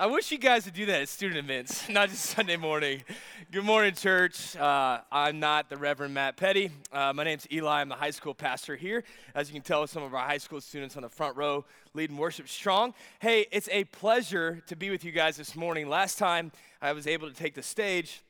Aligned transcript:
I 0.00 0.06
wish 0.06 0.30
you 0.30 0.38
guys 0.38 0.64
would 0.64 0.74
do 0.74 0.86
that 0.86 1.02
at 1.02 1.08
student 1.08 1.40
events, 1.40 1.88
not 1.90 2.08
just 2.08 2.26
Sunday 2.26 2.56
morning. 2.56 3.02
Good 3.50 3.64
morning, 3.64 3.94
church. 3.94 4.54
Uh, 4.54 5.00
I'm 5.10 5.40
not 5.40 5.68
the 5.68 5.76
Reverend 5.76 6.14
Matt 6.14 6.36
Petty. 6.36 6.70
Uh, 6.92 7.12
my 7.12 7.24
name's 7.24 7.48
Eli. 7.50 7.80
I'm 7.80 7.88
the 7.88 7.96
high 7.96 8.12
school 8.12 8.32
pastor 8.32 8.76
here. 8.76 9.02
As 9.34 9.48
you 9.48 9.54
can 9.54 9.62
tell, 9.62 9.84
some 9.88 10.04
of 10.04 10.14
our 10.14 10.24
high 10.24 10.38
school 10.38 10.60
students 10.60 10.96
on 10.96 11.02
the 11.02 11.08
front 11.08 11.36
row 11.36 11.64
leading 11.94 12.16
worship 12.16 12.48
strong. 12.48 12.94
Hey, 13.18 13.46
it's 13.50 13.68
a 13.72 13.82
pleasure 13.86 14.62
to 14.68 14.76
be 14.76 14.88
with 14.90 15.04
you 15.04 15.10
guys 15.10 15.36
this 15.36 15.56
morning. 15.56 15.88
Last 15.88 16.16
time 16.16 16.52
I 16.80 16.92
was 16.92 17.08
able 17.08 17.26
to 17.28 17.34
take 17.34 17.56
the 17.56 17.62
stage 17.64 18.22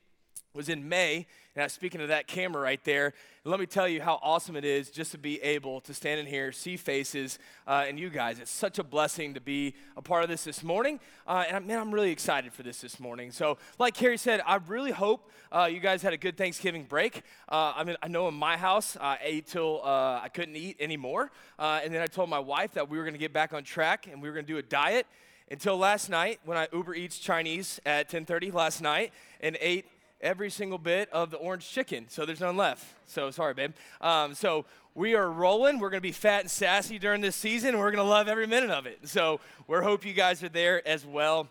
was 0.55 0.71
in 0.71 0.89
May, 0.89 1.27
was 1.64 1.72
speaking 1.72 2.00
of 2.00 2.09
that 2.09 2.27
camera 2.27 2.62
right 2.62 2.82
there. 2.84 3.14
Let 3.45 3.58
me 3.58 3.66
tell 3.66 3.88
you 3.88 4.00
how 4.00 4.18
awesome 4.22 4.57
it 4.57 4.64
is 4.64 4.90
just 4.90 5.12
to 5.12 5.18
be 5.18 5.40
able 5.43 5.80
to 5.82 5.95
stand 5.95 6.20
in 6.20 6.27
here, 6.27 6.52
see 6.52 6.77
faces, 6.77 7.38
uh, 7.66 7.84
and 7.88 7.98
you 7.98 8.11
guys. 8.11 8.38
It's 8.38 8.50
such 8.50 8.79
a 8.79 8.84
blessing 8.84 9.34
to 9.34 9.40
be 9.40 9.75
a 9.96 10.02
part 10.02 10.22
of 10.22 10.29
this 10.29 10.44
this 10.44 10.62
morning. 10.62 11.00
Uh, 11.26 11.44
and 11.49 11.66
man, 11.66 11.79
I'm 11.79 11.93
really 11.93 12.11
excited 12.11 12.52
for 12.52 12.63
this 12.63 12.80
this 12.80 13.00
morning. 13.00 13.30
So, 13.30 13.58
like 13.79 13.94
Carrie 13.94 14.18
said, 14.18 14.40
I 14.46 14.57
really 14.66 14.93
hope 14.93 15.30
uh, 15.50 15.68
you 15.71 15.80
guys 15.80 16.02
had 16.02 16.13
a 16.13 16.16
good 16.16 16.36
Thanksgiving 16.36 16.85
break. 16.85 17.22
Uh, 17.49 17.72
I 17.75 17.85
mean, 17.85 17.96
I 18.02 18.08
know 18.08 18.29
in 18.29 18.35
my 18.35 18.57
house, 18.57 18.96
I 19.00 19.18
ate 19.22 19.46
till 19.46 19.80
uh, 19.82 20.21
I 20.22 20.29
couldn't 20.29 20.57
eat 20.57 20.77
anymore. 20.80 21.30
Uh, 21.58 21.80
and 21.82 21.93
then 21.93 22.02
I 22.02 22.07
told 22.07 22.29
my 22.29 22.38
wife 22.38 22.75
that 22.75 22.88
we 22.88 22.99
were 22.99 23.04
going 23.04 23.14
to 23.14 23.18
get 23.18 23.32
back 23.32 23.52
on 23.52 23.64
track 23.64 24.07
and 24.07 24.22
we 24.22 24.29
were 24.29 24.35
going 24.35 24.46
to 24.46 24.52
do 24.52 24.58
a 24.58 24.63
diet 24.63 25.07
until 25.50 25.77
last 25.79 26.11
night 26.11 26.40
when 26.44 26.58
I 26.58 26.68
Uber 26.72 26.94
Eats 26.94 27.18
Chinese 27.18 27.80
at 27.86 28.11
10:30 28.11 28.52
last 28.52 28.82
night 28.82 29.13
and 29.40 29.57
ate 29.61 29.86
every 30.21 30.50
single 30.50 30.79
bit 30.79 31.08
of 31.13 31.31
the 31.31 31.36
orange 31.36 31.68
chicken, 31.68 32.06
so 32.08 32.25
there's 32.27 32.41
none 32.41 32.56
left. 32.56 32.84
So 33.06 33.31
sorry, 33.31 33.55
babe. 33.55 33.72
Um, 34.00 34.34
so 34.34 34.64
we 34.94 35.14
are 35.14 35.31
rolling. 35.31 35.78
We're 35.78 35.91
going 35.91 36.00
to 36.00 36.08
be 36.08 36.12
fat 36.12 36.41
and 36.41 36.50
sassy 36.50 36.98
during 36.98 37.20
this 37.20 37.36
season, 37.36 37.70
and 37.70 37.78
we're 37.78 37.91
going 37.91 38.05
to 38.05 38.11
love 38.11 38.28
every 38.28 38.47
minute 38.47 38.70
of 38.70 38.86
it. 38.86 39.08
So 39.08 39.41
we 39.67 39.78
hope 39.78 40.05
you 40.05 40.12
guys 40.12 40.42
are 40.42 40.48
there 40.48 40.86
as 40.86 41.06
well. 41.06 41.48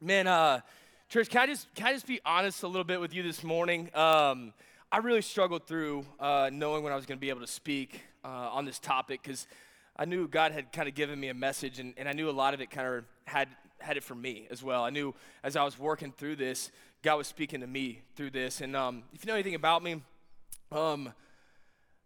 Man, 0.00 0.26
uh, 0.26 0.60
church, 1.08 1.30
can 1.30 1.42
I 1.42 1.46
just 1.46 1.74
can 1.74 1.86
I 1.86 1.92
just 1.92 2.06
be 2.06 2.20
honest 2.26 2.62
a 2.62 2.66
little 2.68 2.84
bit 2.84 3.00
with 3.00 3.14
you 3.14 3.22
this 3.22 3.42
morning? 3.42 3.90
Um, 3.94 4.52
I 4.92 4.98
really 4.98 5.22
struggled 5.22 5.66
through 5.66 6.04
uh, 6.20 6.50
knowing 6.52 6.84
when 6.84 6.92
I 6.92 6.96
was 6.96 7.06
going 7.06 7.18
to 7.18 7.20
be 7.20 7.30
able 7.30 7.40
to 7.40 7.46
speak 7.46 8.02
uh, 8.24 8.28
on 8.28 8.64
this 8.64 8.78
topic 8.78 9.22
because 9.22 9.46
I 9.96 10.04
knew 10.04 10.28
God 10.28 10.52
had 10.52 10.72
kind 10.72 10.88
of 10.88 10.94
given 10.94 11.18
me 11.18 11.28
a 11.28 11.34
message, 11.34 11.78
and, 11.78 11.94
and 11.96 12.08
I 12.08 12.12
knew 12.12 12.28
a 12.28 12.32
lot 12.32 12.54
of 12.54 12.60
it 12.60 12.70
kind 12.70 12.86
of 12.86 13.04
had 13.24 13.48
had 13.78 13.96
it 13.96 14.04
for 14.04 14.14
me 14.14 14.46
as 14.50 14.62
well. 14.62 14.84
I 14.84 14.90
knew 14.90 15.14
as 15.42 15.56
I 15.56 15.64
was 15.64 15.78
working 15.78 16.12
through 16.12 16.36
this, 16.36 16.70
God 17.04 17.16
was 17.16 17.26
speaking 17.26 17.60
to 17.60 17.66
me 17.66 18.00
through 18.16 18.30
this. 18.30 18.62
And 18.62 18.74
um, 18.74 19.02
if 19.12 19.22
you 19.22 19.28
know 19.28 19.34
anything 19.34 19.54
about 19.54 19.82
me, 19.82 20.00
um, 20.72 21.12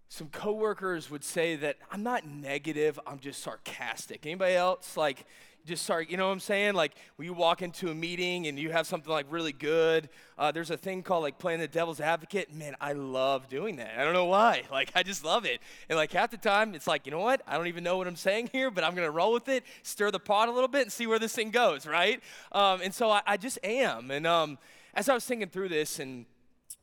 some 0.09 0.29
coworkers 0.29 1.09
would 1.09 1.23
say 1.23 1.55
that 1.55 1.77
I'm 1.93 2.03
not 2.03 2.27
negative, 2.27 2.99
I'm 3.07 3.21
just 3.21 3.41
sarcastic. 3.41 4.27
Anybody 4.27 4.55
else 4.55 4.97
like 4.97 5.25
just 5.65 5.87
sorry, 5.87 6.09
you 6.11 6.17
know 6.17 6.27
what 6.27 6.33
I'm 6.33 6.41
saying? 6.41 6.75
Like 6.75 6.97
when 7.15 7.27
you 7.27 7.33
walk 7.33 7.63
into 7.63 7.91
a 7.91 7.95
meeting 7.95 8.49
and 8.49 8.59
you 8.59 8.71
have 8.73 8.89
something 8.89 9.13
like 9.13 9.27
really 9.31 9.53
good, 9.53 10.09
uh, 10.37 10.51
there's 10.51 10.71
a 10.73 10.77
thing 10.77 11.05
called 11.05 11.23
like 11.23 11.39
playing 11.39 11.61
the 11.61 11.69
devil's 11.69 12.01
advocate. 12.01 12.53
Man, 12.53 12.75
I 12.81 12.95
love 12.95 13.49
doing 13.49 13.77
that. 13.77 13.97
I 13.97 14.03
don't 14.03 14.15
know 14.15 14.25
why. 14.25 14.65
Like 14.73 14.91
I 14.97 15.03
just 15.05 15.25
love 15.25 15.45
it. 15.45 15.61
And 15.89 15.97
like 15.97 16.13
half 16.13 16.31
the 16.31 16.37
time, 16.37 16.75
it's 16.75 16.89
like, 16.89 17.07
you 17.07 17.13
know 17.13 17.21
what? 17.21 17.43
I 17.47 17.57
don't 17.57 17.69
even 17.69 17.85
know 17.85 17.97
what 17.99 18.09
I'm 18.09 18.17
saying 18.17 18.51
here, 18.53 18.71
but 18.71 18.83
I'm 18.83 18.97
gonna 18.97 19.11
roll 19.11 19.33
with 19.33 19.49
it, 19.49 19.63
stir 19.83 20.11
the 20.11 20.19
pot 20.19 20.49
a 20.49 20.53
little 20.53 20.69
bit, 20.69 20.83
and 20.83 20.93
see 20.93 21.07
where 21.07 21.19
this 21.21 21.35
thing 21.35 21.51
goes, 21.51 21.87
right? 21.87 22.21
Um, 22.51 22.81
and 22.83 22.93
so 22.93 23.11
I, 23.11 23.23
I, 23.27 23.37
just 23.37 23.59
am. 23.65 24.11
And 24.11 24.27
um, 24.27 24.59
as 24.99 25.09
I 25.09 25.15
was 25.15 25.25
thinking 25.25 25.49
through 25.49 25.69
this, 25.69 26.01
and 26.01 26.27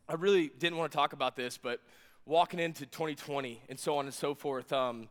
I 0.08 0.14
really 0.14 0.50
didn't 0.58 0.78
want 0.78 0.90
to 0.90 0.96
talk 0.96 1.12
about 1.12 1.36
this, 1.36 1.58
but 1.58 1.82
walking 2.26 2.62
into 2.62 2.86
2020 2.86 3.62
and 3.68 3.78
so 3.78 3.98
on 3.98 4.06
and 4.06 4.14
so 4.14 4.34
forth. 4.34 4.72
Um, 4.72 5.10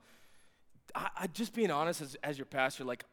I, 0.95 1.09
I, 1.21 1.27
just 1.27 1.53
being 1.53 1.71
honest 1.71 2.01
as, 2.01 2.17
as 2.23 2.39
your 2.39 2.47
pastor, 2.47 2.83
like 2.83 3.05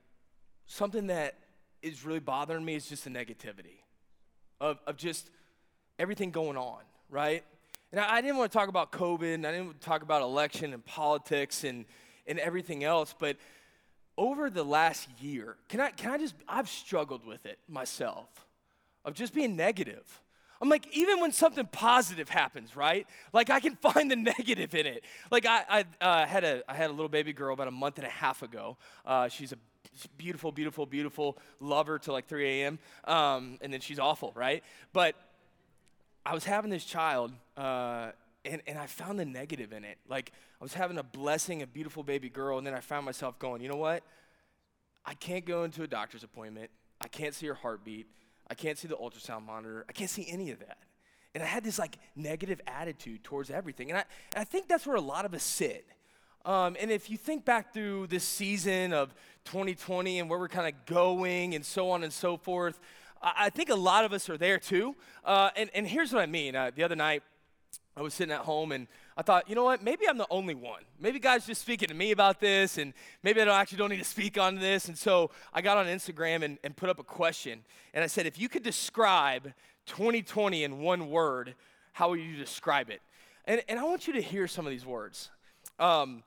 something 0.66 1.08
that 1.08 1.36
is 1.82 2.06
really 2.06 2.22
bothering 2.22 2.64
me 2.64 2.76
is 2.76 2.88
just 2.88 3.04
the 3.04 3.10
negativity 3.10 3.84
of, 4.62 4.80
of 4.88 4.96
just 4.96 5.30
everything 6.00 6.32
going 6.32 6.56
on, 6.56 6.80
right? 7.10 7.44
And 7.92 8.00
I, 8.00 8.16
I 8.16 8.22
didn't 8.22 8.38
want 8.38 8.50
to 8.50 8.58
talk 8.58 8.70
about 8.70 8.94
COVID, 8.94 9.34
and 9.34 9.46
I 9.46 9.52
didn't 9.52 9.66
want 9.66 9.82
to 9.82 9.86
talk 9.86 10.04
about 10.04 10.22
election 10.22 10.74
and 10.74 10.86
politics 10.86 11.66
and, 11.66 11.84
and 12.28 12.40
everything 12.40 12.86
else, 12.86 13.14
but 13.20 13.36
over 14.18 14.50
the 14.50 14.64
last 14.64 15.10
year, 15.20 15.58
can 15.68 15.82
I, 15.82 15.90
can 15.90 16.12
I 16.12 16.18
just, 16.18 16.36
I've 16.48 16.70
struggled 16.70 17.26
with 17.26 17.46
it 17.46 17.60
myself, 17.68 18.30
of 19.06 19.14
just 19.14 19.34
being 19.34 19.56
negative. 19.56 20.22
I'm 20.62 20.70
like, 20.70 20.86
even 20.96 21.20
when 21.20 21.32
something 21.32 21.66
positive 21.72 22.30
happens, 22.30 22.76
right? 22.76 23.08
Like 23.34 23.50
I 23.50 23.60
can 23.60 23.76
find 23.82 24.12
the 24.12 24.16
negative 24.16 24.76
in 24.76 24.86
it. 24.86 25.04
Like 25.32 25.46
I, 25.46 25.86
I 26.02 26.06
uh, 26.06 26.26
had 26.28 26.44
a, 26.44 26.62
I 26.68 26.76
had 26.76 26.90
a 26.90 26.94
little 26.94 27.10
baby 27.10 27.34
girl 27.34 27.54
about 27.54 27.68
a 27.68 27.72
month 27.72 27.98
and 27.98 28.06
a 28.06 28.12
half 28.12 28.44
ago. 28.44 28.78
Uh, 29.06 29.28
she's 29.28 29.52
a 29.52 29.58
beautiful, 30.18 30.52
beautiful, 30.52 30.86
beautiful. 30.86 31.38
lover 31.60 31.98
till 32.00 32.14
like 32.14 32.28
3 32.28 32.62
a.m. 32.62 32.80
Um, 33.06 33.58
and 33.62 33.74
then 33.74 33.82
she's 33.82 34.00
awful, 34.00 34.32
right? 34.36 34.64
But 34.94 35.16
I 36.26 36.34
was 36.34 36.46
having 36.46 36.70
this 36.70 36.86
child, 36.86 37.32
uh, 37.58 38.12
and, 38.46 38.62
and 38.68 38.78
I 38.78 38.86
found 38.86 39.20
the 39.20 39.26
negative 39.26 39.74
in 39.74 39.84
it. 39.84 39.98
Like, 40.08 40.32
I 40.60 40.64
was 40.64 40.74
having 40.74 40.98
a 40.98 41.04
blessing, 41.04 41.64
a 41.64 41.68
beautiful 41.68 42.04
baby 42.04 42.30
girl, 42.30 42.60
and 42.60 42.66
then 42.66 42.76
I 42.76 42.80
found 42.80 43.06
myself 43.06 43.40
going, 43.40 43.62
you 43.62 43.70
know 43.70 43.78
what? 43.78 44.04
I 45.04 45.16
can't 45.16 45.46
go 45.46 45.64
into 45.64 45.82
a 45.82 45.88
doctor's 45.88 46.24
appointment. 46.24 46.70
I 47.00 47.08
can't 47.08 47.34
see 47.34 47.48
her 47.48 47.56
heartbeat. 47.56 48.08
I 48.52 48.54
can't 48.54 48.78
see 48.78 48.90
the 48.90 48.98
ultrasound 48.98 49.46
monitor. 49.46 49.86
I 49.88 49.94
can't 49.94 50.10
see 50.10 50.28
any 50.30 50.52
of 50.52 50.60
that. 50.60 50.80
And 51.34 51.42
I 51.42 51.46
had 51.46 51.64
this 51.64 51.80
like 51.80 51.98
negative 52.18 52.60
attitude 52.68 53.24
towards 53.24 53.50
everything. 53.50 53.90
And 53.90 54.00
I, 54.00 54.04
and 54.36 54.42
I 54.42 54.44
think 54.44 54.68
that's 54.68 54.86
where 54.86 54.98
a 54.98 55.02
lot 55.02 55.24
of 55.24 55.34
us 55.34 55.42
sit. 55.42 55.88
Um, 56.44 56.76
and 56.78 56.92
if 56.92 57.10
you 57.10 57.16
think 57.16 57.46
back 57.46 57.74
through 57.74 58.08
this 58.08 58.26
season 58.26 58.92
of 58.92 59.16
2020 59.46 60.20
and 60.20 60.30
where 60.30 60.38
we're 60.38 60.50
kind 60.50 60.68
of 60.68 60.86
going 60.86 61.56
and 61.56 61.66
so 61.66 61.92
on 61.92 62.04
and 62.04 62.12
so 62.12 62.36
forth, 62.36 62.82
I, 63.24 63.34
I 63.46 63.50
think 63.52 63.70
a 63.70 63.76
lot 63.76 64.04
of 64.04 64.12
us 64.12 64.30
are 64.30 64.38
there 64.38 64.58
too. 64.58 64.98
Uh, 65.24 65.52
and, 65.56 65.70
and 65.74 65.88
here's 65.88 66.12
what 66.12 66.22
I 66.22 66.26
mean. 66.26 66.54
Uh, 66.54 66.72
the 66.76 66.84
other 66.84 66.98
night, 66.98 67.24
I 67.96 68.02
was 68.02 68.14
sitting 68.14 68.34
at 68.34 68.42
home 68.42 68.74
and 68.74 68.88
I 69.18 69.22
thought, 69.24 69.50
you 69.50 69.56
know 69.56 69.64
what? 69.64 69.84
Maybe 69.84 70.08
I'm 70.08 70.18
the 70.18 70.28
only 70.30 70.56
one. 70.56 70.84
Maybe 71.00 71.20
God's 71.20 71.46
just 71.46 71.62
speaking 71.62 71.90
to 71.90 71.94
me 71.94 72.12
about 72.12 72.40
this, 72.40 72.78
and 72.78 72.94
maybe 73.24 73.42
I 73.42 73.46
don't 73.46 73.56
actually 73.56 73.78
don't 73.80 73.90
need 73.90 74.00
to 74.00 74.06
speak 74.06 74.38
on 74.38 74.56
this. 74.56 74.88
And 74.88 74.98
so 74.98 75.32
I 75.54 75.62
got 75.62 75.78
on 75.78 75.88
Instagram 75.88 76.44
and, 76.44 76.58
and 76.64 76.76
put 76.76 76.90
up 76.90 77.00
a 77.00 77.04
question, 77.04 77.64
and 77.94 78.04
I 78.04 78.08
said, 78.08 78.26
if 78.26 78.40
you 78.40 78.48
could 78.48 78.64
describe 78.64 79.54
2020 79.88 80.64
in 80.64 80.80
one 80.80 81.10
word, 81.10 81.56
how 81.94 82.10
would 82.10 82.20
you 82.20 82.38
describe 82.38 82.90
it? 82.90 83.02
And, 83.46 83.62
and 83.68 83.80
I 83.80 83.84
want 83.84 84.08
you 84.08 84.14
to 84.14 84.22
hear 84.22 84.48
some 84.48 84.66
of 84.66 84.72
these 84.72 84.86
words. 84.86 85.30
Um, 85.80 86.24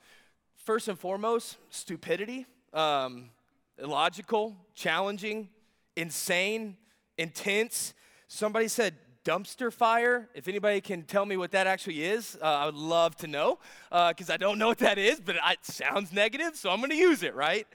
first 0.56 0.88
and 0.88 0.98
foremost, 0.98 1.56
stupidity, 1.70 2.46
um, 2.72 3.30
illogical, 3.78 4.56
challenging, 4.74 5.48
insane, 5.96 6.76
intense. 7.18 7.94
Somebody 8.28 8.68
said 8.68 8.94
dumpster 9.24 9.72
fire. 9.72 10.28
If 10.34 10.48
anybody 10.48 10.80
can 10.80 11.02
tell 11.02 11.26
me 11.26 11.36
what 11.36 11.52
that 11.52 11.66
actually 11.66 12.04
is, 12.04 12.36
uh, 12.40 12.44
I 12.44 12.66
would 12.66 12.74
love 12.74 13.16
to 13.16 13.26
know 13.26 13.58
because 13.90 14.30
uh, 14.30 14.34
I 14.34 14.36
don't 14.36 14.58
know 14.58 14.68
what 14.68 14.78
that 14.78 14.98
is, 14.98 15.20
but 15.20 15.36
it 15.36 15.58
sounds 15.64 16.12
negative, 16.12 16.56
so 16.56 16.70
I'm 16.70 16.78
going 16.78 16.90
to 16.90 16.96
use 16.96 17.22
it, 17.22 17.34
right? 17.34 17.66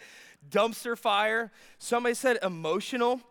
Dumpster 0.50 0.98
fire. 0.98 1.52
Somebody 1.78 2.16
said 2.16 2.38
emotional, 2.44 3.22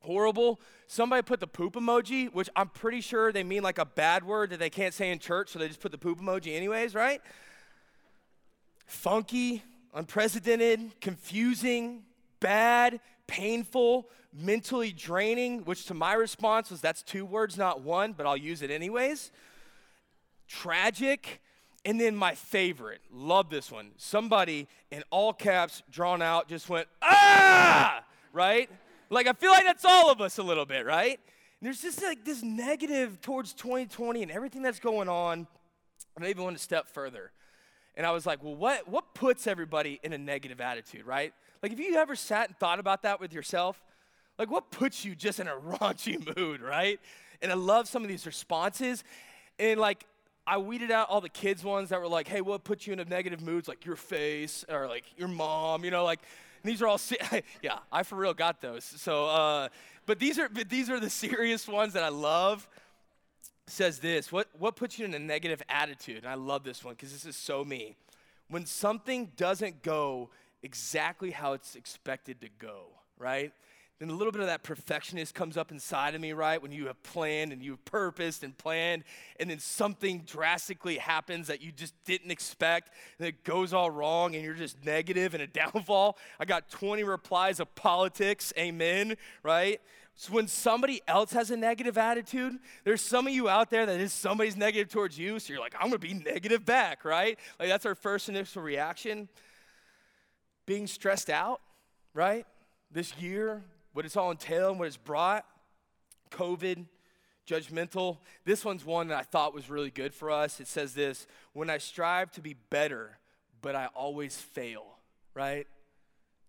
horrible. 0.00 0.60
Somebody 0.86 1.22
put 1.22 1.40
the 1.40 1.46
poop 1.46 1.74
emoji, 1.74 2.32
which 2.32 2.50
I'm 2.54 2.68
pretty 2.68 3.00
sure 3.00 3.32
they 3.32 3.44
mean 3.44 3.62
like 3.62 3.78
a 3.78 3.86
bad 3.86 4.24
word 4.24 4.50
that 4.50 4.58
they 4.58 4.70
can't 4.70 4.92
say 4.92 5.10
in 5.10 5.18
church, 5.18 5.50
so 5.50 5.58
they 5.58 5.68
just 5.68 5.80
put 5.80 5.92
the 5.92 5.98
poop 5.98 6.20
emoji 6.20 6.54
anyways, 6.54 6.94
right? 6.94 7.22
funky, 8.92 9.62
unprecedented, 9.94 11.00
confusing, 11.00 12.02
bad, 12.40 13.00
painful, 13.26 14.08
mentally 14.32 14.92
draining, 14.92 15.64
which 15.64 15.86
to 15.86 15.94
my 15.94 16.14
response 16.14 16.70
was 16.70 16.80
that's 16.80 17.02
two 17.02 17.24
words, 17.24 17.56
not 17.56 17.82
one, 17.82 18.12
but 18.12 18.26
I'll 18.26 18.36
use 18.36 18.62
it 18.62 18.70
anyways. 18.70 19.30
Tragic, 20.48 21.40
and 21.84 22.00
then 22.00 22.14
my 22.14 22.34
favorite, 22.34 23.00
love 23.12 23.50
this 23.50 23.70
one. 23.70 23.92
Somebody 23.96 24.68
in 24.90 25.02
all 25.10 25.32
caps, 25.32 25.82
drawn 25.90 26.22
out, 26.22 26.48
just 26.48 26.68
went, 26.68 26.88
ah, 27.02 28.04
right? 28.32 28.70
Like 29.10 29.26
I 29.26 29.32
feel 29.32 29.50
like 29.50 29.64
that's 29.64 29.84
all 29.84 30.10
of 30.10 30.20
us 30.20 30.38
a 30.38 30.42
little 30.42 30.66
bit, 30.66 30.86
right? 30.86 31.18
And 31.60 31.66
there's 31.66 31.82
just 31.82 32.02
like 32.02 32.24
this 32.24 32.42
negative 32.42 33.20
towards 33.20 33.52
2020 33.54 34.22
and 34.22 34.32
everything 34.32 34.62
that's 34.62 34.80
going 34.80 35.08
on. 35.08 35.46
And 36.16 36.24
I 36.24 36.28
even 36.28 36.44
went 36.44 36.56
a 36.56 36.60
step 36.60 36.88
further. 36.88 37.30
And 37.94 38.06
I 38.06 38.10
was 38.10 38.26
like, 38.26 38.42
well, 38.42 38.56
what, 38.56 38.88
what 38.88 39.14
puts 39.14 39.46
everybody 39.46 40.00
in 40.02 40.12
a 40.12 40.18
negative 40.18 40.60
attitude, 40.60 41.06
right? 41.06 41.34
Like, 41.62 41.72
if 41.72 41.78
you 41.78 41.94
ever 41.96 42.16
sat 42.16 42.48
and 42.48 42.58
thought 42.58 42.78
about 42.78 43.02
that 43.02 43.20
with 43.20 43.32
yourself, 43.32 43.80
like, 44.38 44.50
what 44.50 44.70
puts 44.70 45.04
you 45.04 45.14
just 45.14 45.40
in 45.40 45.46
a 45.46 45.56
raunchy 45.56 46.36
mood, 46.36 46.60
right? 46.60 46.98
And 47.40 47.50
I 47.50 47.54
love 47.54 47.88
some 47.88 48.02
of 48.02 48.08
these 48.08 48.26
responses. 48.26 49.04
And, 49.58 49.78
like, 49.78 50.04
I 50.46 50.58
weeded 50.58 50.90
out 50.90 51.08
all 51.08 51.20
the 51.20 51.28
kids' 51.28 51.62
ones 51.62 51.90
that 51.90 52.00
were 52.00 52.08
like, 52.08 52.26
hey, 52.26 52.40
what 52.40 52.64
puts 52.64 52.86
you 52.86 52.92
in 52.92 52.98
a 52.98 53.04
negative 53.04 53.40
moods? 53.40 53.68
Like, 53.68 53.84
your 53.84 53.96
face 53.96 54.64
or 54.68 54.88
like 54.88 55.04
your 55.16 55.28
mom, 55.28 55.84
you 55.84 55.90
know, 55.90 56.04
like, 56.04 56.20
these 56.64 56.82
are 56.82 56.88
all, 56.88 57.00
yeah, 57.62 57.78
I 57.90 58.02
for 58.02 58.16
real 58.16 58.34
got 58.34 58.60
those. 58.60 58.84
So, 58.84 59.26
uh, 59.26 59.68
but 60.06 60.18
these 60.18 60.38
are, 60.38 60.48
but 60.48 60.68
these 60.68 60.90
are 60.90 60.98
the 60.98 61.10
serious 61.24 61.68
ones 61.68 61.92
that 61.92 62.02
I 62.02 62.08
love 62.08 62.68
says 63.68 64.00
this 64.00 64.32
what, 64.32 64.48
what 64.58 64.74
puts 64.74 64.98
you 64.98 65.04
in 65.04 65.14
a 65.14 65.18
negative 65.18 65.62
attitude? 65.68 66.18
And 66.18 66.26
I 66.26 66.34
love 66.34 66.64
this 66.64 66.84
one 66.84 66.94
because 66.94 67.12
this 67.12 67.24
is 67.24 67.36
so 67.36 67.64
me. 67.64 67.96
When 68.48 68.66
something 68.66 69.30
doesn't 69.36 69.82
go 69.82 70.30
exactly 70.62 71.30
how 71.30 71.52
it's 71.52 71.76
expected 71.76 72.40
to 72.40 72.48
go, 72.58 72.86
right? 73.18 73.52
then 74.02 74.10
a 74.10 74.14
little 74.16 74.32
bit 74.32 74.40
of 74.40 74.48
that 74.48 74.64
perfectionist 74.64 75.32
comes 75.32 75.56
up 75.56 75.70
inside 75.70 76.16
of 76.16 76.20
me, 76.20 76.32
right? 76.32 76.60
When 76.60 76.72
you 76.72 76.88
have 76.88 77.00
planned 77.04 77.52
and 77.52 77.62
you've 77.62 77.84
purposed 77.84 78.42
and 78.42 78.58
planned, 78.58 79.04
and 79.38 79.48
then 79.48 79.60
something 79.60 80.24
drastically 80.26 80.98
happens 80.98 81.46
that 81.46 81.62
you 81.62 81.70
just 81.70 81.94
didn't 82.04 82.32
expect, 82.32 82.90
and 83.20 83.28
it 83.28 83.44
goes 83.44 83.72
all 83.72 83.92
wrong, 83.92 84.34
and 84.34 84.44
you're 84.44 84.54
just 84.54 84.84
negative 84.84 85.34
and 85.34 85.42
a 85.44 85.46
downfall. 85.46 86.18
I 86.40 86.46
got 86.46 86.68
20 86.68 87.04
replies 87.04 87.60
of 87.60 87.72
politics, 87.76 88.52
amen, 88.58 89.16
right? 89.44 89.80
So 90.16 90.32
when 90.32 90.48
somebody 90.48 91.00
else 91.06 91.32
has 91.32 91.52
a 91.52 91.56
negative 91.56 91.96
attitude, 91.96 92.54
there's 92.82 93.02
some 93.02 93.28
of 93.28 93.32
you 93.32 93.48
out 93.48 93.70
there 93.70 93.86
that 93.86 94.00
is 94.00 94.12
somebody's 94.12 94.56
negative 94.56 94.88
towards 94.88 95.16
you, 95.16 95.38
so 95.38 95.52
you're 95.52 95.62
like, 95.62 95.76
I'm 95.78 95.90
gonna 95.90 96.00
be 96.00 96.14
negative 96.14 96.64
back, 96.64 97.04
right? 97.04 97.38
Like 97.60 97.68
that's 97.68 97.86
our 97.86 97.94
first 97.94 98.28
initial 98.28 98.62
reaction. 98.62 99.28
Being 100.66 100.86
stressed 100.86 101.30
out, 101.30 101.60
right? 102.14 102.46
This 102.90 103.16
year, 103.18 103.62
what 103.92 104.04
it's 104.04 104.16
all 104.16 104.30
entailed 104.30 104.72
and 104.72 104.78
what 104.78 104.88
it's 104.88 104.96
brought. 104.96 105.44
COVID, 106.30 106.86
judgmental. 107.46 108.18
This 108.44 108.64
one's 108.64 108.84
one 108.84 109.08
that 109.08 109.18
I 109.18 109.22
thought 109.22 109.54
was 109.54 109.68
really 109.70 109.90
good 109.90 110.14
for 110.14 110.30
us. 110.30 110.60
It 110.60 110.66
says 110.66 110.94
this 110.94 111.26
When 111.52 111.70
I 111.70 111.78
strive 111.78 112.30
to 112.32 112.40
be 112.40 112.54
better, 112.70 113.18
but 113.60 113.76
I 113.76 113.86
always 113.94 114.36
fail, 114.36 114.84
right? 115.34 115.66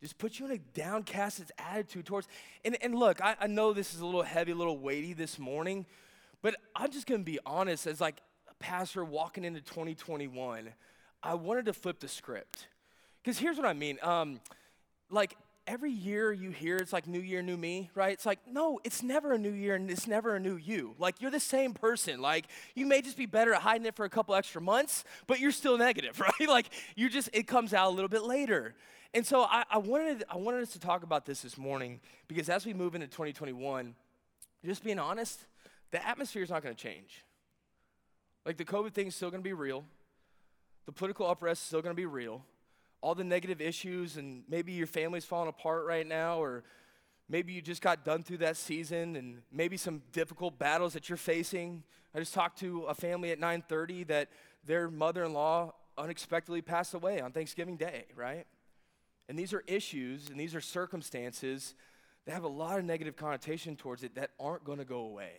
Just 0.01 0.17
put 0.17 0.37
you 0.37 0.45
in 0.45 0.51
a 0.51 0.57
downcast 0.57 1.41
attitude 1.57 2.05
towards. 2.05 2.27
And, 2.65 2.77
and 2.81 2.93
look, 2.93 3.21
I, 3.21 3.37
I 3.39 3.47
know 3.47 3.71
this 3.71 3.93
is 3.93 4.01
a 4.01 4.05
little 4.05 4.23
heavy, 4.23 4.51
a 4.51 4.55
little 4.55 4.77
weighty 4.77 5.13
this 5.13 5.39
morning, 5.39 5.85
but 6.41 6.55
I'm 6.75 6.91
just 6.91 7.07
gonna 7.07 7.23
be 7.23 7.39
honest, 7.45 7.87
as 7.87 8.01
like 8.01 8.21
a 8.49 8.53
pastor 8.55 9.05
walking 9.05 9.45
into 9.45 9.61
2021, 9.61 10.69
I 11.21 11.35
wanted 11.35 11.65
to 11.67 11.73
flip 11.73 12.01
the 12.01 12.09
script. 12.09 12.67
Because 13.23 13.39
here's 13.39 13.57
what 13.57 13.65
I 13.65 13.73
mean. 13.73 13.97
Um, 14.01 14.39
like 15.09 15.37
every 15.65 15.91
year 15.91 16.31
you 16.33 16.51
hear 16.51 16.77
it's 16.77 16.91
like 16.91 17.07
new 17.07 17.19
year, 17.19 17.41
new 17.41 17.55
me, 17.55 17.89
right? 17.95 18.11
It's 18.11 18.25
like, 18.25 18.39
no, 18.47 18.79
it's 18.83 19.01
never 19.01 19.33
a 19.33 19.37
new 19.37 19.51
year 19.51 19.75
and 19.75 19.89
it's 19.89 20.07
never 20.07 20.35
a 20.35 20.39
new 20.39 20.55
you. 20.55 20.95
Like, 20.99 21.21
you're 21.21 21.31
the 21.31 21.39
same 21.39 21.73
person. 21.73 22.21
Like, 22.21 22.47
you 22.75 22.85
may 22.85 23.01
just 23.01 23.17
be 23.17 23.25
better 23.25 23.53
at 23.53 23.61
hiding 23.61 23.85
it 23.87 23.95
for 23.95 24.05
a 24.05 24.09
couple 24.09 24.35
extra 24.35 24.61
months, 24.61 25.03
but 25.27 25.39
you're 25.39 25.51
still 25.51 25.77
negative, 25.89 26.19
right? 26.19 26.49
Like, 26.49 26.69
you 26.95 27.09
just, 27.09 27.29
it 27.33 27.47
comes 27.47 27.73
out 27.73 27.87
a 27.87 27.93
little 27.95 28.09
bit 28.09 28.23
later. 28.23 28.75
And 29.13 29.25
so 29.25 29.43
I, 29.43 29.63
I, 29.69 29.77
wanted, 29.77 30.23
I 30.29 30.37
wanted 30.37 30.61
us 30.61 30.73
to 30.73 30.79
talk 30.79 31.03
about 31.03 31.25
this 31.25 31.41
this 31.41 31.57
morning 31.57 32.01
because 32.27 32.49
as 32.49 32.65
we 32.65 32.73
move 32.73 32.95
into 32.95 33.07
2021, 33.07 33.95
just 34.65 34.83
being 34.83 34.99
honest, 34.99 35.45
the 35.91 36.05
atmosphere 36.05 36.43
is 36.43 36.49
not 36.49 36.63
going 36.63 36.75
to 36.75 36.81
change. 36.81 37.23
Like, 38.45 38.57
the 38.57 38.65
COVID 38.65 38.91
thing 38.91 39.07
is 39.07 39.15
still 39.15 39.29
going 39.29 39.41
to 39.41 39.47
be 39.47 39.53
real, 39.53 39.85
the 40.85 40.91
political 40.91 41.31
unrest 41.31 41.61
is 41.61 41.67
still 41.67 41.81
going 41.81 41.95
to 41.95 41.99
be 41.99 42.05
real 42.05 42.43
all 43.03 43.13
the 43.13 43.23
negative 43.23 43.59
issues, 43.59 44.15
and 44.15 44.43
maybe 44.47 44.71
your 44.71 44.87
family's 44.87 45.25
falling 45.25 45.49
apart 45.49 45.85
right 45.85 46.07
now, 46.07 46.41
or 46.41 46.63
maybe 47.27 47.51
you 47.51 47.61
just 47.61 47.81
got 47.81 48.05
done 48.05 48.23
through 48.23 48.37
that 48.37 48.55
season, 48.55 49.17
and 49.17 49.41
maybe 49.51 49.75
some 49.75 50.01
difficult 50.13 50.57
battles 50.57 50.93
that 50.93 51.09
you're 51.09 51.17
facing. 51.17 51.83
I 52.15 52.19
just 52.19 52.33
talked 52.33 52.59
to 52.59 52.83
a 52.83 52.95
family 52.95 53.31
at 53.31 53.39
9:30 53.39 54.05
that 54.05 54.29
their 54.63 54.89
mother-in-law 54.89 55.73
unexpectedly 55.97 56.61
passed 56.61 56.93
away 56.93 57.19
on 57.19 57.33
Thanksgiving 57.33 57.75
Day, 57.75 58.05
right? 58.15 58.47
And 59.27 59.37
these 59.37 59.53
are 59.53 59.63
issues 59.67 60.29
and 60.29 60.39
these 60.39 60.55
are 60.55 60.61
circumstances 60.61 61.75
that 62.25 62.31
have 62.31 62.43
a 62.43 62.47
lot 62.47 62.79
of 62.79 62.85
negative 62.85 63.17
connotation 63.17 63.75
towards 63.75 64.03
it 64.03 64.15
that 64.15 64.31
aren't 64.39 64.63
going 64.63 64.79
to 64.79 64.85
go 64.85 64.99
away. 64.99 65.33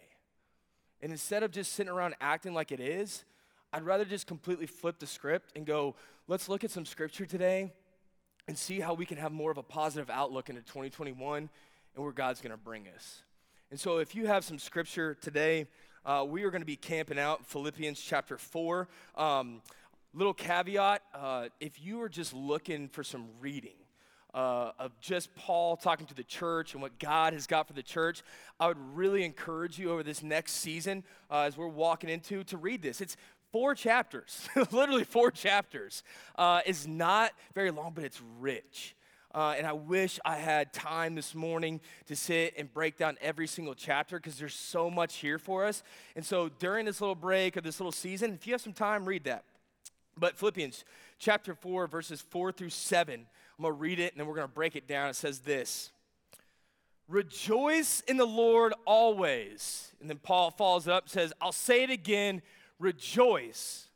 And 1.00 1.12
instead 1.12 1.42
of 1.42 1.50
just 1.50 1.72
sitting 1.72 1.92
around 1.92 2.14
acting 2.20 2.52
like 2.52 2.72
it 2.72 2.80
is, 2.80 3.24
I'd 3.72 3.82
rather 3.82 4.04
just 4.04 4.26
completely 4.26 4.66
flip 4.66 4.98
the 4.98 5.06
script 5.06 5.52
and 5.56 5.66
go, 5.66 5.96
let's 6.26 6.48
look 6.48 6.64
at 6.64 6.70
some 6.70 6.86
scripture 6.86 7.26
today 7.26 7.72
and 8.48 8.56
see 8.56 8.80
how 8.80 8.94
we 8.94 9.04
can 9.04 9.18
have 9.18 9.32
more 9.32 9.50
of 9.50 9.58
a 9.58 9.62
positive 9.62 10.08
outlook 10.08 10.48
into 10.48 10.62
2021 10.62 11.48
and 11.94 12.02
where 12.04 12.12
God's 12.12 12.40
going 12.40 12.50
to 12.50 12.56
bring 12.56 12.86
us. 12.94 13.22
And 13.70 13.78
so, 13.78 13.98
if 13.98 14.14
you 14.14 14.26
have 14.26 14.44
some 14.44 14.58
scripture 14.58 15.14
today, 15.14 15.66
uh, 16.04 16.24
we 16.26 16.44
are 16.44 16.50
going 16.50 16.62
to 16.62 16.66
be 16.66 16.76
camping 16.76 17.18
out 17.18 17.46
Philippians 17.46 18.00
chapter 18.00 18.38
4. 18.38 18.88
Um, 19.16 19.62
little 20.12 20.34
caveat 20.34 21.02
uh, 21.14 21.48
if 21.60 21.82
you 21.82 22.00
are 22.02 22.08
just 22.08 22.32
looking 22.32 22.88
for 22.88 23.02
some 23.02 23.26
reading, 23.40 23.74
uh, 24.34 24.72
of 24.80 24.98
just 25.00 25.34
Paul 25.36 25.76
talking 25.76 26.06
to 26.06 26.14
the 26.14 26.24
church 26.24 26.72
and 26.72 26.82
what 26.82 26.98
God 26.98 27.32
has 27.32 27.46
got 27.46 27.68
for 27.68 27.72
the 27.72 27.82
church, 27.82 28.22
I 28.58 28.66
would 28.66 28.78
really 28.94 29.24
encourage 29.24 29.78
you 29.78 29.92
over 29.92 30.02
this 30.02 30.22
next 30.22 30.54
season 30.54 31.04
uh, 31.30 31.42
as 31.42 31.56
we're 31.56 31.68
walking 31.68 32.10
into 32.10 32.42
to 32.44 32.56
read 32.56 32.82
this. 32.82 33.00
It's 33.00 33.16
four 33.54 33.72
chapters, 33.72 34.48
literally 34.72 35.04
four 35.04 35.30
chapters. 35.30 36.02
Uh, 36.34 36.60
is 36.66 36.88
not 36.88 37.30
very 37.54 37.70
long, 37.70 37.92
but 37.94 38.02
it's 38.02 38.20
rich. 38.40 38.96
Uh, 39.32 39.54
and 39.56 39.64
I 39.64 39.72
wish 39.72 40.18
I 40.24 40.38
had 40.38 40.72
time 40.72 41.14
this 41.14 41.36
morning 41.36 41.80
to 42.06 42.16
sit 42.16 42.54
and 42.58 42.72
break 42.74 42.96
down 42.96 43.16
every 43.20 43.46
single 43.46 43.76
chapter 43.76 44.18
because 44.18 44.40
there's 44.40 44.56
so 44.56 44.90
much 44.90 45.18
here 45.18 45.38
for 45.38 45.64
us. 45.64 45.84
And 46.16 46.26
so 46.26 46.48
during 46.58 46.84
this 46.84 47.00
little 47.00 47.14
break 47.14 47.56
or 47.56 47.60
this 47.60 47.78
little 47.78 47.92
season, 47.92 48.32
if 48.32 48.44
you 48.44 48.54
have 48.54 48.60
some 48.60 48.72
time, 48.72 49.04
read 49.04 49.22
that. 49.22 49.44
But 50.18 50.36
Philippians 50.36 50.84
chapter 51.20 51.54
4, 51.54 51.86
verses 51.86 52.22
4 52.22 52.50
through 52.50 52.70
7, 52.70 53.20
I'm 53.20 53.62
going 53.62 53.72
to 53.72 53.80
read 53.80 54.00
it 54.00 54.14
and 54.14 54.18
then 54.20 54.26
we're 54.26 54.34
going 54.34 54.48
to 54.48 54.52
break 54.52 54.74
it 54.74 54.88
down. 54.88 55.10
It 55.10 55.14
says 55.14 55.38
this 55.38 55.92
Rejoice 57.06 58.02
in 58.08 58.16
the 58.16 58.26
Lord 58.26 58.74
always. 58.84 59.92
And 60.00 60.10
then 60.10 60.18
Paul 60.18 60.50
follows 60.50 60.88
up, 60.88 61.08
says, 61.08 61.32
I'll 61.40 61.52
say 61.52 61.84
it 61.84 61.90
again 61.90 62.42
rejoice. 62.78 63.88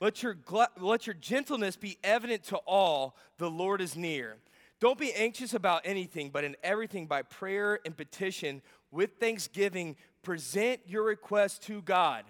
Let 0.00 0.22
your, 0.22 0.36
let 0.78 1.06
your 1.06 1.14
gentleness 1.14 1.76
be 1.76 1.98
evident 2.04 2.44
to 2.44 2.56
all, 2.66 3.16
the 3.38 3.50
Lord 3.50 3.80
is 3.80 3.96
near. 3.96 4.36
Don't 4.80 4.98
be 4.98 5.12
anxious 5.14 5.54
about 5.54 5.82
anything, 5.84 6.30
but 6.30 6.44
in 6.44 6.56
everything 6.62 7.06
by 7.06 7.22
prayer 7.22 7.78
and 7.86 7.96
petition 7.96 8.60
with 8.90 9.12
thanksgiving, 9.18 9.96
present 10.22 10.80
your 10.86 11.04
request 11.04 11.62
to 11.62 11.80
God. 11.82 12.24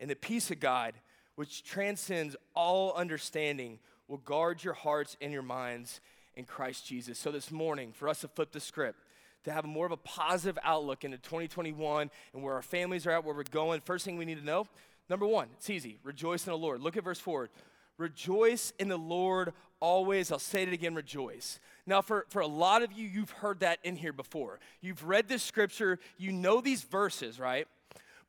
And 0.00 0.10
the 0.10 0.16
peace 0.16 0.50
of 0.50 0.60
God, 0.60 0.94
which 1.36 1.62
transcends 1.62 2.36
all 2.54 2.92
understanding, 2.94 3.78
will 4.08 4.18
guard 4.18 4.64
your 4.64 4.74
hearts 4.74 5.16
and 5.20 5.32
your 5.32 5.42
minds 5.42 6.00
in 6.34 6.44
Christ 6.44 6.86
Jesus. 6.86 7.18
So 7.18 7.30
this 7.30 7.50
morning, 7.50 7.92
for 7.92 8.08
us 8.08 8.20
to 8.22 8.28
flip 8.28 8.52
the 8.52 8.60
script, 8.60 8.98
to 9.44 9.52
have 9.52 9.64
more 9.64 9.86
of 9.86 9.92
a 9.92 9.96
positive 9.98 10.58
outlook 10.64 11.04
into 11.04 11.18
2021 11.18 12.10
and 12.32 12.42
where 12.42 12.54
our 12.54 12.62
families 12.62 13.06
are 13.06 13.12
at, 13.12 13.24
where 13.24 13.34
we're 13.34 13.44
going, 13.44 13.80
first 13.80 14.04
thing 14.04 14.16
we 14.16 14.24
need 14.24 14.38
to 14.38 14.44
know 14.44 14.66
Number 15.08 15.26
one, 15.26 15.48
it's 15.56 15.68
easy. 15.70 15.98
Rejoice 16.02 16.46
in 16.46 16.52
the 16.52 16.58
Lord. 16.58 16.80
Look 16.80 16.96
at 16.96 17.04
verse 17.04 17.20
4. 17.20 17.50
Rejoice 17.98 18.72
in 18.78 18.88
the 18.88 18.96
Lord 18.96 19.52
always. 19.80 20.32
I'll 20.32 20.38
say 20.38 20.62
it 20.62 20.72
again, 20.72 20.94
rejoice. 20.94 21.60
Now, 21.86 22.00
for, 22.00 22.26
for 22.30 22.40
a 22.40 22.46
lot 22.46 22.82
of 22.82 22.92
you, 22.92 23.06
you've 23.06 23.30
heard 23.30 23.60
that 23.60 23.78
in 23.84 23.96
here 23.96 24.12
before. 24.12 24.58
You've 24.80 25.04
read 25.04 25.28
this 25.28 25.42
scripture, 25.42 25.98
you 26.16 26.32
know 26.32 26.60
these 26.60 26.82
verses, 26.82 27.38
right? 27.38 27.68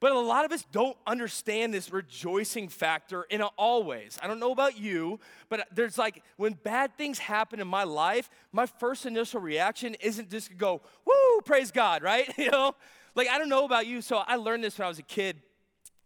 But 0.01 0.11
a 0.11 0.19
lot 0.19 0.45
of 0.45 0.51
us 0.51 0.65
don't 0.71 0.97
understand 1.07 1.73
this 1.73 1.91
rejoicing 1.91 2.67
factor 2.67 3.23
in 3.23 3.41
always. 3.41 4.19
I 4.21 4.27
don't 4.27 4.39
know 4.39 4.51
about 4.51 4.77
you, 4.77 5.19
but 5.49 5.67
there's 5.73 5.97
like 5.97 6.21
when 6.35 6.53
bad 6.53 6.97
things 6.97 7.17
happen 7.17 7.59
in 7.59 7.67
my 7.67 7.85
life, 7.85 8.29
my 8.51 8.65
first 8.65 9.05
initial 9.05 9.39
reaction 9.39 9.95
isn't 10.01 10.29
just 10.29 10.49
to 10.49 10.53
go, 10.53 10.81
woo, 11.05 11.41
praise 11.45 11.71
God, 11.71 12.03
right? 12.03 12.31
You 12.37 12.51
know? 12.51 12.75
Like 13.15 13.29
I 13.29 13.37
don't 13.37 13.49
know 13.49 13.63
about 13.63 13.87
you, 13.87 14.01
so 14.01 14.17
I 14.17 14.35
learned 14.35 14.63
this 14.63 14.77
when 14.77 14.85
I 14.85 14.89
was 14.89 14.99
a 14.99 15.03
kid. 15.03 15.41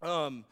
Um, 0.02 0.46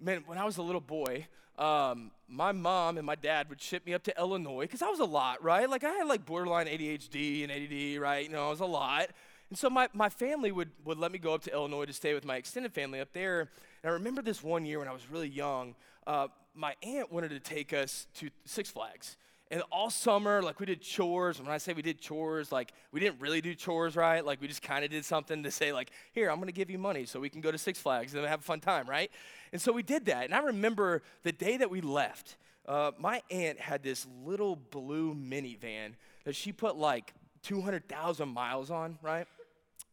man, 0.00 0.22
when 0.26 0.38
I 0.38 0.44
was 0.44 0.56
a 0.56 0.62
little 0.62 0.80
boy, 0.80 1.26
um, 1.58 2.10
my 2.28 2.52
mom 2.52 2.98
and 2.98 3.06
my 3.06 3.14
dad 3.14 3.48
would 3.48 3.60
ship 3.60 3.86
me 3.86 3.94
up 3.94 4.02
to 4.04 4.18
Illinois 4.18 4.62
because 4.62 4.82
I 4.82 4.88
was 4.88 5.00
a 5.00 5.04
lot, 5.04 5.42
right? 5.42 5.68
Like 5.68 5.84
I 5.84 5.90
had 5.90 6.06
like 6.06 6.26
borderline 6.26 6.66
ADHD 6.66 7.42
and 7.42 7.52
ADD, 7.52 8.00
right? 8.00 8.24
You 8.24 8.30
know, 8.30 8.46
I 8.46 8.50
was 8.50 8.60
a 8.60 8.66
lot. 8.66 9.08
And 9.48 9.58
so 9.58 9.70
my, 9.70 9.88
my 9.92 10.08
family 10.08 10.50
would, 10.50 10.70
would 10.84 10.98
let 10.98 11.12
me 11.12 11.18
go 11.18 11.32
up 11.34 11.42
to 11.44 11.52
Illinois 11.52 11.84
to 11.84 11.92
stay 11.92 12.14
with 12.14 12.24
my 12.24 12.36
extended 12.36 12.72
family 12.72 13.00
up 13.00 13.12
there. 13.12 13.40
And 13.40 13.48
I 13.84 13.88
remember 13.90 14.22
this 14.22 14.42
one 14.42 14.66
year 14.66 14.80
when 14.80 14.88
I 14.88 14.92
was 14.92 15.08
really 15.10 15.28
young, 15.28 15.74
uh, 16.06 16.28
my 16.54 16.74
aunt 16.82 17.12
wanted 17.12 17.30
to 17.30 17.40
take 17.40 17.72
us 17.72 18.06
to 18.16 18.30
Six 18.44 18.70
Flags. 18.70 19.16
And 19.50 19.62
all 19.70 19.90
summer, 19.90 20.42
like 20.42 20.58
we 20.58 20.66
did 20.66 20.82
chores. 20.82 21.38
And 21.38 21.46
when 21.46 21.54
I 21.54 21.58
say 21.58 21.72
we 21.72 21.82
did 21.82 22.00
chores, 22.00 22.50
like 22.50 22.72
we 22.90 22.98
didn't 22.98 23.20
really 23.20 23.40
do 23.40 23.54
chores, 23.54 23.94
right? 23.94 24.24
Like 24.24 24.40
we 24.40 24.48
just 24.48 24.62
kind 24.62 24.84
of 24.84 24.90
did 24.90 25.04
something 25.04 25.44
to 25.44 25.50
say, 25.52 25.72
like, 25.72 25.90
here, 26.12 26.30
I'm 26.30 26.40
gonna 26.40 26.50
give 26.50 26.68
you 26.68 26.78
money 26.78 27.04
so 27.04 27.20
we 27.20 27.28
can 27.28 27.40
go 27.40 27.52
to 27.52 27.58
Six 27.58 27.78
Flags 27.78 28.14
and 28.14 28.24
have 28.26 28.40
a 28.40 28.42
fun 28.42 28.60
time, 28.60 28.88
right? 28.88 29.10
And 29.52 29.60
so 29.60 29.72
we 29.72 29.84
did 29.84 30.06
that. 30.06 30.24
And 30.24 30.34
I 30.34 30.40
remember 30.40 31.02
the 31.22 31.32
day 31.32 31.58
that 31.58 31.70
we 31.70 31.80
left, 31.80 32.36
uh, 32.66 32.90
my 32.98 33.22
aunt 33.30 33.60
had 33.60 33.82
this 33.82 34.06
little 34.24 34.56
blue 34.56 35.14
minivan 35.14 35.92
that 36.24 36.34
she 36.34 36.50
put 36.50 36.76
like 36.76 37.14
200,000 37.42 38.28
miles 38.28 38.72
on, 38.72 38.98
right? 39.00 39.28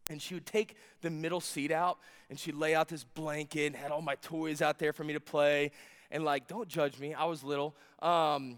And 0.10 0.20
she 0.20 0.34
would 0.34 0.48
take 0.48 0.76
the 1.02 1.12
middle 1.12 1.40
seat 1.40 1.72
out 1.72 2.00
and 2.30 2.40
she'd 2.40 2.56
lay 2.56 2.74
out 2.74 2.88
this 2.88 3.04
blanket 3.04 3.68
and 3.68 3.76
had 3.76 3.92
all 3.92 4.02
my 4.02 4.16
toys 4.16 4.62
out 4.62 4.80
there 4.80 4.92
for 4.92 5.04
me 5.04 5.14
to 5.14 5.20
play. 5.20 5.72
And 6.10 6.26
like, 6.26 6.48
don't 6.48 6.68
judge 6.68 6.98
me, 6.98 7.14
I 7.14 7.26
was 7.26 7.44
little. 7.44 7.76
Um, 8.02 8.58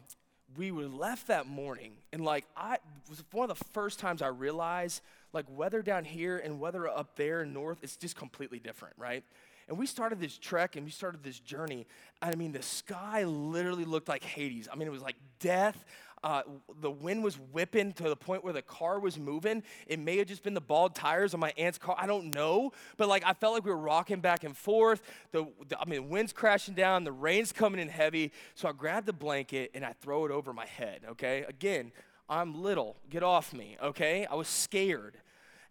we 0.57 0.71
were 0.71 0.88
left 0.88 1.27
that 1.27 1.47
morning 1.47 1.93
and 2.13 2.24
like 2.24 2.45
i 2.55 2.77
was 3.09 3.24
one 3.31 3.50
of 3.50 3.57
the 3.57 3.65
first 3.65 4.00
times 4.00 4.21
i 4.21 4.27
realized 4.27 5.01
like 5.33 5.45
weather 5.50 5.81
down 5.81 6.05
here 6.05 6.38
and 6.38 6.59
weather 6.59 6.88
up 6.88 7.15
there 7.15 7.45
north 7.45 7.79
it's 7.81 7.97
just 7.97 8.15
completely 8.15 8.59
different 8.59 8.95
right? 8.97 9.24
And 9.67 9.79
we 9.79 9.88
started 9.88 10.19
this 10.19 10.38
trek 10.38 10.75
and 10.75 10.85
we 10.85 10.91
started 10.91 11.24
this 11.24 11.39
journey 11.39 11.88
i 12.21 12.33
mean 12.35 12.51
the 12.51 12.62
sky 12.62 13.24
literally 13.24 13.85
looked 13.85 14.07
like 14.07 14.24
hades. 14.24 14.67
I 14.71 14.75
mean 14.75 14.88
it 14.88 14.91
was 14.91 15.01
like 15.01 15.17
death 15.39 15.83
uh, 16.25 16.41
the 16.82 16.89
wind 16.89 17.24
was 17.24 17.36
whipping 17.51 17.94
to 17.94 18.10
the 18.10 18.15
point 18.15 18.44
where 18.44 18.51
the 18.51 18.63
car 18.63 19.00
was 19.00 19.20
moving. 19.20 19.62
It 19.86 20.00
may 20.00 20.17
have 20.17 20.25
just 20.25 20.41
been 20.41 20.55
the 20.55 20.60
bald 20.60 20.96
tires 20.96 21.36
on 21.36 21.39
my 21.39 21.53
aunt's 21.55 21.77
car. 21.77 21.96
I 22.00 22.08
don't 22.08 22.34
know. 22.34 22.74
But 22.98 23.10
like 23.10 23.24
I 23.24 23.34
felt 23.34 23.53
like 23.53 23.63
we 23.63 23.70
were 23.70 23.77
rocking 23.77 24.22
back 24.22 24.44
and 24.44 24.58
forth. 24.58 25.03
The, 25.32 25.46
the 25.70 25.79
I 25.79 25.86
mean, 25.86 26.10
wind's 26.10 26.34
crashing 26.34 26.74
down, 26.74 27.03
the 27.03 27.12
rain's 27.12 27.51
coming 27.51 27.79
in 27.79 27.89
heavy. 27.89 28.32
So 28.55 28.67
I 28.67 28.72
grabbed 28.72 29.05
the 29.05 29.13
blanket 29.13 29.70
and 29.75 29.86
I 29.86 29.94
throw 30.01 30.25
it 30.25 30.32
over 30.32 30.51
my 30.51 30.65
head, 30.65 31.01
okay? 31.12 31.46
Again, 31.48 31.91
I'm 32.27 32.60
little. 32.63 32.96
Get 33.12 33.22
off 33.22 33.53
me, 33.53 33.77
okay? 33.84 34.25
I 34.25 34.34
was 34.34 34.48
scared. 34.48 35.17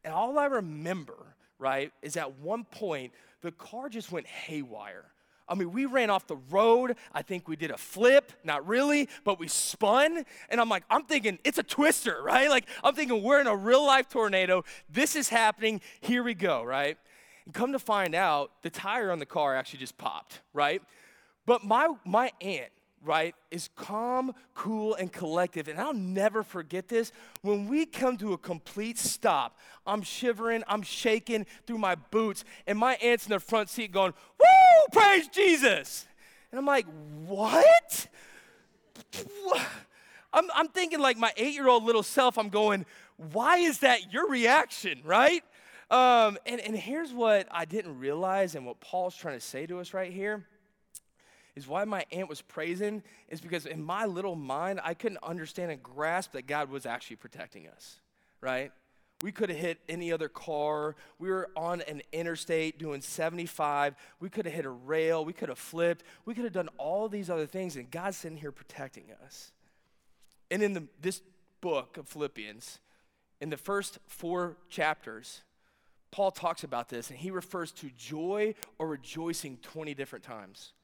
And 0.04 0.14
all 0.14 0.38
I 0.38 0.46
remember, 0.46 1.34
right, 1.58 1.92
is 2.00 2.16
at 2.16 2.38
one 2.38 2.62
point, 2.62 3.12
the 3.40 3.50
car 3.50 3.88
just 3.88 4.12
went 4.12 4.28
haywire. 4.28 5.06
I 5.48 5.54
mean, 5.54 5.72
we 5.72 5.84
ran 5.84 6.10
off 6.10 6.26
the 6.26 6.38
road. 6.50 6.96
I 7.12 7.22
think 7.22 7.48
we 7.48 7.56
did 7.56 7.70
a 7.70 7.76
flip, 7.76 8.32
not 8.44 8.66
really, 8.66 9.08
but 9.24 9.38
we 9.38 9.48
spun. 9.48 10.24
And 10.48 10.60
I'm 10.60 10.68
like, 10.68 10.84
I'm 10.88 11.04
thinking 11.04 11.38
it's 11.44 11.58
a 11.58 11.62
twister, 11.62 12.20
right? 12.24 12.48
Like, 12.48 12.66
I'm 12.82 12.94
thinking 12.94 13.22
we're 13.22 13.40
in 13.40 13.46
a 13.46 13.56
real 13.56 13.84
life 13.84 14.08
tornado. 14.08 14.64
This 14.88 15.16
is 15.16 15.28
happening. 15.28 15.80
Here 16.00 16.22
we 16.22 16.34
go, 16.34 16.62
right? 16.62 16.96
And 17.44 17.54
come 17.54 17.72
to 17.72 17.78
find 17.78 18.14
out, 18.14 18.50
the 18.62 18.70
tire 18.70 19.10
on 19.10 19.18
the 19.18 19.26
car 19.26 19.54
actually 19.54 19.80
just 19.80 19.98
popped, 19.98 20.40
right? 20.54 20.80
But 21.46 21.62
my, 21.62 21.88
my 22.06 22.32
aunt, 22.40 22.70
right, 23.02 23.34
is 23.50 23.68
calm, 23.76 24.32
cool, 24.54 24.94
and 24.94 25.12
collective. 25.12 25.68
And 25.68 25.78
I'll 25.78 25.92
never 25.92 26.42
forget 26.42 26.88
this. 26.88 27.12
When 27.42 27.68
we 27.68 27.84
come 27.84 28.16
to 28.18 28.32
a 28.32 28.38
complete 28.38 28.98
stop, 28.98 29.58
I'm 29.86 30.00
shivering, 30.00 30.62
I'm 30.66 30.82
shaking 30.82 31.44
through 31.66 31.78
my 31.78 31.96
boots, 31.96 32.44
and 32.66 32.78
my 32.78 32.94
aunt's 32.94 33.26
in 33.26 33.32
the 33.32 33.40
front 33.40 33.68
seat 33.68 33.92
going, 33.92 34.14
Woo, 34.40 34.46
praise 34.92 35.28
Jesus. 35.28 36.06
And 36.50 36.58
I'm 36.58 36.66
like, 36.66 36.86
What? 37.26 38.08
I'm, 40.32 40.48
I'm 40.54 40.68
thinking, 40.68 40.98
like 40.98 41.16
my 41.16 41.32
eight 41.36 41.54
year 41.54 41.68
old 41.68 41.84
little 41.84 42.02
self, 42.02 42.38
I'm 42.38 42.48
going, 42.48 42.86
Why 43.32 43.58
is 43.58 43.80
that 43.80 44.12
your 44.12 44.28
reaction, 44.28 45.00
right? 45.04 45.44
Um, 45.90 46.38
and, 46.46 46.60
and 46.60 46.76
here's 46.76 47.12
what 47.12 47.46
I 47.50 47.66
didn't 47.66 47.98
realize, 47.98 48.54
and 48.54 48.66
what 48.66 48.80
Paul's 48.80 49.14
trying 49.14 49.38
to 49.38 49.44
say 49.44 49.66
to 49.66 49.80
us 49.80 49.94
right 49.94 50.12
here 50.12 50.44
is 51.54 51.68
why 51.68 51.84
my 51.84 52.04
aunt 52.10 52.28
was 52.28 52.42
praising 52.42 53.02
is 53.28 53.40
because 53.40 53.66
in 53.66 53.82
my 53.82 54.06
little 54.06 54.34
mind, 54.34 54.80
I 54.82 54.94
couldn't 54.94 55.22
understand 55.22 55.70
and 55.70 55.82
grasp 55.82 56.32
that 56.32 56.46
God 56.46 56.68
was 56.68 56.84
actually 56.84 57.16
protecting 57.16 57.68
us, 57.68 58.00
right? 58.40 58.72
We 59.24 59.32
could 59.32 59.48
have 59.48 59.58
hit 59.58 59.78
any 59.88 60.12
other 60.12 60.28
car. 60.28 60.96
We 61.18 61.30
were 61.30 61.48
on 61.56 61.80
an 61.88 62.02
interstate 62.12 62.78
doing 62.78 63.00
75. 63.00 63.94
We 64.20 64.28
could 64.28 64.44
have 64.44 64.54
hit 64.54 64.66
a 64.66 64.70
rail. 64.70 65.24
We 65.24 65.32
could 65.32 65.48
have 65.48 65.56
flipped. 65.56 66.04
We 66.26 66.34
could 66.34 66.44
have 66.44 66.52
done 66.52 66.68
all 66.76 67.08
these 67.08 67.30
other 67.30 67.46
things, 67.46 67.76
and 67.76 67.90
God's 67.90 68.18
sitting 68.18 68.36
here 68.36 68.52
protecting 68.52 69.04
us. 69.24 69.52
And 70.50 70.62
in 70.62 70.74
the, 70.74 70.82
this 71.00 71.22
book 71.62 71.96
of 71.96 72.06
Philippians, 72.06 72.80
in 73.40 73.48
the 73.48 73.56
first 73.56 73.98
four 74.08 74.58
chapters, 74.68 75.40
Paul 76.10 76.30
talks 76.30 76.62
about 76.62 76.90
this, 76.90 77.08
and 77.08 77.18
he 77.18 77.30
refers 77.30 77.72
to 77.72 77.88
joy 77.96 78.54
or 78.78 78.88
rejoicing 78.88 79.56
20 79.62 79.94
different 79.94 80.26
times. 80.26 80.74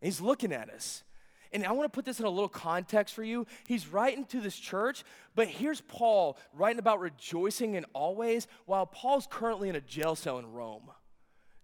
And 0.00 0.06
he's 0.06 0.22
looking 0.22 0.50
at 0.50 0.70
us. 0.70 1.04
And 1.52 1.66
I 1.66 1.72
want 1.72 1.92
to 1.92 1.94
put 1.94 2.04
this 2.04 2.18
in 2.18 2.26
a 2.26 2.30
little 2.30 2.48
context 2.48 3.14
for 3.14 3.22
you. 3.22 3.46
He's 3.66 3.86
writing 3.86 4.24
to 4.26 4.40
this 4.40 4.56
church, 4.56 5.04
but 5.34 5.48
here's 5.48 5.80
Paul 5.82 6.38
writing 6.54 6.78
about 6.78 7.00
rejoicing 7.00 7.74
in 7.74 7.84
always 7.92 8.46
while 8.66 8.86
Paul's 8.86 9.26
currently 9.30 9.68
in 9.68 9.76
a 9.76 9.80
jail 9.80 10.14
cell 10.14 10.38
in 10.38 10.50
Rome. 10.52 10.90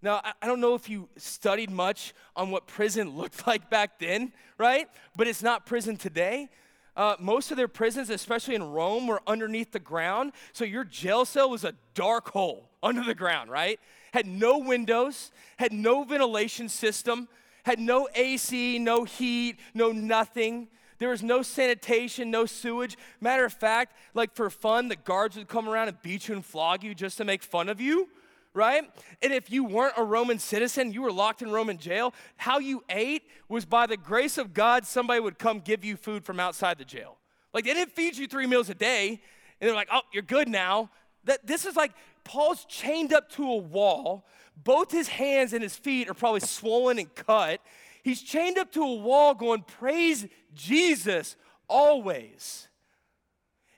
Now, 0.01 0.23
I 0.41 0.47
don't 0.47 0.61
know 0.61 0.75
if 0.75 0.89
you 0.89 1.09
studied 1.17 1.71
much 1.71 2.15
on 2.37 2.51
what 2.51 2.67
prison 2.67 3.11
looked 3.17 3.47
like 3.47 3.71
back 3.71 3.99
then, 3.99 4.33
right? 4.57 4.89
But 5.17 5.27
it's 5.27 5.43
not 5.43 5.67
prison 5.67 5.97
today. 5.97 6.51
Uh, 6.97 7.15
most 7.21 7.51
of 7.53 7.57
their 7.57 7.69
prisons, 7.69 8.11
especially 8.11 8.57
in 8.57 8.63
Rome, 8.63 9.07
were 9.07 9.23
underneath 9.27 9.71
the 9.71 9.79
ground. 9.79 10.33
So 10.53 10.65
your 10.65 10.85
jail 10.85 11.25
cell 11.25 11.49
was 11.49 11.65
a 11.65 11.75
dark 11.95 12.31
hole 12.31 12.71
under 12.83 13.05
the 13.05 13.15
ground, 13.15 13.51
right? 13.51 13.79
Had 14.13 14.27
no 14.27 14.59
windows, 14.59 15.31
had 15.59 15.73
no 15.73 16.03
ventilation 16.03 16.69
system 16.69 17.29
had 17.65 17.79
no 17.79 18.09
AC, 18.15 18.79
no 18.79 19.05
heat, 19.05 19.59
no 19.75 19.93
nothing. 19.93 20.69
There 20.99 21.11
was 21.11 21.23
no 21.23 21.43
sanitation, 21.43 22.31
no 22.31 22.45
sewage. 22.47 22.97
Matter 23.21 23.45
of 23.45 23.53
fact, 23.53 23.97
like 24.15 24.35
for 24.35 24.51
fun, 24.51 24.89
the 24.89 24.97
guards 24.97 25.37
would 25.37 25.49
come 25.49 25.69
around 25.69 25.89
and 25.89 26.01
beat 26.03 26.29
you 26.29 26.35
and 26.35 26.45
flog 26.45 26.83
you 26.83 26.95
just 26.95 27.19
to 27.19 27.25
make 27.25 27.43
fun 27.43 27.69
of 27.69 27.81
you, 27.81 28.09
right? 28.53 28.83
And 29.23 29.33
if 29.33 29.51
you 29.51 29.65
weren't 29.65 29.95
a 29.97 30.03
Roman 30.03 30.39
citizen, 30.39 30.93
you 30.93 31.03
were 31.03 31.13
locked 31.13 31.41
in 31.41 31.51
Roman 31.51 31.79
jail. 31.79 32.15
How 32.37 32.59
you 32.59 32.83
ate 32.89 33.23
was 33.49 33.65
by 33.65 33.87
the 33.87 33.97
grace 33.97 34.39
of 34.39 34.53
God, 34.53 34.85
somebody 34.85 35.21
would 35.21 35.39
come 35.39 35.61
give 35.61 35.85
you 35.85 35.97
food 35.97 36.25
from 36.25 36.41
outside 36.41 36.79
the 36.79 36.85
jail. 36.85 37.17
Like 37.55 37.65
they 37.65 37.75
didn't 37.75 37.93
feed 37.93 38.17
you 38.17 38.27
three 38.27 38.47
meals 38.47 38.69
a 38.69 38.75
day, 38.75 39.21
and 39.61 39.69
they're 39.69 39.77
like, 39.77 39.89
oh, 39.93 40.03
you're 40.13 40.23
good 40.23 40.49
now. 40.49 40.91
That 41.25 41.47
this 41.47 41.65
is 41.65 41.77
like 41.77 41.93
Paul's 42.25 42.65
chained 42.65 43.13
up 43.13 43.31
to 43.33 43.45
a 43.45 43.57
wall 43.57 44.27
both 44.65 44.91
his 44.91 45.09
hands 45.09 45.53
and 45.53 45.63
his 45.63 45.77
feet 45.77 46.09
are 46.09 46.15
probably 46.15 46.41
swollen 46.41 46.99
and 46.99 47.15
cut. 47.15 47.61
He's 48.03 48.23
chained 48.23 48.59
up 48.59 48.73
to 48.73 48.83
a 48.83 48.95
wall 48.95 49.35
going, 49.35 49.63
Praise 49.63 50.27
Jesus 50.55 51.37
always. 51.69 52.69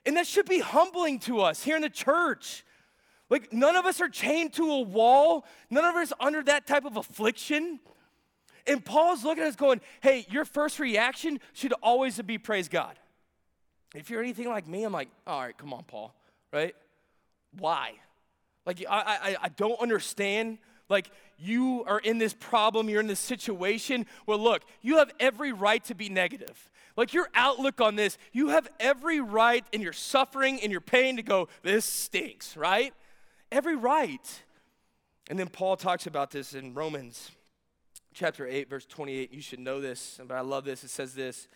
And 0.05 0.17
that 0.17 0.25
should 0.25 0.47
be 0.47 0.59
humbling 0.59 1.19
to 1.19 1.41
us 1.41 1.63
here 1.63 1.75
in 1.75 1.81
the 1.81 1.89
church. 1.89 2.65
Like, 3.29 3.53
none 3.53 3.75
of 3.75 3.85
us 3.85 4.01
are 4.01 4.09
chained 4.09 4.53
to 4.53 4.69
a 4.71 4.81
wall, 4.81 5.45
none 5.69 5.85
of 5.85 5.95
us 5.95 6.11
under 6.19 6.43
that 6.43 6.67
type 6.67 6.85
of 6.85 6.97
affliction. 6.97 7.79
And 8.67 8.83
Paul's 8.83 9.23
looking 9.23 9.43
at 9.43 9.49
us 9.49 9.55
going, 9.55 9.81
Hey, 10.01 10.25
your 10.29 10.45
first 10.45 10.79
reaction 10.79 11.39
should 11.53 11.73
always 11.81 12.19
be 12.21 12.37
praise 12.37 12.67
God. 12.67 12.97
If 13.93 14.09
you're 14.09 14.21
anything 14.21 14.47
like 14.47 14.67
me, 14.67 14.83
I'm 14.83 14.93
like, 14.93 15.09
All 15.25 15.41
right, 15.41 15.57
come 15.57 15.73
on, 15.73 15.83
Paul, 15.83 16.13
right? 16.51 16.75
Why? 17.57 17.93
Like, 18.65 18.83
I, 18.87 18.99
I, 18.99 19.35
I 19.43 19.49
don't 19.49 19.79
understand 19.81 20.59
like 20.91 21.09
you 21.39 21.83
are 21.87 21.99
in 21.99 22.19
this 22.19 22.33
problem, 22.33 22.89
you're 22.89 22.99
in 22.99 23.07
this 23.07 23.19
situation. 23.19 24.05
Well, 24.27 24.37
look, 24.37 24.63
you 24.81 24.97
have 24.97 25.09
every 25.19 25.53
right 25.53 25.83
to 25.85 25.95
be 25.95 26.09
negative. 26.09 26.69
Like 26.97 27.13
your 27.13 27.29
outlook 27.33 27.79
on 27.79 27.95
this, 27.95 28.17
you 28.33 28.49
have 28.49 28.67
every 28.79 29.21
right 29.21 29.65
in 29.71 29.81
your 29.81 29.93
suffering, 29.93 30.59
in 30.59 30.69
your 30.69 30.81
pain 30.81 31.15
to 31.15 31.23
go, 31.23 31.47
this 31.63 31.85
stinks, 31.85 32.57
right? 32.57 32.93
Every 33.51 33.75
right. 33.75 34.43
And 35.29 35.39
then 35.39 35.47
Paul 35.47 35.77
talks 35.77 36.05
about 36.05 36.29
this 36.29 36.53
in 36.53 36.73
Romans 36.73 37.31
chapter 38.13 38.45
8, 38.45 38.69
verse 38.69 38.85
28. 38.85 39.33
You 39.33 39.41
should 39.41 39.59
know 39.59 39.79
this, 39.79 40.19
but 40.27 40.35
I 40.35 40.41
love 40.41 40.65
this. 40.65 40.83
It 40.83 40.89
says 40.89 41.15
this 41.15 41.47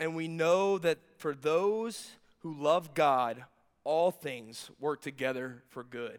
And 0.00 0.16
we 0.16 0.26
know 0.26 0.78
that 0.78 0.98
for 1.16 1.32
those 1.32 2.10
who 2.40 2.52
love 2.54 2.92
God, 2.94 3.44
all 3.84 4.10
things 4.10 4.70
work 4.80 5.00
together 5.00 5.62
for 5.68 5.84
good 5.84 6.18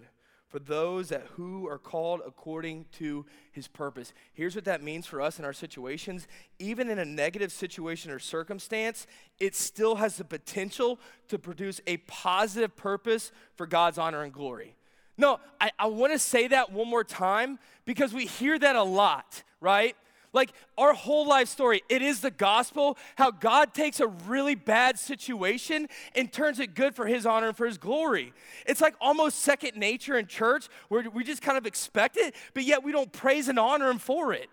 for 0.54 0.60
those 0.60 1.10
that 1.10 1.26
who 1.32 1.68
are 1.68 1.80
called 1.80 2.22
according 2.24 2.86
to 2.92 3.26
his 3.52 3.68
purpose. 3.68 4.14
Here's 4.34 4.54
what 4.54 4.66
that 4.66 4.84
means 4.84 5.08
for 5.08 5.20
us 5.20 5.40
in 5.40 5.46
our 5.46 5.52
situations. 5.52 6.28
Even 6.60 6.92
in 6.92 7.00
a 7.00 7.06
negative 7.06 7.52
situation 7.52 8.12
or 8.12 8.20
circumstance, 8.20 9.08
it 9.40 9.56
still 9.56 9.96
has 9.96 10.18
the 10.18 10.24
potential 10.24 11.00
to 11.30 11.40
produce 11.40 11.82
a 11.88 11.98
positive 11.98 12.76
purpose 12.76 13.32
for 13.56 13.66
God's 13.66 13.98
honor 13.98 14.22
and 14.22 14.32
glory. 14.32 14.76
No, 15.18 15.40
I, 15.60 15.72
I 15.80 15.88
want 15.88 16.14
to 16.14 16.20
say 16.20 16.46
that 16.50 16.72
one 16.72 16.88
more 16.88 17.04
time 17.04 17.58
because 17.86 18.14
we 18.14 18.28
hear 18.28 18.60
that 18.60 18.76
a 18.76 18.84
lot, 18.84 19.42
right? 19.60 19.96
Like 20.34 20.52
our 20.80 20.94
whole 20.94 21.28
life 21.28 21.48
story, 21.48 21.84
it 21.90 22.02
is 22.02 22.22
the 22.22 22.32
gospel 22.32 22.98
how 23.16 23.30
God 23.30 23.76
takes 23.76 24.00
a 24.00 24.08
really 24.08 24.56
bad 24.56 24.98
situation 24.98 25.88
and 26.16 26.34
turns 26.34 26.60
it 26.60 26.74
good 26.74 26.96
for 26.96 27.06
his 27.06 27.28
honor 27.28 27.50
and 27.50 27.58
for 27.58 27.68
his 27.68 27.78
glory. 27.78 28.34
It's 28.66 28.82
like 28.82 28.96
almost 29.00 29.40
second 29.40 29.78
nature 29.78 30.18
in 30.18 30.26
church 30.26 30.68
where 30.90 31.08
we 31.10 31.24
just 31.24 31.44
kind 31.44 31.58
of 31.58 31.68
expect 31.68 32.18
it, 32.18 32.34
but 32.56 32.64
yet 32.64 32.84
we 32.84 32.92
don't 32.92 33.14
praise 33.14 33.48
and 33.48 33.60
honor 33.60 33.90
him 33.90 34.00
for 34.00 34.34
it. 34.34 34.50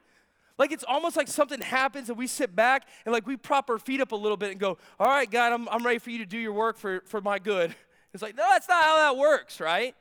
Like 0.59 0.73
it's 0.73 0.85
almost 0.87 1.17
like 1.17 1.29
something 1.29 1.63
happens 1.63 2.11
and 2.11 2.19
we 2.19 2.27
sit 2.27 2.55
back 2.55 2.87
and 3.07 3.15
like 3.15 3.27
we 3.27 3.39
prop 3.39 3.71
our 3.71 3.79
feet 3.79 4.03
up 4.03 4.13
a 4.13 4.17
little 4.17 4.37
bit 4.37 4.51
and 4.51 4.61
go, 4.61 4.77
All 4.99 5.09
right, 5.09 5.29
God, 5.29 5.55
I'm, 5.55 5.67
I'm 5.71 5.85
ready 5.87 5.99
for 5.99 6.11
you 6.11 6.19
to 6.19 6.27
do 6.27 6.37
your 6.37 6.53
work 6.53 6.77
for, 6.77 7.03
for 7.07 7.21
my 7.21 7.39
good. 7.39 7.75
It's 8.13 8.25
like, 8.25 8.37
no, 8.37 8.43
that's 8.51 8.69
not 8.69 8.83
how 8.83 8.97
that 8.97 9.17
works, 9.17 9.61
right? 9.61 9.95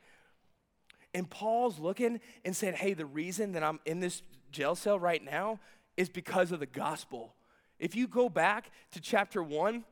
And 1.14 1.30
Paul's 1.30 1.78
looking 1.78 2.18
and 2.44 2.56
saying, 2.56 2.74
Hey, 2.74 2.92
the 2.92 3.06
reason 3.06 3.52
that 3.52 3.62
I'm 3.62 3.78
in 3.86 4.00
this 4.00 4.20
jail 4.50 4.74
cell 4.74 4.98
right 4.98 5.24
now 5.24 5.58
is 5.96 6.08
because 6.08 6.52
of 6.52 6.60
the 6.60 6.66
gospel. 6.66 7.34
If 7.78 7.96
you 7.96 8.06
go 8.06 8.28
back 8.28 8.70
to 8.92 9.00
chapter 9.00 9.42
1 9.42 9.84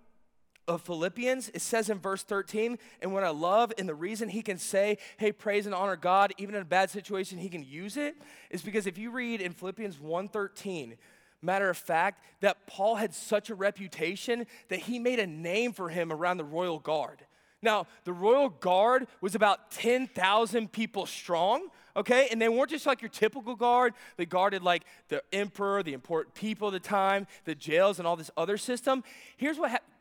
of 0.67 0.83
Philippians, 0.83 1.51
it 1.55 1.63
says 1.63 1.89
in 1.89 1.99
verse 1.99 2.23
13, 2.23 2.79
and 3.01 3.15
what 3.15 3.25
I 3.25 3.31
love 3.31 3.73
and 3.79 3.89
the 3.89 3.95
reason 3.95 4.29
he 4.29 4.43
can 4.43 4.59
say, 4.59 4.99
hey, 5.17 5.33
praise 5.33 5.65
and 5.65 5.75
honor 5.75 5.97
God, 5.97 6.35
even 6.37 6.55
in 6.55 6.61
a 6.63 6.67
bad 6.67 6.91
situation, 6.91 7.39
he 7.39 7.49
can 7.49 7.63
use 7.63 7.97
it, 7.97 8.17
is 8.51 8.61
because 8.61 8.87
if 8.87 8.99
you 8.99 9.11
read 9.11 9.41
in 9.41 9.53
Philippians 9.53 9.97
1:13, 9.97 10.99
matter 11.41 11.71
of 11.71 11.79
fact, 11.79 12.23
that 12.41 12.67
Paul 12.67 12.97
had 12.97 13.15
such 13.15 13.49
a 13.49 13.55
reputation 13.55 14.47
that 14.69 14.81
he 14.81 14.99
made 14.99 15.19
a 15.19 15.27
name 15.27 15.73
for 15.73 15.89
him 15.89 16.13
around 16.13 16.37
the 16.37 16.45
royal 16.45 16.79
guard. 16.79 17.25
Now, 17.63 17.87
the 18.05 18.13
royal 18.13 18.51
guard 18.51 19.07
was 19.21 19.35
about 19.35 19.71
10,000 19.71 20.71
people 20.71 21.07
strong, 21.07 21.69
okay? 21.99 22.29
And 22.31 22.41
they 22.41 22.49
weren't 22.49 22.71
just 22.71 22.87
like 22.87 23.03
your 23.03 23.11
typical 23.11 23.55
guard. 23.55 23.95
They 24.17 24.27
guarded 24.27 24.63
like 24.63 24.85
the 25.09 25.23
emperor, 25.33 25.83
the 25.83 25.93
important 25.93 26.35
people 26.35 26.69
of 26.69 26.73
the 26.73 26.81
time, 26.81 27.27
the 27.45 27.55
jails, 27.55 27.99
and 27.99 28.07
all 28.07 28.17
this 28.17 28.31
other 28.37 28.57
system. 28.57 29.05
Here's 29.37 29.59
what 29.59 29.71
happened 29.71 29.93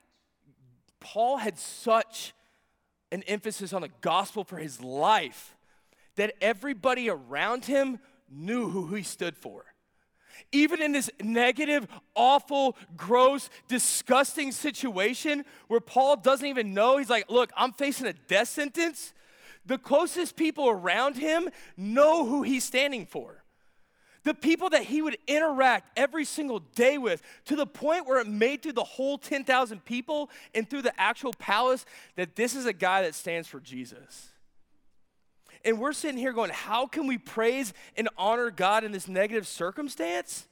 Paul 1.00 1.38
had 1.38 1.58
such 1.58 2.34
an 3.12 3.24
emphasis 3.24 3.74
on 3.74 3.82
the 3.82 3.92
gospel 4.02 4.44
for 4.44 4.58
his 4.58 4.82
life 4.82 5.56
that 6.16 6.34
everybody 6.42 7.10
around 7.10 7.66
him 7.66 8.00
knew 8.30 8.70
who 8.70 8.94
he 8.94 9.04
stood 9.04 9.38
for. 9.38 9.64
Even 10.52 10.82
in 10.82 10.92
this 10.92 11.10
negative, 11.22 11.88
awful, 12.16 12.76
gross, 12.96 13.50
disgusting 13.68 14.52
situation 14.52 15.46
where 15.68 15.80
Paul 15.80 16.18
doesn't 16.18 16.46
even 16.46 16.74
know, 16.74 16.98
he's 16.98 17.10
like, 17.10 17.30
Look, 17.30 17.52
I'm 17.56 17.74
facing 17.74 18.08
a 18.08 18.14
death 18.14 18.50
sentence. 18.50 19.14
The 19.68 19.78
closest 19.78 20.36
people 20.36 20.70
around 20.70 21.18
him 21.18 21.50
know 21.76 22.26
who 22.26 22.44
he's 22.44 22.64
standing 22.64 23.06
for. 23.06 23.44
The 24.24 24.34
people 24.34 24.70
that 24.72 24.84
he 24.84 25.02
would 25.02 25.18
interact 25.28 25.98
every 25.98 26.26
single 26.26 26.60
day 26.60 26.98
with, 26.98 27.22
to 27.46 27.56
the 27.56 27.66
point 27.66 28.08
where 28.08 28.20
it 28.20 28.28
made 28.28 28.62
through 28.62 28.74
the 28.74 28.84
whole 28.84 29.18
10,000 29.18 29.86
people 29.86 30.30
and 30.54 30.70
through 30.70 30.82
the 30.82 31.00
actual 31.00 31.34
palace 31.34 31.86
that 32.16 32.36
this 32.36 32.56
is 32.56 32.66
a 32.66 32.74
guy 32.74 33.04
that 33.04 33.16
stands 33.16 33.48
for 33.48 33.60
Jesus. 33.60 34.30
And 35.64 35.80
we're 35.80 35.94
sitting 35.94 36.18
here 36.18 36.34
going, 36.34 36.52
how 36.52 36.88
can 36.88 37.08
we 37.08 37.18
praise 37.18 37.74
and 37.96 38.10
honor 38.18 38.52
God 38.52 38.84
in 38.84 38.92
this 38.92 39.08
negative 39.08 39.48
circumstance? 39.48 40.48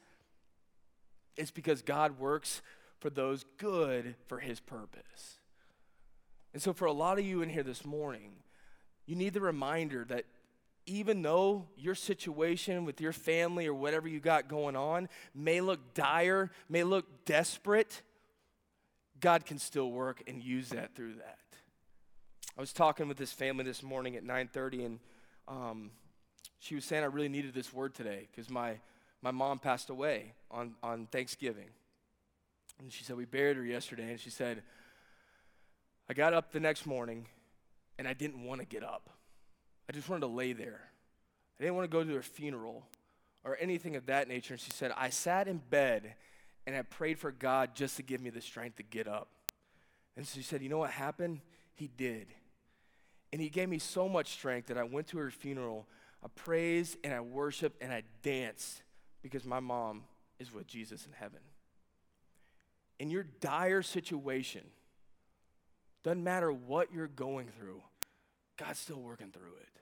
It's 1.37 1.51
because 1.51 1.81
God 1.81 2.19
works 2.19 2.61
for 2.99 3.09
those 3.09 3.45
good 3.57 4.15
for 4.27 4.39
his 4.39 4.59
purpose. 4.59 5.39
And 6.53 6.61
so, 6.61 6.71
for 6.71 6.85
a 6.85 6.93
lot 6.93 7.19
of 7.19 7.25
you 7.25 7.41
in 7.41 7.49
here 7.49 7.63
this 7.63 7.85
morning, 7.85 8.31
you 9.05 9.15
need 9.15 9.33
the 9.33 9.41
reminder 9.41 10.05
that 10.09 10.25
even 10.85 11.21
though 11.21 11.65
your 11.77 11.95
situation 11.95 12.85
with 12.85 13.01
your 13.01 13.13
family 13.13 13.67
or 13.67 13.73
whatever 13.73 14.07
you 14.07 14.19
got 14.19 14.47
going 14.47 14.75
on 14.75 15.09
may 15.33 15.61
look 15.61 15.93
dire, 15.93 16.51
may 16.69 16.83
look 16.83 17.25
desperate, 17.25 18.03
God 19.19 19.45
can 19.45 19.57
still 19.57 19.91
work 19.91 20.21
and 20.27 20.43
use 20.43 20.69
that 20.69 20.95
through 20.95 21.15
that. 21.15 21.39
I 22.57 22.61
was 22.61 22.71
talking 22.71 23.07
with 23.07 23.17
this 23.17 23.33
family 23.33 23.63
this 23.63 23.83
morning 23.83 24.15
at 24.15 24.23
9:30, 24.23 24.85
and 24.85 24.99
um, 25.47 25.91
she 26.59 26.75
was 26.75 26.85
saying 26.85 27.03
I 27.03 27.07
really 27.07 27.29
needed 27.29 27.53
this 27.53 27.73
word 27.73 27.93
today 27.93 28.27
because 28.31 28.49
my 28.49 28.79
my 29.21 29.31
mom 29.31 29.59
passed 29.59 29.89
away 29.89 30.33
on 30.51 30.75
on 30.81 31.07
Thanksgiving, 31.07 31.69
and 32.79 32.93
she 32.93 33.03
said 33.03 33.17
we 33.17 33.25
buried 33.25 33.57
her 33.57 33.65
yesterday, 33.65 34.09
and 34.09 34.19
she 34.19 34.29
said 34.29 34.63
I 36.07 36.13
got 36.13 36.33
up 36.33 36.51
the 36.51 36.59
next 36.59 36.85
morning, 36.85 37.25
and 37.97 38.07
I 38.07 38.13
didn't 38.13 38.43
want 38.43 38.61
to 38.61 38.65
get 38.65 38.83
up. 38.83 39.09
I 39.89 39.93
just 39.93 40.09
wanted 40.09 40.21
to 40.21 40.27
lay 40.27 40.53
there. 40.53 40.81
I 41.59 41.63
didn't 41.63 41.75
want 41.75 41.89
to 41.89 41.95
go 41.95 42.03
to 42.03 42.13
her 42.13 42.21
funeral 42.21 42.85
or 43.43 43.57
anything 43.59 43.95
of 43.95 44.07
that 44.07 44.27
nature. 44.27 44.53
And 44.53 44.61
she 44.61 44.71
said 44.71 44.91
I 44.97 45.09
sat 45.09 45.47
in 45.47 45.61
bed 45.69 46.15
and 46.67 46.75
I 46.75 46.81
prayed 46.81 47.19
for 47.19 47.31
God 47.31 47.75
just 47.75 47.97
to 47.97 48.03
give 48.03 48.21
me 48.21 48.29
the 48.29 48.41
strength 48.41 48.77
to 48.77 48.83
get 48.83 49.07
up. 49.07 49.27
And 50.17 50.25
she 50.25 50.41
said, 50.41 50.61
You 50.61 50.69
know 50.69 50.79
what 50.79 50.91
happened? 50.91 51.41
He 51.75 51.87
did. 51.87 52.27
And 53.31 53.41
he 53.41 53.49
gave 53.49 53.69
me 53.69 53.79
so 53.79 54.07
much 54.07 54.31
strength 54.31 54.67
that 54.67 54.77
I 54.77 54.83
went 54.83 55.07
to 55.07 55.17
her 55.17 55.29
funeral. 55.29 55.87
I 56.23 56.27
praised 56.29 56.97
and 57.03 57.13
I 57.13 57.19
worshiped 57.19 57.81
and 57.81 57.93
I 57.93 58.03
danced 58.23 58.81
because 59.21 59.45
my 59.45 59.59
mom 59.59 60.03
is 60.39 60.53
with 60.53 60.67
Jesus 60.67 61.05
in 61.05 61.11
heaven. 61.13 61.39
In 62.97 63.09
your 63.09 63.23
dire 63.41 63.81
situation, 63.81 64.61
doesn't 66.05 66.23
matter 66.23 66.53
what 66.53 66.93
you're 66.93 67.07
going 67.07 67.47
through, 67.57 67.81
God's 68.57 68.77
still 68.77 69.01
working 69.01 69.31
through 69.31 69.55
it. 69.59 69.81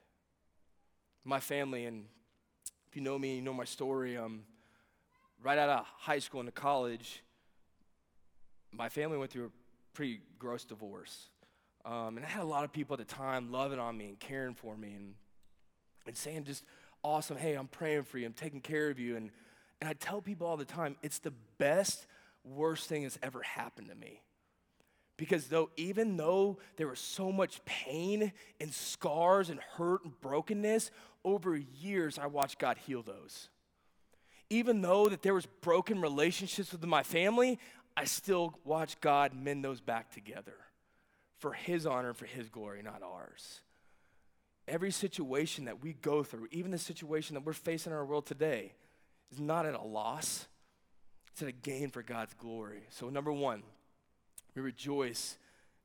My 1.22 1.38
family, 1.38 1.84
and 1.84 2.06
if 2.88 2.96
you 2.96 3.02
know 3.02 3.18
me, 3.18 3.36
you 3.36 3.42
know 3.42 3.52
my 3.52 3.64
story, 3.64 4.16
um, 4.16 4.44
right 5.42 5.58
out 5.58 5.68
of 5.68 5.84
high 5.98 6.20
school 6.20 6.40
into 6.40 6.50
college, 6.50 7.22
my 8.72 8.88
family 8.88 9.18
went 9.18 9.32
through 9.32 9.44
a 9.44 9.50
pretty 9.92 10.22
gross 10.38 10.64
divorce. 10.64 11.28
Um, 11.84 12.16
and 12.16 12.24
I 12.24 12.28
had 12.30 12.42
a 12.42 12.46
lot 12.46 12.64
of 12.64 12.72
people 12.72 12.94
at 12.98 13.06
the 13.06 13.14
time 13.14 13.52
loving 13.52 13.78
on 13.78 13.94
me 13.94 14.06
and 14.06 14.18
caring 14.18 14.54
for 14.54 14.74
me 14.78 14.94
and, 14.94 15.14
and 16.06 16.16
saying 16.16 16.44
just 16.44 16.64
awesome, 17.02 17.36
hey, 17.36 17.52
I'm 17.52 17.68
praying 17.68 18.04
for 18.04 18.16
you, 18.16 18.24
I'm 18.24 18.32
taking 18.32 18.62
care 18.62 18.88
of 18.88 18.98
you. 18.98 19.16
And, 19.16 19.30
and 19.82 19.90
I 19.90 19.92
tell 19.92 20.22
people 20.22 20.46
all 20.46 20.56
the 20.56 20.64
time, 20.64 20.96
it's 21.02 21.18
the 21.18 21.34
best, 21.58 22.06
worst 22.44 22.88
thing 22.88 23.02
that's 23.02 23.18
ever 23.22 23.42
happened 23.42 23.90
to 23.90 23.94
me. 23.94 24.22
Because 25.16 25.46
though, 25.46 25.70
even 25.76 26.16
though 26.16 26.58
there 26.76 26.88
was 26.88 26.98
so 26.98 27.30
much 27.30 27.64
pain 27.64 28.32
and 28.60 28.72
scars 28.72 29.48
and 29.48 29.60
hurt 29.76 30.04
and 30.04 30.20
brokenness, 30.20 30.90
over 31.24 31.56
years 31.56 32.18
I 32.18 32.26
watched 32.26 32.58
God 32.58 32.78
heal 32.78 33.02
those. 33.02 33.48
Even 34.50 34.82
though 34.82 35.08
that 35.08 35.22
there 35.22 35.34
was 35.34 35.46
broken 35.46 36.00
relationships 36.00 36.72
with 36.72 36.84
my 36.84 37.02
family, 37.02 37.58
I 37.96 38.04
still 38.04 38.58
watched 38.64 39.00
God 39.00 39.32
mend 39.34 39.64
those 39.64 39.80
back 39.80 40.12
together 40.12 40.54
for 41.38 41.52
His 41.52 41.86
honor, 41.86 42.08
and 42.08 42.16
for 42.16 42.26
His 42.26 42.48
glory, 42.48 42.82
not 42.82 43.02
ours. 43.02 43.60
Every 44.66 44.90
situation 44.90 45.66
that 45.66 45.82
we 45.82 45.92
go 45.92 46.22
through, 46.22 46.48
even 46.50 46.70
the 46.70 46.78
situation 46.78 47.34
that 47.34 47.44
we're 47.44 47.52
facing 47.52 47.92
in 47.92 47.98
our 47.98 48.04
world 48.04 48.26
today, 48.26 48.72
is 49.30 49.38
not 49.38 49.66
at 49.66 49.74
a 49.74 49.82
loss, 49.82 50.46
it's 51.32 51.42
at 51.42 51.48
a 51.48 51.52
gain 51.52 51.90
for 51.90 52.02
God's 52.02 52.34
glory. 52.34 52.84
So, 52.90 53.10
number 53.10 53.32
one, 53.32 53.62
we 54.54 54.62
rejoice 54.62 55.36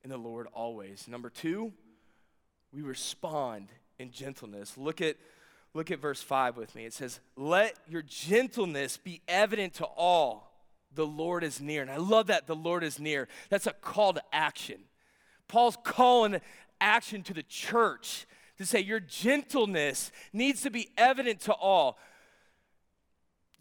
in 0.04 0.10
the 0.10 0.18
Lord 0.18 0.48
always. 0.54 1.08
Number 1.08 1.30
two, 1.30 1.74
we 2.72 2.82
respond 2.82 3.70
in 3.98 4.12
gentleness. 4.12 4.78
Look 4.78 5.02
at, 5.02 5.18
look 5.74 5.92
at 5.92 6.00
verse 6.00 6.22
5 6.22 6.58
with 6.58 6.76
me. 6.76 6.86
It 6.86 6.94
says, 6.94 7.20
Let 7.36 7.76
your 7.88 8.04
gentleness 8.04 8.98
be 8.98 9.22
evident 9.28 9.76
to 9.76 9.86
all. 9.86 10.50
The 10.96 11.06
Lord 11.06 11.44
is 11.44 11.62
near. 11.62 11.82
And 11.82 11.92
I 11.92 11.98
love 11.98 12.28
that 12.28 12.48
the 12.48 12.56
Lord 12.56 12.84
is 12.84 13.00
near. 13.00 13.28
That's 13.50 13.68
a 13.68 13.74
call 13.74 14.14
to 14.14 14.22
action. 14.34 14.82
Paul's 15.48 15.78
calling 15.84 16.40
action 16.82 17.24
to 17.24 17.34
the 17.34 17.44
church 17.44 18.26
to 18.58 18.66
say 18.66 18.80
your 18.80 19.00
gentleness 19.00 20.12
needs 20.34 20.62
to 20.62 20.70
be 20.70 20.90
evident 20.98 21.42
to 21.42 21.54
all. 21.54 21.98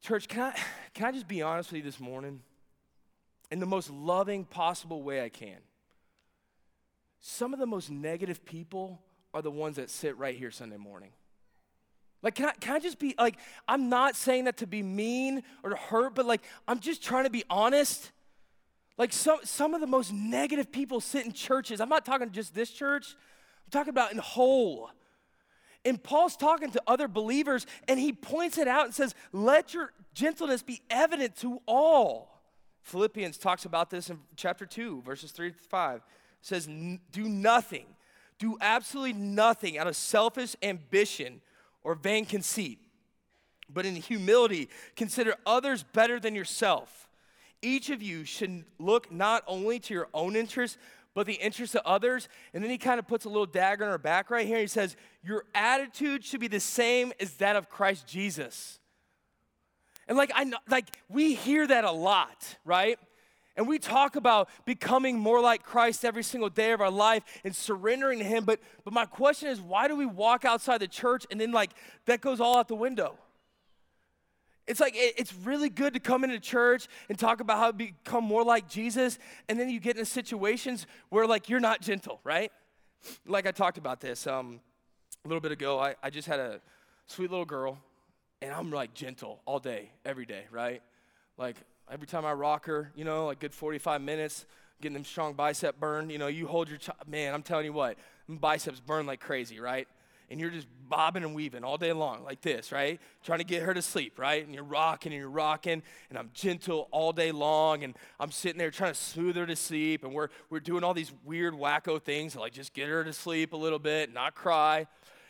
Church, 0.01 0.29
can 0.29 0.42
I, 0.42 0.59
can 0.94 1.07
I 1.07 1.12
just 1.12 1.29
be 1.29 1.42
honest 1.42 1.71
with 1.71 1.79
you 1.79 1.85
this 1.85 2.01
morning? 2.01 2.40
In 3.50 3.61
the 3.61 3.66
most 3.66 3.90
loving 3.90 4.44
possible 4.44 5.02
way 5.02 5.22
I 5.22 5.28
can. 5.28 5.58
Some 7.20 7.52
of 7.52 7.58
the 7.58 7.66
most 7.66 7.90
negative 7.90 8.44
people 8.44 9.00
are 9.34 9.42
the 9.42 9.50
ones 9.50 9.76
that 9.76 9.90
sit 9.90 10.16
right 10.18 10.37
here 10.37 10.50
Sunday 10.50 10.76
morning. 10.76 11.11
Like, 12.22 12.34
can 12.34 12.46
I, 12.46 12.52
can 12.52 12.76
I 12.76 12.78
just 12.80 12.98
be 12.98 13.14
like, 13.18 13.38
I'm 13.66 13.88
not 13.88 14.16
saying 14.16 14.44
that 14.44 14.58
to 14.58 14.66
be 14.66 14.82
mean 14.82 15.42
or 15.62 15.70
to 15.70 15.76
hurt, 15.76 16.14
but 16.14 16.26
like, 16.26 16.42
I'm 16.66 16.80
just 16.80 17.02
trying 17.02 17.24
to 17.24 17.30
be 17.30 17.44
honest. 17.48 18.11
Like 18.96 19.12
some, 19.12 19.38
some 19.44 19.74
of 19.74 19.80
the 19.80 19.87
most 19.87 20.12
negative 20.12 20.72
people 20.72 21.00
sit 21.00 21.24
in 21.24 21.32
churches. 21.32 21.80
I'm 21.80 21.88
not 21.88 22.04
talking 22.04 22.30
just 22.32 22.54
this 22.54 22.70
church, 22.70 23.14
I'm 23.66 23.70
talking 23.70 23.90
about 23.90 24.12
in 24.12 24.18
whole. 24.18 24.90
And 25.84 26.02
Paul's 26.02 26.37
talking 26.37 26.72
to 26.72 26.82
other 26.88 27.06
believers, 27.06 27.64
and 27.87 28.00
he 28.00 28.12
points 28.12 28.58
it 28.58 28.66
out 28.66 28.87
and 28.87 28.94
says, 28.94 29.14
Let 29.32 29.72
your 29.72 29.92
gentleness 30.12 30.62
be 30.62 30.82
evident 30.90 31.37
to 31.37 31.61
all. 31.66 32.38
Philippians 32.88 33.38
talks 33.38 33.64
about 33.64 33.90
this 33.90 34.11
in 34.11 34.18
chapter 34.37 34.66
2, 34.66 35.03
verses 35.03 35.31
3 35.31 35.53
to 35.53 35.59
5. 35.59 35.96
It 35.96 36.03
says, 36.42 36.66
Do 36.66 37.29
nothing, 37.29 37.87
do 38.38 38.57
absolutely 38.61 39.12
nothing 39.14 39.79
out 39.79 39.87
of 39.87 39.96
selfish 39.96 40.57
ambition 40.62 41.40
or 41.83 41.94
vain 41.94 42.24
conceit, 42.24 42.81
but 43.72 43.87
in 43.87 43.96
humility 43.96 44.68
consider 44.96 45.35
others 45.46 45.83
better 45.83 46.18
than 46.18 46.35
yourself 46.35 47.09
each 47.62 47.90
of 47.90 48.03
you 48.03 48.24
should 48.24 48.64
look 48.79 49.11
not 49.11 49.42
only 49.46 49.79
to 49.81 49.94
your 49.94 50.09
own 50.14 50.37
interests, 50.37 50.79
but 51.14 51.27
the 51.27 51.35
interests 51.35 51.74
of 51.74 51.83
others. 51.85 52.29
And 52.55 52.62
then 52.62 52.70
he 52.70 52.79
kind 52.79 52.98
of 52.98 53.07
puts 53.07 53.24
a 53.24 53.29
little 53.29 53.46
dagger 53.46 53.85
in 53.85 53.90
our 53.90 53.98
back 53.98 54.31
right 54.31 54.46
here. 54.46 54.59
He 54.59 54.66
says, 54.66 54.96
Your 55.22 55.44
attitude 55.55 56.24
should 56.24 56.40
be 56.40 56.48
the 56.48 56.61
same 56.61 57.12
as 57.18 57.35
that 57.35 57.57
of 57.57 57.68
Christ 57.68 58.07
Jesus. 58.07 58.79
And 60.09 60.16
like 60.16 60.33
I 60.35 60.44
know, 60.44 60.59
like 60.68 60.88
we 61.09 61.35
hear 61.35 61.66
that 61.66 61.85
a 61.85 61.92
lot, 61.92 62.57
right? 62.64 62.99
And 63.59 63.66
we 63.66 63.81
talk 63.81 64.14
about 64.14 64.49
becoming 64.64 65.18
more 65.18 65.40
like 65.40 65.64
Christ 65.64 66.05
every 66.05 66.23
single 66.23 66.49
day 66.49 66.71
of 66.71 66.81
our 66.81 66.92
life 66.92 67.25
and 67.42 67.55
surrendering 67.55 68.21
to 68.21 68.25
Him. 68.25 68.44
But, 68.44 68.61
but 68.85 68.94
my 68.94 69.05
question 69.05 69.49
is, 69.49 69.61
why 69.61 69.88
do 69.88 69.97
we 69.97 70.07
walk 70.07 70.44
outside 70.44 70.79
the 70.79 70.87
church 70.87 71.27
and 71.29 71.40
then, 71.40 71.51
like, 71.51 71.73
that 72.07 72.21
goes 72.21 72.40
all 72.40 72.57
out 72.57 72.68
the 72.68 72.77
window? 72.77 73.18
It's 74.68 74.79
like 74.79 74.94
it, 74.94 75.14
it's 75.16 75.35
really 75.35 75.71
good 75.71 75.94
to 75.94 76.01
come 76.01 76.23
into 76.23 76.38
church 76.38 76.87
and 77.09 77.18
talk 77.18 77.40
about 77.40 77.59
how 77.59 77.66
to 77.68 77.73
become 77.73 78.23
more 78.23 78.44
like 78.44 78.68
Jesus, 78.68 79.18
and 79.49 79.59
then 79.59 79.68
you 79.68 79.81
get 79.81 79.97
into 79.97 80.09
situations 80.09 80.87
where 81.09 81.27
like 81.27 81.49
you're 81.49 81.59
not 81.59 81.81
gentle, 81.81 82.21
right? 82.23 82.53
Like 83.27 83.47
I 83.47 83.51
talked 83.51 83.79
about 83.79 84.01
this 84.01 84.27
um, 84.27 84.61
a 85.25 85.29
little 85.29 85.40
bit 85.40 85.51
ago. 85.51 85.81
I, 85.81 85.97
I 86.03 86.11
just 86.11 86.29
had 86.29 86.38
a 86.38 86.61
sweet 87.07 87.31
little 87.31 87.47
girl, 87.47 87.79
and 88.42 88.53
I'm 88.53 88.70
like 88.70 88.94
gentle 88.94 89.40
all 89.46 89.59
day, 89.59 89.90
every 90.05 90.27
day, 90.27 90.44
right? 90.51 90.83
Like 91.37 91.57
every 91.90 92.07
time 92.07 92.24
I 92.24 92.33
rock 92.33 92.66
her, 92.66 92.92
you 92.94 93.05
know, 93.05 93.27
like 93.27 93.40
good 93.40 93.55
45 93.55 94.01
minutes, 94.01 94.46
getting 94.81 94.94
them 94.94 95.05
strong 95.05 95.35
bicep 95.35 95.79
burn. 95.81 96.11
You 96.11 96.18
know, 96.18 96.29
you 96.29 96.46
hold 96.46 96.68
your 96.68 96.79
child, 96.79 96.98
man. 97.07 97.35
I'm 97.35 97.42
telling 97.42 97.64
you 97.64 97.72
what, 97.72 97.96
biceps 98.29 98.81
burn 98.81 99.07
like 99.07 99.20
crazy, 99.20 99.61
right? 99.61 99.88
and 100.31 100.40
you're 100.40 100.51
just 100.51 100.66
bobbing 100.88 101.22
and 101.22 101.35
weaving 101.35 101.64
all 101.64 101.77
day 101.77 101.92
long 101.92 102.22
like 102.24 102.40
this, 102.40 102.72
right? 102.72 103.01
Trying 103.24 103.38
to 103.38 103.44
get 103.44 103.62
her 103.62 103.72
to 103.74 103.83
sleep, 103.83 104.18
right? 104.18 104.44
And 104.44 104.55
you're 104.55 104.64
rocking 104.64 105.12
and 105.12 105.20
you're 105.20 105.31
rocking, 105.31 105.83
and 106.11 106.18
I'm 106.18 106.31
gentle 106.35 106.88
all 106.90 107.12
day 107.12 107.33
long, 107.33 107.83
and 107.83 107.94
I'm 108.20 108.31
sitting 108.31 108.59
there 108.59 108.70
trying 108.70 108.92
to 108.92 108.98
smooth 108.98 109.37
her 109.37 109.46
to 109.46 109.57
sleep, 109.57 110.05
and 110.05 110.12
we're, 110.12 110.29
we're 110.51 110.61
doing 110.61 110.85
all 110.85 110.94
these 110.94 111.12
weird 111.24 111.55
wacko 111.55 112.01
things 112.01 112.37
like 112.37 112.53
just 112.53 112.74
get 112.74 112.88
her 112.88 113.05
to 113.05 113.12
sleep 113.12 113.53
a 113.53 113.57
little 113.57 113.79
bit, 113.79 114.12
not 114.12 114.35
cry. 114.35 114.87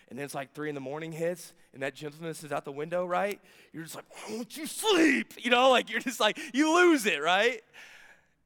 And 0.08 0.18
then 0.18 0.24
it's 0.24 0.34
like 0.34 0.54
three 0.54 0.68
in 0.70 0.74
the 0.74 0.80
morning 0.80 1.12
hits, 1.12 1.52
and 1.74 1.82
that 1.82 1.94
gentleness 1.94 2.42
is 2.42 2.50
out 2.50 2.64
the 2.64 2.72
window, 2.72 3.04
right? 3.04 3.40
You're 3.72 3.82
just 3.82 3.94
like, 3.94 4.06
why 4.10 4.36
won't 4.36 4.56
you 4.56 4.66
sleep? 4.66 5.34
You 5.42 5.50
know, 5.50 5.70
like 5.70 5.90
you're 5.90 6.00
just 6.00 6.20
like, 6.20 6.38
you 6.52 6.74
lose 6.74 7.06
it, 7.06 7.22
right? 7.22 7.62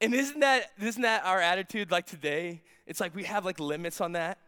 And 0.00 0.14
isn't 0.14 0.40
that, 0.40 0.72
isn't 0.80 1.02
that 1.02 1.24
our 1.24 1.40
attitude 1.40 1.90
like 1.90 2.06
today? 2.06 2.62
It's 2.86 3.00
like 3.00 3.14
we 3.14 3.24
have 3.24 3.44
like 3.44 3.60
limits 3.60 4.00
on 4.00 4.12
that 4.12 4.38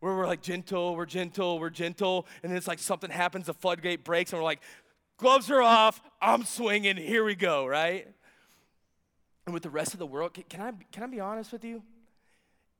where 0.00 0.14
we're 0.14 0.26
like 0.26 0.42
gentle, 0.42 0.96
we're 0.96 1.06
gentle, 1.06 1.58
we're 1.58 1.70
gentle, 1.70 2.26
and 2.42 2.50
then 2.50 2.58
it's 2.58 2.68
like 2.68 2.78
something 2.78 3.10
happens, 3.10 3.46
the 3.46 3.54
floodgate 3.54 4.04
breaks, 4.04 4.32
and 4.32 4.40
we're 4.40 4.44
like, 4.44 4.60
gloves 5.16 5.50
are 5.50 5.62
off, 5.62 6.02
I'm 6.20 6.44
swinging, 6.44 6.98
here 6.98 7.24
we 7.24 7.34
go, 7.34 7.66
right? 7.66 8.06
And 9.46 9.54
with 9.54 9.62
the 9.62 9.70
rest 9.70 9.94
of 9.94 9.98
the 9.98 10.06
world, 10.06 10.34
can 10.50 10.60
I, 10.60 10.72
can 10.92 11.02
I 11.04 11.06
be 11.06 11.20
honest 11.20 11.52
with 11.52 11.64
you? 11.64 11.82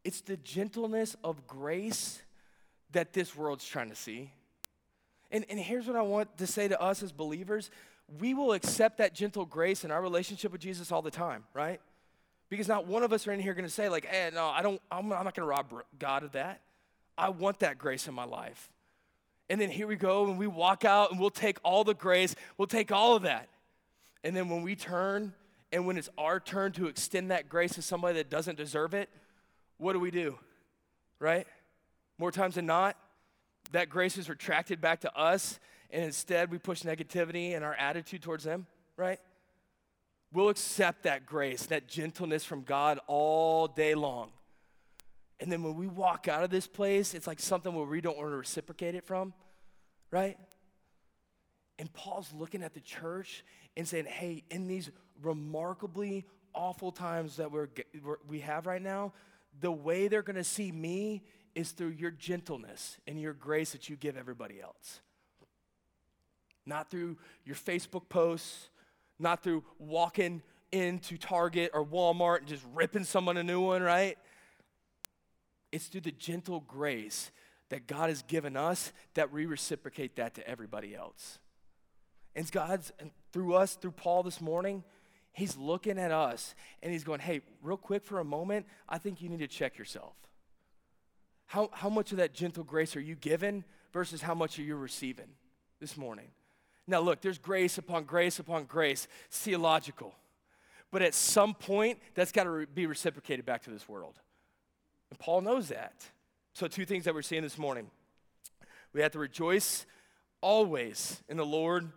It's 0.05 0.21
the 0.21 0.37
gentleness 0.37 1.17
of 1.25 1.47
grace 1.47 2.23
that 2.95 3.13
this 3.13 3.37
world's 3.37 3.67
trying 3.67 3.91
to 3.91 3.95
see. 3.95 4.33
And, 5.31 5.45
and 5.49 5.59
here's 5.59 5.87
what 5.87 5.97
I 5.97 6.03
want 6.03 6.37
to 6.39 6.47
say 6.47 6.69
to 6.69 6.81
us 6.81 7.03
as 7.03 7.13
believers 7.13 7.71
we 8.21 8.35
will 8.35 8.53
accept 8.53 8.99
that 8.99 9.15
gentle 9.15 9.47
grace 9.47 9.85
in 9.85 9.91
our 9.91 10.03
relationship 10.03 10.53
with 10.53 10.61
Jesus 10.61 10.93
all 10.93 11.03
the 11.03 11.11
time, 11.11 11.45
right? 11.55 11.81
Because 12.51 12.69
not 12.69 12.87
one 12.87 13.03
of 13.03 13.13
us 13.13 13.27
are 13.27 13.33
in 13.33 13.41
here 13.41 13.55
going 13.55 13.65
to 13.65 13.71
say, 13.71 13.89
like, 13.89 14.05
hey, 14.05 14.31
no, 14.33 14.47
I 14.47 14.63
don't, 14.63 14.81
I'm, 14.91 15.11
I'm 15.13 15.25
not 15.25 15.35
going 15.35 15.45
to 15.45 15.45
rob 15.45 15.73
God 15.99 16.23
of 16.23 16.33
that. 16.33 16.61
I 17.17 17.31
want 17.31 17.61
that 17.61 17.79
grace 17.79 18.07
in 18.07 18.15
my 18.15 18.25
life. 18.25 18.71
And 19.49 19.61
then 19.61 19.71
here 19.71 19.87
we 19.87 19.97
go, 19.97 20.27
and 20.27 20.39
we 20.39 20.47
walk 20.47 20.85
out, 20.85 21.11
and 21.11 21.21
we'll 21.21 21.31
take 21.31 21.59
all 21.63 21.85
the 21.85 21.95
grace, 21.95 22.35
we'll 22.57 22.69
take 22.69 22.93
all 22.93 23.17
of 23.17 23.23
that. 23.23 23.49
And 24.23 24.37
then 24.37 24.49
when 24.49 24.63
we 24.63 24.77
turn, 24.77 25.33
and 25.73 25.87
when 25.87 25.97
it's 25.97 26.09
our 26.17 26.41
turn 26.41 26.73
to 26.73 26.87
extend 26.87 27.31
that 27.31 27.49
grace 27.49 27.75
to 27.75 27.83
somebody 27.83 28.19
that 28.19 28.31
doesn't 28.31 28.57
deserve 28.57 28.95
it, 28.95 29.09
what 29.79 29.93
do 29.93 30.01
we 30.01 30.11
do? 30.11 30.39
Right? 31.19 31.47
More 32.19 32.31
times 32.31 32.55
than 32.55 32.67
not, 32.67 32.97
that 33.73 33.89
grace 33.89 34.19
is 34.19 34.29
retracted 34.29 34.81
back 34.81 35.01
to 35.01 35.17
us, 35.17 35.59
and 35.91 36.05
instead 36.05 36.51
we 36.51 36.59
push 36.59 36.83
negativity 36.83 37.55
and 37.55 37.65
our 37.65 37.75
attitude 37.75 38.23
towards 38.23 38.45
them, 38.45 38.67
right? 38.97 39.19
We'll 40.33 40.49
accept 40.49 41.05
that 41.05 41.27
grace, 41.27 41.67
that 41.67 41.89
gentleness 41.89 42.45
from 42.45 42.63
God 42.63 42.99
all 43.07 43.67
day 43.69 43.95
long. 43.95 44.31
And 45.41 45.51
then 45.51 45.63
when 45.63 45.75
we 45.75 45.87
walk 45.87 46.29
out 46.29 46.45
of 46.45 46.51
this 46.51 46.67
place, 46.67 47.15
it's 47.15 47.27
like 47.27 47.41
something 47.41 47.75
where 47.75 47.87
we 47.87 48.01
don't 48.01 48.17
want 48.17 48.31
to 48.31 48.37
reciprocate 48.37 48.95
it 48.95 49.05
from, 49.05 49.35
right? 50.11 50.37
And 51.79 51.93
Paul's 51.93 52.33
looking 52.33 52.63
at 52.63 52.75
the 52.75 52.81
church 52.81 53.45
and 53.77 53.87
saying, 53.87 54.07
hey, 54.07 54.45
in 54.51 54.69
these 54.69 54.91
remarkably 55.23 56.25
awful 56.55 56.93
times 56.93 57.37
that 57.37 57.51
we're, 57.51 57.69
we 58.29 58.41
have 58.41 58.67
right 58.67 58.83
now, 58.83 59.13
the 59.61 59.73
way 59.73 60.09
they're 60.09 60.23
going 60.23 60.37
to 60.37 60.45
see 60.45 60.71
me 60.71 61.23
is 61.55 61.71
through 61.71 61.95
your 61.99 62.11
gentleness 62.11 62.99
and 63.07 63.21
your 63.21 63.33
grace 63.33 63.73
that 63.73 63.89
you 63.89 63.97
give 63.97 64.17
everybody 64.17 64.61
else. 64.61 65.01
Not 66.67 66.91
through 66.91 67.19
your 67.45 67.57
Facebook 67.57 68.09
posts, 68.09 68.71
not 69.19 69.43
through 69.43 69.65
walking 69.79 70.43
into 70.73 71.17
Target 71.17 71.71
or 71.73 71.85
Walmart 71.85 72.39
and 72.39 72.49
just 72.49 72.65
ripping 72.75 73.05
someone 73.05 73.37
a 73.37 73.45
new 73.45 73.61
one, 73.61 73.83
right? 73.83 74.19
It's 75.71 75.87
through 75.87 76.03
the 76.03 76.13
gentle 76.13 76.61
grace 76.61 77.31
that 77.69 77.87
God 77.87 78.09
has 78.09 78.23
given 78.23 78.57
us 78.57 78.93
that 79.15 79.33
we 79.33 79.47
reciprocate 79.47 80.17
that 80.17 80.35
to 80.35 80.49
everybody 80.49 80.95
else. 80.95 81.39
And 82.35 82.51
God's 82.51 82.93
and 82.99 83.11
through 83.33 83.55
us, 83.55 83.75
through 83.75 83.93
Paul 83.93 84.23
this 84.23 84.41
morning, 84.41 84.83
he's 85.33 85.57
looking 85.57 85.99
at 85.99 86.11
us 86.11 86.55
and 86.83 86.93
he's 86.93 87.05
going, 87.05 87.21
hey, 87.21 87.41
real 87.63 87.77
quick 87.77 88.05
for 88.05 88.19
a 88.19 88.25
moment, 88.25 88.67
I 88.89 88.99
think 88.99 89.23
you 89.23 89.29
need 89.29 89.41
to 89.41 89.49
check 89.49 89.79
yourself. 89.79 90.15
How, 91.47 91.71
how 91.73 91.89
much 91.89 92.13
of 92.13 92.19
that 92.19 92.35
gentle 92.35 92.65
grace 92.65 92.97
are 92.97 93.01
you 93.01 93.15
given 93.15 93.65
versus 93.93 94.23
how 94.23 94.35
much 94.35 94.59
are 94.59 94.63
you 94.63 94.77
receiving 94.77 95.29
this 95.81 95.97
morning? 95.97 96.29
Now, 96.87 97.01
look, 97.01 97.21
there's 97.21 97.39
grace 97.39 97.79
upon 97.79 98.05
grace 98.05 98.39
upon 98.39 98.65
grace, 98.65 99.09
it's 99.27 99.39
theological. 99.39 100.15
But 100.91 101.03
at 101.03 101.15
some 101.15 101.55
point, 101.55 101.99
that's 102.15 102.31
got 102.31 102.45
to 102.45 102.51
re- 102.51 102.67
be 102.73 102.87
reciprocated 102.87 103.45
back 103.45 103.63
to 103.65 103.71
this 103.71 103.89
world. 103.89 104.21
And 105.11 105.19
Paul 105.19 105.41
knows 105.41 105.69
that. 105.69 106.05
So, 106.53 106.69
two 106.69 106.85
things 106.85 107.05
that 107.05 107.15
we're 107.15 107.23
seeing 107.23 107.43
this 107.43 107.59
morning 107.59 107.91
we 108.93 109.01
have 109.01 109.13
to 109.13 109.19
rejoice 109.19 109.87
always 110.41 111.23
in 111.29 111.37
the 111.37 111.45
Lord, 111.45 111.91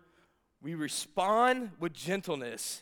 we 0.63 0.73
respond 0.73 1.71
with 1.79 1.93
gentleness, 1.93 2.81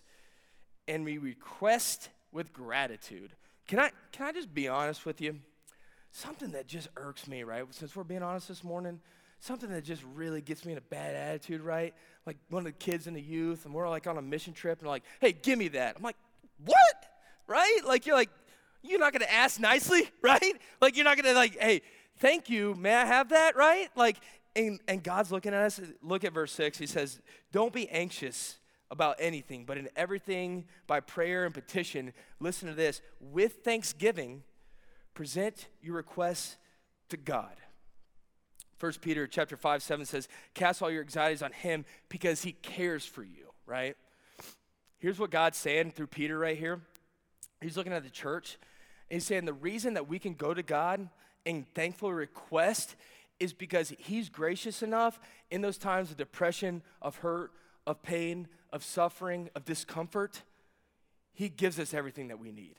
and 0.88 1.04
we 1.04 1.17
request 1.17 2.10
with 2.32 2.54
gratitude. 2.54 3.34
Can 3.67 3.80
I, 3.80 3.91
can 4.12 4.28
I 4.28 4.32
just 4.32 4.54
be 4.54 4.67
honest 4.67 5.06
with 5.06 5.19
you? 5.19 5.39
Something 6.15 6.51
that 6.51 6.65
just 6.65 6.88
irks 6.95 7.28
me, 7.28 7.43
right? 7.43 7.65
Since 7.71 7.93
we're 7.93 8.06
being 8.06 8.23
honest 8.23 8.47
this 8.47 8.63
morning, 8.63 9.01
something 9.41 9.69
that 9.71 9.84
just 9.84 10.01
really 10.15 10.39
gets 10.39 10.63
me 10.63 10.71
in 10.71 10.78
a 10.78 10.82
bad 10.82 11.13
attitude, 11.13 11.60
right? 11.60 11.93
Like 12.25 12.38
one 12.49 12.62
of 12.62 12.65
the 12.65 12.71
kids 12.71 13.06
in 13.06 13.13
the 13.13 13.21
youth, 13.21 13.65
and 13.65 13.73
we're 13.73 13.89
like 13.89 14.08
on 14.08 14.17
a 14.17 14.21
mission 14.21 14.54
trip, 14.54 14.80
and 14.80 14.88
like, 14.88 15.04
hey, 15.19 15.34
give 15.34 15.60
me 15.60 15.67
that. 15.67 15.97
I'm 15.97 16.01
like, 16.01 16.15
what? 16.63 17.06
Right? 17.47 17.82
Like, 17.86 18.06
you're 18.06 18.15
like, 18.15 18.30
you're 18.82 18.97
not 18.97 19.12
gonna 19.12 19.25
ask 19.30 19.60
nicely, 19.60 20.10
right? 20.21 20.56
Like 20.80 20.95
you're 20.95 21.04
not 21.04 21.17
gonna 21.17 21.34
like, 21.34 21.60
hey, 21.60 21.82
thank 22.19 22.49
you, 22.49 22.75
may 22.75 22.95
I 22.95 23.04
have 23.04 23.28
that, 23.30 23.58
right? 23.58 23.89
Like, 23.97 24.15
and, 24.56 24.80
and 24.88 25.04
God's 25.04 25.34
looking 25.34 25.54
at 25.54 25.63
us. 25.63 25.82
Look 26.01 26.23
at 26.23 26.32
verse 26.32 26.54
six. 26.54 26.78
He 26.78 26.88
says, 26.88 27.19
Don't 27.51 27.73
be 27.73 27.89
anxious 27.89 28.56
about 28.89 29.17
anything, 29.19 29.65
but 29.65 29.78
in 29.78 29.89
everything 29.97 30.63
by 30.88 31.01
prayer 31.01 31.43
and 31.43 31.54
petition, 31.54 32.13
listen 32.39 32.69
to 32.69 32.73
this, 32.73 33.01
with 33.19 33.65
thanksgiving, 33.65 34.43
present 35.15 35.67
your 35.82 35.95
requests 35.95 36.58
to 37.10 37.17
God. 37.17 37.56
1 38.80 38.93
Peter 39.01 39.25
chapter 39.25 39.58
5, 39.58 39.82
7 39.82 40.06
says, 40.06 40.28
Cast 40.54 40.84
all 40.84 40.91
your 40.91 41.01
anxieties 41.01 41.41
on 41.41 41.51
him 41.51 41.86
because 42.10 42.43
he 42.43 42.51
cares 42.51 43.06
for 43.06 43.23
you, 43.23 43.51
right? 43.65 43.95
Here's 44.97 45.17
what 45.17 45.32
God's 45.32 45.58
saying 45.58 45.91
through 45.91 46.08
Peter 46.08 46.38
right 46.38 46.58
here. 46.58 46.82
He's 47.62 47.78
looking 47.78 47.93
at 47.93 48.04
the 48.04 48.10
church 48.10 48.58
and 49.10 49.15
he's 49.15 49.25
saying 49.25 49.45
the 49.45 49.54
reason 49.54 49.93
that 49.93 50.08
we 50.08 50.19
can 50.19 50.34
go 50.34 50.54
to 50.54 50.62
God 50.62 51.10
and 51.45 51.65
thankful 51.73 52.12
request 52.13 52.95
is 53.39 53.54
because 53.54 53.93
he's 53.97 54.30
gracious 54.30 54.82
enough 54.82 55.19
in 55.49 55.62
those 55.62 55.78
times 55.78 56.12
of 56.12 56.17
depression, 56.17 56.82
of 57.01 57.17
hurt, 57.17 57.51
of 57.88 58.01
pain, 58.01 58.47
of 58.73 58.84
suffering, 58.84 59.49
of 59.56 59.65
discomfort. 59.65 60.41
He 61.34 61.49
gives 61.49 61.80
us 61.80 61.93
everything 61.93 62.30
that 62.30 62.39
we 62.39 62.51
need. 62.51 62.75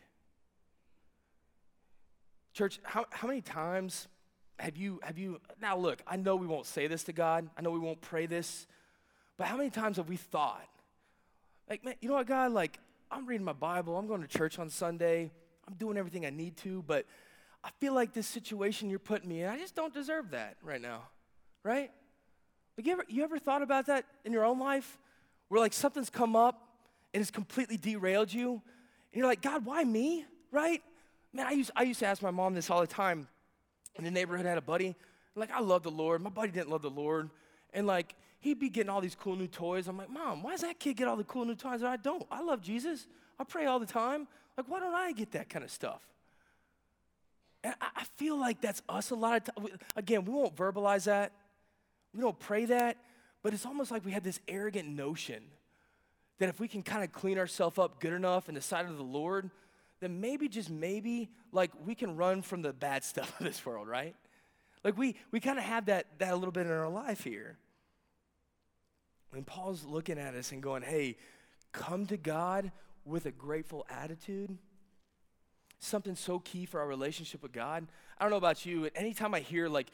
Church, 2.57 2.81
how, 2.85 3.05
how 3.11 3.29
many 3.29 3.43
times 3.43 4.09
have 4.59 4.79
you, 4.79 4.99
have 5.03 5.19
you, 5.19 5.43
now 5.61 5.77
look, 5.77 6.01
I 6.07 6.17
know 6.17 6.37
we 6.37 6.47
won't 6.47 6.65
say 6.65 6.87
this 6.87 7.05
to 7.05 7.13
God, 7.13 7.51
I 7.55 7.61
know 7.61 7.71
we 7.71 7.79
won't 7.79 8.01
pray 8.01 8.25
this, 8.25 8.67
but 9.37 9.47
how 9.47 9.59
many 9.59 9.69
times 9.69 9.99
have 9.99 10.09
we 10.09 10.17
thought, 10.17 10.67
like, 11.69 11.85
man, 11.85 11.97
you 12.01 12.09
know 12.09 12.15
what, 12.15 12.27
God, 12.27 12.53
like, 12.53 12.79
I'm 13.11 13.27
reading 13.27 13.45
my 13.45 13.53
Bible, 13.53 13.99
I'm 13.99 14.07
going 14.07 14.23
to 14.23 14.27
church 14.27 14.59
on 14.59 14.71
Sunday, 14.71 15.31
I'm 15.69 15.75
doing 15.75 15.99
everything 15.99 16.25
I 16.25 16.31
need 16.31 16.57
to, 16.59 16.83
but 16.87 17.05
I 17.63 17.69
feel 17.79 17.93
like 17.93 18.15
this 18.15 18.27
situation 18.27 18.89
you're 18.89 19.01
putting 19.01 19.29
me 19.29 19.43
in, 19.43 19.51
I 19.51 19.59
just 19.59 19.75
don't 19.75 19.93
deserve 19.93 20.31
that 20.31 20.57
right 20.63 20.81
now, 20.81 21.03
right? 21.63 21.91
Like 22.79 22.87
you 22.87 22.93
ever, 22.93 23.05
you 23.07 23.23
ever 23.23 23.39
thought 23.39 23.61
about 23.61 23.85
that 23.89 24.07
in 24.25 24.33
your 24.33 24.47
own 24.47 24.59
life? 24.59 24.97
Where 25.49 25.61
like 25.61 25.75
something's 25.75 26.09
come 26.09 26.35
up 26.35 26.67
and 27.13 27.21
it's 27.21 27.31
completely 27.31 27.77
derailed 27.77 28.33
you, 28.33 28.53
and 28.53 28.63
you're 29.13 29.27
like, 29.27 29.43
God, 29.43 29.67
why 29.67 29.85
me, 29.85 30.25
right? 30.51 30.83
Man, 31.33 31.47
I 31.47 31.53
used, 31.53 31.71
I 31.77 31.83
used 31.83 32.01
to 32.01 32.07
ask 32.07 32.23
my 32.23 32.31
mom 32.31 32.55
this 32.55 32.71
all 32.71 32.81
the 32.81 32.87
time. 32.87 33.29
In 33.97 34.05
the 34.05 34.11
neighborhood, 34.11 34.47
I 34.47 34.51
had 34.51 34.59
a 34.59 34.63
buddy, 34.63 34.95
like, 35.35 35.51
I 35.51 35.61
love 35.61 35.83
the 35.83 35.91
Lord. 35.91 36.23
My 36.23 36.31
buddy 36.31 36.51
didn't 36.51 36.71
love 36.71 36.83
the 36.83 36.91
Lord. 36.91 37.31
And 37.73 37.87
like, 37.87 38.15
he'd 38.41 38.59
be 38.59 38.69
getting 38.69 38.91
all 38.91 39.01
these 39.01 39.15
cool 39.15 39.37
new 39.37 39.47
toys. 39.47 39.89
I'm 39.89 39.97
like, 39.97 40.11
Mom, 40.11 40.43
why 40.43 40.53
does 40.53 40.63
that 40.63 40.79
kid 40.79 40.95
get 40.95 41.09
all 41.09 41.17
the 41.17 41.25
cool 41.25 41.45
new 41.45 41.55
toys? 41.55 41.81
And 41.81 41.89
I 41.89 41.97
don't. 41.97 42.25
I 42.31 42.43
love 42.43 42.63
Jesus. 42.63 43.07
I 43.39 43.45
pray 43.45 43.67
all 43.67 43.79
the 43.79 43.87
time. 43.87 44.29
Like, 44.57 44.69
why 44.69 44.81
don't 44.81 44.95
I 44.95 45.13
get 45.13 45.33
that 45.33 45.49
kind 45.49 45.65
of 45.65 45.71
stuff? 45.71 46.01
And 47.63 47.75
I, 47.81 48.05
feel 48.17 48.39
like 48.39 48.61
that's 48.61 48.81
us 48.89 49.11
a 49.11 49.15
lot 49.15 49.37
of 49.37 49.55
times. 49.55 49.71
Again, 49.97 50.25
we 50.25 50.33
won't 50.33 50.55
verbalize 50.55 51.05
that, 51.05 51.33
we 52.15 52.21
don't 52.21 52.39
pray 52.39 52.65
that, 52.67 52.97
but 53.43 53.53
it's 53.53 53.67
almost 53.67 53.91
like 53.91 54.05
we 54.05 54.13
have 54.13 54.23
this 54.23 54.41
arrogant 54.49 54.89
notion 54.89 55.43
that 56.39 56.49
if 56.49 56.61
we 56.61 56.69
can 56.69 56.83
kind 56.83 57.03
of 57.03 57.13
clean 57.13 57.39
ourselves 57.39 57.79
up 57.79 58.01
good 58.01 58.13
enough 58.13 58.49
in 58.49 58.55
the 58.55 58.61
sight 58.61 58.87
of 58.87 58.97
the 58.97 59.03
Lord, 59.03 59.51
then 60.01 60.21
maybe, 60.21 60.49
just 60.49 60.71
maybe, 60.71 61.31
like 61.53 61.71
we 61.85 61.95
can 61.95 62.17
run 62.17 62.43
from 62.43 62.63
the 62.63 62.73
bad 62.73 63.05
stuff 63.13 63.39
of 63.41 63.47
this 63.47 63.65
world, 63.65 63.89
right? 63.89 64.15
Like 64.85 64.97
we, 64.97 65.17
we 65.33 65.41
kind 65.41 65.59
of 65.59 65.65
have 65.65 65.87
that, 65.87 66.07
that 66.19 66.33
a 66.33 66.37
little 66.37 66.53
bit 66.53 66.67
in 66.67 66.73
our 66.73 66.89
life 66.89 67.25
here. 67.25 67.59
And 69.33 69.47
Paul's 69.47 69.85
looking 69.85 70.19
at 70.19 70.35
us 70.35 70.53
and 70.53 70.63
going, 70.63 70.83
hey, 70.83 71.17
come 71.73 72.07
to 72.07 72.17
God 72.17 72.71
with 73.05 73.27
a 73.27 73.31
grateful 73.31 73.87
attitude. 73.91 74.57
Something 75.79 76.15
so 76.15 76.39
key 76.39 76.67
for 76.67 76.81
our 76.81 76.87
relationship 76.87 77.43
with 77.43 77.53
God. 77.53 77.87
I 78.19 78.25
don't 78.25 78.31
know 78.31 78.37
about 78.37 78.65
you, 78.65 78.83
but 78.83 78.93
anytime 78.95 79.35
I 79.35 79.41
hear 79.41 79.69
like 79.69 79.89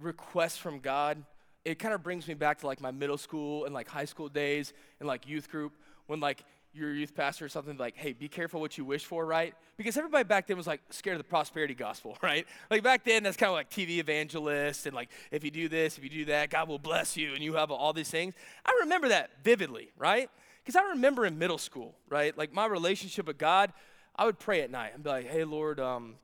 requests 0.00 0.56
from 0.56 0.78
God, 0.78 1.22
it 1.64 1.78
kind 1.78 1.92
of 1.92 2.02
brings 2.02 2.26
me 2.26 2.34
back 2.34 2.60
to 2.60 2.66
like 2.66 2.80
my 2.80 2.90
middle 2.90 3.18
school 3.18 3.64
and 3.64 3.74
like 3.74 3.88
high 3.88 4.06
school 4.06 4.28
days 4.28 4.72
and 5.00 5.06
like 5.06 5.26
youth 5.28 5.50
group 5.50 5.74
when 6.06 6.20
like 6.20 6.44
your 6.78 6.94
youth 6.94 7.14
pastor 7.14 7.44
or 7.44 7.48
something 7.48 7.76
like, 7.76 7.96
hey, 7.96 8.12
be 8.12 8.28
careful 8.28 8.60
what 8.60 8.78
you 8.78 8.84
wish 8.84 9.04
for, 9.04 9.26
right? 9.26 9.54
Because 9.76 9.96
everybody 9.96 10.24
back 10.24 10.46
then 10.46 10.56
was 10.56 10.66
like 10.66 10.80
scared 10.90 11.16
of 11.16 11.18
the 11.18 11.28
prosperity 11.28 11.74
gospel, 11.74 12.16
right? 12.22 12.46
Like 12.70 12.82
back 12.82 13.04
then, 13.04 13.22
that's 13.22 13.36
kind 13.36 13.50
of 13.50 13.54
like 13.54 13.70
TV 13.70 13.98
evangelist 13.98 14.86
and 14.86 14.94
like, 14.94 15.10
if 15.30 15.44
you 15.44 15.50
do 15.50 15.68
this, 15.68 15.98
if 15.98 16.04
you 16.04 16.10
do 16.10 16.24
that, 16.26 16.50
God 16.50 16.68
will 16.68 16.78
bless 16.78 17.16
you 17.16 17.34
and 17.34 17.42
you 17.42 17.54
have 17.54 17.70
all 17.70 17.92
these 17.92 18.10
things. 18.10 18.34
I 18.64 18.76
remember 18.80 19.08
that 19.08 19.30
vividly, 19.42 19.90
right? 19.96 20.30
Because 20.62 20.76
I 20.76 20.90
remember 20.90 21.26
in 21.26 21.38
middle 21.38 21.58
school, 21.58 21.94
right? 22.08 22.36
Like 22.36 22.52
my 22.52 22.66
relationship 22.66 23.26
with 23.26 23.38
God, 23.38 23.72
I 24.16 24.26
would 24.26 24.38
pray 24.38 24.62
at 24.62 24.70
night 24.70 24.92
and 24.94 25.02
be 25.02 25.10
like, 25.10 25.26
hey, 25.28 25.44
Lord, 25.44 25.80
um, 25.80 26.16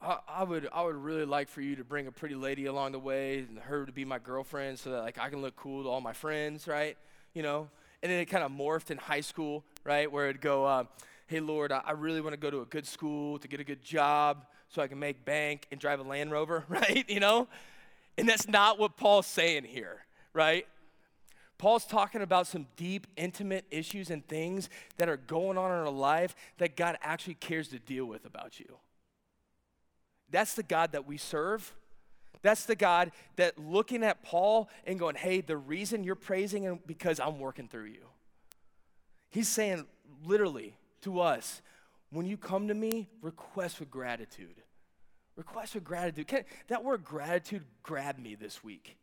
I, 0.00 0.18
I, 0.28 0.44
would 0.44 0.68
I 0.72 0.82
would 0.82 0.96
really 0.96 1.24
like 1.24 1.48
for 1.48 1.60
you 1.60 1.76
to 1.76 1.84
bring 1.84 2.06
a 2.06 2.12
pretty 2.12 2.34
lady 2.34 2.66
along 2.66 2.92
the 2.92 2.98
way 2.98 3.38
and 3.38 3.58
her 3.58 3.86
to 3.86 3.92
be 3.92 4.04
my 4.04 4.18
girlfriend 4.18 4.78
so 4.78 4.90
that 4.90 5.02
like 5.02 5.18
I 5.18 5.30
can 5.30 5.40
look 5.42 5.56
cool 5.56 5.84
to 5.84 5.88
all 5.88 6.00
my 6.00 6.12
friends, 6.12 6.68
right? 6.68 6.96
You 7.34 7.42
know, 7.42 7.68
and 8.06 8.12
then 8.12 8.20
it 8.20 8.26
kind 8.26 8.44
of 8.44 8.52
morphed 8.52 8.92
in 8.92 8.98
high 8.98 9.20
school, 9.20 9.64
right? 9.82 10.10
Where 10.10 10.28
it'd 10.28 10.40
go, 10.40 10.64
uh, 10.64 10.84
hey, 11.26 11.40
Lord, 11.40 11.72
I, 11.72 11.82
I 11.84 11.90
really 11.90 12.20
want 12.20 12.34
to 12.34 12.36
go 12.36 12.52
to 12.52 12.60
a 12.60 12.64
good 12.64 12.86
school 12.86 13.36
to 13.40 13.48
get 13.48 13.58
a 13.58 13.64
good 13.64 13.82
job 13.82 14.46
so 14.68 14.80
I 14.80 14.86
can 14.86 15.00
make 15.00 15.24
bank 15.24 15.66
and 15.72 15.80
drive 15.80 15.98
a 15.98 16.04
Land 16.04 16.30
Rover, 16.30 16.64
right? 16.68 17.04
You 17.10 17.18
know? 17.18 17.48
And 18.16 18.28
that's 18.28 18.46
not 18.46 18.78
what 18.78 18.96
Paul's 18.96 19.26
saying 19.26 19.64
here, 19.64 20.06
right? 20.32 20.68
Paul's 21.58 21.84
talking 21.84 22.22
about 22.22 22.46
some 22.46 22.68
deep, 22.76 23.08
intimate 23.16 23.64
issues 23.72 24.08
and 24.10 24.24
things 24.28 24.68
that 24.98 25.08
are 25.08 25.16
going 25.16 25.58
on 25.58 25.72
in 25.72 25.76
our 25.78 25.90
life 25.90 26.36
that 26.58 26.76
God 26.76 26.98
actually 27.02 27.34
cares 27.34 27.66
to 27.70 27.80
deal 27.80 28.04
with 28.04 28.24
about 28.24 28.60
you. 28.60 28.78
That's 30.30 30.54
the 30.54 30.62
God 30.62 30.92
that 30.92 31.08
we 31.08 31.16
serve. 31.16 31.74
That's 32.46 32.64
the 32.64 32.76
God 32.76 33.10
that 33.34 33.58
looking 33.58 34.04
at 34.04 34.22
Paul 34.22 34.68
and 34.86 35.00
going, 35.00 35.16
hey, 35.16 35.40
the 35.40 35.56
reason 35.56 36.04
you're 36.04 36.14
praising 36.14 36.62
him 36.62 36.78
because 36.86 37.18
I'm 37.18 37.40
working 37.40 37.66
through 37.66 37.86
you. 37.86 38.06
He's 39.30 39.48
saying 39.48 39.84
literally 40.24 40.76
to 41.00 41.20
us, 41.22 41.60
when 42.10 42.24
you 42.24 42.36
come 42.36 42.68
to 42.68 42.74
me, 42.74 43.08
request 43.20 43.80
with 43.80 43.90
gratitude. 43.90 44.62
Request 45.34 45.74
with 45.74 45.82
gratitude. 45.82 46.28
Can, 46.28 46.44
that 46.68 46.84
word 46.84 47.02
gratitude 47.02 47.64
grabbed 47.82 48.20
me 48.20 48.36
this 48.36 48.62
week. 48.62 48.96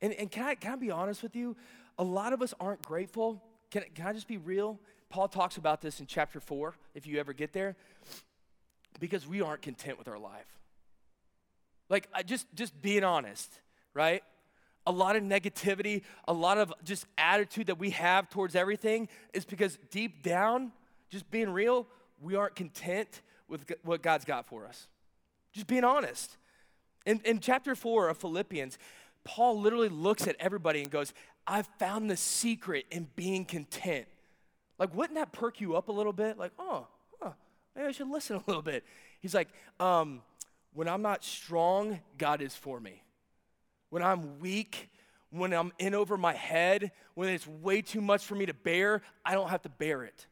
And, 0.00 0.14
and 0.14 0.30
can, 0.30 0.46
I, 0.46 0.54
can 0.54 0.72
I 0.72 0.76
be 0.76 0.90
honest 0.90 1.22
with 1.22 1.36
you? 1.36 1.56
A 1.98 2.02
lot 2.02 2.32
of 2.32 2.40
us 2.40 2.54
aren't 2.58 2.80
grateful. 2.80 3.42
Can, 3.70 3.82
can 3.94 4.06
I 4.06 4.14
just 4.14 4.26
be 4.26 4.38
real? 4.38 4.80
Paul 5.10 5.28
talks 5.28 5.58
about 5.58 5.82
this 5.82 6.00
in 6.00 6.06
chapter 6.06 6.40
4, 6.40 6.72
if 6.94 7.06
you 7.06 7.20
ever 7.20 7.34
get 7.34 7.52
there, 7.52 7.76
because 9.00 9.26
we 9.26 9.42
aren't 9.42 9.60
content 9.60 9.98
with 9.98 10.08
our 10.08 10.18
life. 10.18 10.46
Like, 11.94 12.08
just, 12.26 12.48
just 12.56 12.82
being 12.82 13.04
honest, 13.04 13.48
right? 13.94 14.24
A 14.84 14.90
lot 14.90 15.14
of 15.14 15.22
negativity, 15.22 16.02
a 16.26 16.32
lot 16.32 16.58
of 16.58 16.72
just 16.82 17.06
attitude 17.16 17.68
that 17.68 17.78
we 17.78 17.90
have 17.90 18.28
towards 18.28 18.56
everything 18.56 19.08
is 19.32 19.44
because 19.44 19.78
deep 19.92 20.24
down, 20.24 20.72
just 21.08 21.30
being 21.30 21.50
real, 21.50 21.86
we 22.20 22.34
aren't 22.34 22.56
content 22.56 23.22
with 23.46 23.70
what 23.84 24.02
God's 24.02 24.24
got 24.24 24.48
for 24.48 24.66
us. 24.66 24.88
Just 25.52 25.68
being 25.68 25.84
honest. 25.84 26.36
In, 27.06 27.20
in 27.24 27.38
chapter 27.38 27.76
4 27.76 28.08
of 28.08 28.18
Philippians, 28.18 28.76
Paul 29.22 29.60
literally 29.60 29.88
looks 29.88 30.26
at 30.26 30.34
everybody 30.40 30.80
and 30.80 30.90
goes, 30.90 31.14
I've 31.46 31.68
found 31.78 32.10
the 32.10 32.16
secret 32.16 32.86
in 32.90 33.06
being 33.14 33.44
content. 33.44 34.06
Like, 34.80 34.92
wouldn't 34.96 35.14
that 35.14 35.30
perk 35.30 35.60
you 35.60 35.76
up 35.76 35.88
a 35.88 35.92
little 35.92 36.12
bit? 36.12 36.38
Like, 36.38 36.50
oh, 36.58 36.88
huh, 37.22 37.34
maybe 37.76 37.86
I 37.86 37.92
should 37.92 38.10
listen 38.10 38.34
a 38.34 38.42
little 38.48 38.62
bit. 38.62 38.82
He's 39.20 39.32
like, 39.32 39.48
um, 39.78 40.22
when 40.74 40.88
I'm 40.88 41.02
not 41.02 41.24
strong, 41.24 42.00
God 42.18 42.42
is 42.42 42.54
for 42.54 42.78
me. 42.78 43.02
When 43.90 44.02
I'm 44.02 44.40
weak, 44.40 44.90
when 45.30 45.52
I'm 45.52 45.72
in 45.78 45.94
over 45.94 46.16
my 46.16 46.34
head, 46.34 46.92
when 47.14 47.28
it's 47.28 47.46
way 47.46 47.80
too 47.80 48.00
much 48.00 48.24
for 48.24 48.34
me 48.34 48.46
to 48.46 48.54
bear, 48.54 49.02
I 49.24 49.34
don't 49.34 49.48
have 49.48 49.62
to 49.62 49.68
bear 49.68 50.02
it. 50.02 50.26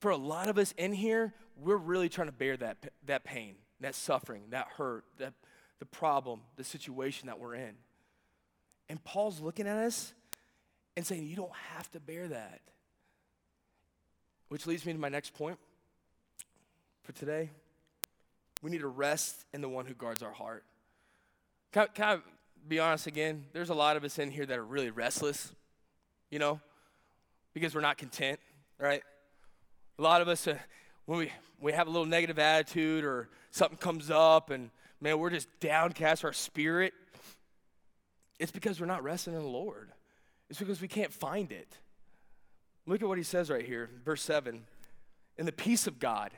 For 0.00 0.10
a 0.10 0.16
lot 0.16 0.48
of 0.48 0.58
us 0.58 0.72
in 0.76 0.92
here, 0.92 1.32
we're 1.56 1.76
really 1.76 2.08
trying 2.08 2.28
to 2.28 2.32
bear 2.32 2.56
that, 2.58 2.92
that 3.06 3.24
pain, 3.24 3.56
that 3.80 3.94
suffering, 3.94 4.44
that 4.50 4.68
hurt, 4.76 5.04
that, 5.18 5.32
the 5.78 5.86
problem, 5.86 6.42
the 6.56 6.64
situation 6.64 7.26
that 7.26 7.38
we're 7.38 7.54
in. 7.54 7.74
And 8.88 9.02
Paul's 9.04 9.40
looking 9.40 9.66
at 9.66 9.76
us 9.76 10.12
and 10.96 11.06
saying, 11.06 11.26
You 11.26 11.36
don't 11.36 11.54
have 11.74 11.90
to 11.92 12.00
bear 12.00 12.28
that. 12.28 12.60
Which 14.48 14.66
leads 14.66 14.86
me 14.86 14.92
to 14.92 14.98
my 14.98 15.08
next 15.08 15.34
point 15.34 15.58
for 17.02 17.12
today. 17.12 17.50
We 18.62 18.70
need 18.70 18.80
to 18.80 18.88
rest 18.88 19.44
in 19.52 19.60
the 19.60 19.68
one 19.68 19.86
who 19.86 19.94
guards 19.94 20.22
our 20.22 20.32
heart. 20.32 20.64
Can, 21.72 21.86
can 21.94 22.04
I 22.04 22.18
be 22.66 22.78
honest 22.78 23.06
again? 23.06 23.44
There's 23.52 23.70
a 23.70 23.74
lot 23.74 23.96
of 23.96 24.04
us 24.04 24.18
in 24.18 24.30
here 24.30 24.46
that 24.46 24.58
are 24.58 24.64
really 24.64 24.90
restless, 24.90 25.52
you 26.30 26.38
know, 26.38 26.60
because 27.54 27.74
we're 27.74 27.80
not 27.80 27.98
content, 27.98 28.40
right? 28.78 29.02
A 29.98 30.02
lot 30.02 30.20
of 30.20 30.28
us, 30.28 30.46
uh, 30.46 30.56
when 31.06 31.18
we, 31.18 31.32
we 31.60 31.72
have 31.72 31.86
a 31.86 31.90
little 31.90 32.06
negative 32.06 32.38
attitude 32.38 33.04
or 33.04 33.28
something 33.50 33.78
comes 33.78 34.10
up 34.10 34.50
and, 34.50 34.70
man, 35.00 35.18
we're 35.18 35.30
just 35.30 35.48
downcast, 35.60 36.24
our 36.24 36.32
spirit, 36.32 36.92
it's 38.38 38.52
because 38.52 38.80
we're 38.80 38.86
not 38.86 39.02
resting 39.02 39.34
in 39.34 39.40
the 39.40 39.48
Lord. 39.48 39.90
It's 40.50 40.58
because 40.58 40.80
we 40.80 40.88
can't 40.88 41.12
find 41.12 41.52
it. 41.52 41.68
Look 42.86 43.02
at 43.02 43.08
what 43.08 43.18
he 43.18 43.24
says 43.24 43.50
right 43.50 43.64
here, 43.64 43.90
verse 44.04 44.22
7. 44.22 44.64
In 45.36 45.46
the 45.46 45.52
peace 45.52 45.86
of 45.86 45.98
God, 45.98 46.30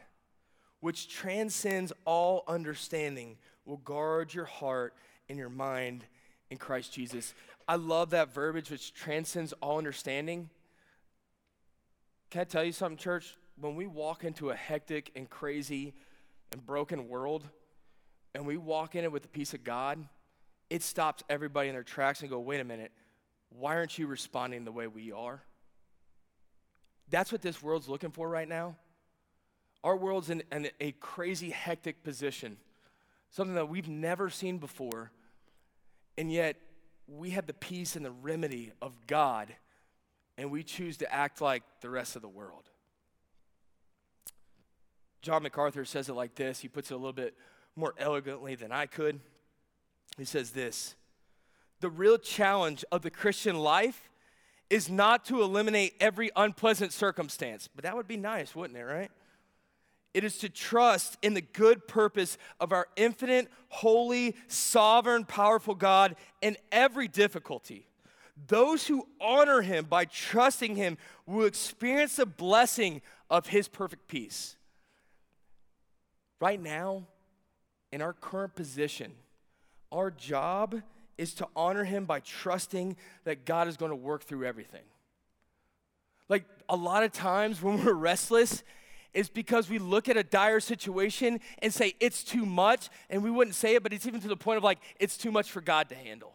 which 0.81 1.09
transcends 1.09 1.93
all 2.05 2.45
understanding, 2.49 3.37
will 3.65 3.79
guard 3.79 4.33
your 4.35 4.47
heart 4.47 4.95
and 5.29 5.39
your 5.39 5.51
mind 5.51 6.05
in 6.51 6.57
Christ 6.57 6.93
Jesus. 6.93 7.35
I 7.69 7.77
love 7.77 8.11
that 8.11 8.33
verbiage, 8.35 8.71
which 8.71 8.93
transcends 8.93 9.53
all 9.61 9.79
understanding. 9.79 10.51
Can 12.31 12.41
I 12.41 12.45
tell 12.45 12.65
you 12.65 12.73
something, 12.73 12.97
church? 12.97 13.37
When 13.61 13.77
we 13.77 13.87
walk 13.87 14.25
into 14.25 14.51
a 14.51 14.55
hectic 14.55 15.13
and 15.15 15.29
crazy 15.29 15.95
and 16.53 16.65
broken 16.65 17.09
world, 17.09 17.49
and 18.35 18.47
we 18.47 18.57
walk 18.57 18.95
in 18.95 19.05
it 19.05 19.13
with 19.13 19.23
the 19.23 19.29
peace 19.29 19.55
of 19.55 19.65
God, 19.65 20.05
it 20.71 20.83
stops 20.83 21.23
everybody 21.29 21.69
in 21.69 21.75
their 21.75 21.83
tracks 21.83 22.21
and 22.21 22.31
go, 22.31 22.39
wait 22.39 22.61
a 22.61 22.65
minute, 22.65 22.93
why 23.51 23.77
aren't 23.77 23.99
you 23.99 24.07
responding 24.07 24.65
the 24.65 24.73
way 24.73 24.87
we 24.87 25.13
are? 25.13 25.43
That's 27.11 27.33
what 27.33 27.43
this 27.43 27.61
world's 27.61 27.89
looking 27.89 28.13
for 28.13 28.29
right 28.29 28.49
now. 28.49 28.77
Our 29.83 29.97
world's 29.97 30.31
in, 30.31 30.43
in 30.53 30.69
a 30.81 30.93
crazy, 30.93 31.51
hectic 31.51 32.03
position, 32.03 32.59
something 33.31 33.55
that 33.55 33.69
we've 33.69 33.89
never 33.89 34.29
seen 34.29 34.59
before, 34.59 35.11
and 36.19 36.31
yet 36.31 36.57
we 37.07 37.31
have 37.31 37.47
the 37.47 37.55
peace 37.55 37.97
and 37.97 38.05
the 38.05 38.11
remedy 38.11 38.73
of 38.83 38.95
God, 39.07 39.55
and 40.37 40.51
we 40.51 40.63
choose 40.63 40.99
to 40.99 41.13
act 41.13 41.41
like 41.41 41.63
the 41.81 41.91
rest 41.91 42.17
of 42.17 42.23
the 42.23 42.29
world. 42.29 42.71
John 45.23 45.43
MacArthur 45.43 45.85
says 45.85 46.09
it 46.09 46.15
like 46.15 46.35
this. 46.35 46.61
He 46.61 46.69
puts 46.69 46.91
it 46.91 46.95
a 46.95 46.97
little 46.97 47.13
bit 47.13 47.35
more 47.77 47.95
elegantly 47.99 48.55
than 48.55 48.73
I 48.73 48.87
could. 48.87 49.21
He 50.17 50.25
says 50.25 50.51
this 50.51 50.95
The 51.81 51.91
real 51.91 52.19
challenge 52.19 52.85
of 52.91 53.03
the 53.03 53.11
Christian 53.11 53.59
life 53.59 54.11
is 54.69 54.89
not 54.89 55.25
to 55.27 55.43
eliminate 55.43 55.95
every 56.01 56.31
unpleasant 56.37 56.93
circumstance, 56.93 57.69
but 57.75 57.83
that 57.85 57.97
would 57.97 58.07
be 58.07 58.17
nice, 58.17 58.55
wouldn't 58.55 58.79
it, 58.79 58.85
right? 58.85 59.11
It 60.13 60.25
is 60.25 60.39
to 60.39 60.49
trust 60.49 61.19
in 61.23 61.35
the 61.35 61.41
good 61.41 61.87
purpose 61.87 62.37
of 62.59 62.73
our 62.73 62.89
infinite, 62.97 63.49
holy, 63.69 64.35
sovereign, 64.49 65.25
powerful 65.25 65.75
God 65.75 66.17
in 66.43 66.57
every 66.73 67.07
difficulty. 67.07 67.87
Those 68.49 68.87
who 68.87 69.07
honor 69.21 69.61
him 69.61 69.85
by 69.85 70.07
trusting 70.07 70.75
him 70.77 70.99
will 71.27 71.47
experience 71.47 72.17
the 72.17 72.27
blessing 72.27 73.03
of 73.29 73.49
his 73.49 73.69
perfect 73.69 74.09
peace. 74.09 74.57
Right 76.41 76.61
now, 76.61 77.07
in 77.93 78.03
our 78.03 78.13
current 78.13 78.55
position, 78.55 79.13
our 79.93 80.11
job 80.11 80.83
is 81.19 81.35
to 81.35 81.47
honor 81.55 81.85
him 81.85 82.07
by 82.07 82.21
trusting 82.21 82.97
that 83.25 83.45
God 83.45 83.69
is 83.69 83.77
going 83.77 83.91
to 83.91 83.97
work 83.97 84.25
through 84.25 84.45
everything. 84.47 84.85
Like 86.29 86.45
a 86.69 86.77
lot 86.77 87.03
of 87.03 87.13
times 87.13 87.61
when 87.61 87.85
we're 87.85 87.93
restless, 87.93 88.63
is 89.13 89.29
because 89.29 89.69
we 89.69 89.79
look 89.79 90.09
at 90.09 90.17
a 90.17 90.23
dire 90.23 90.61
situation 90.61 91.41
and 91.61 91.73
say 91.73 91.95
it's 92.01 92.23
too 92.23 92.47
much, 92.47 92.89
and 93.09 93.23
we 93.23 93.31
wouldn't 93.31 93.57
say 93.57 93.75
it, 93.75 93.83
but 93.83 93.93
it's 93.93 94.07
even 94.07 94.21
to 94.21 94.29
the 94.29 94.37
point 94.37 94.59
of 94.59 94.65
like, 94.65 94.79
it's 94.99 95.17
too 95.17 95.31
much 95.31 95.51
for 95.51 95.61
God 95.61 95.89
to 95.89 95.95
handle. 95.95 96.35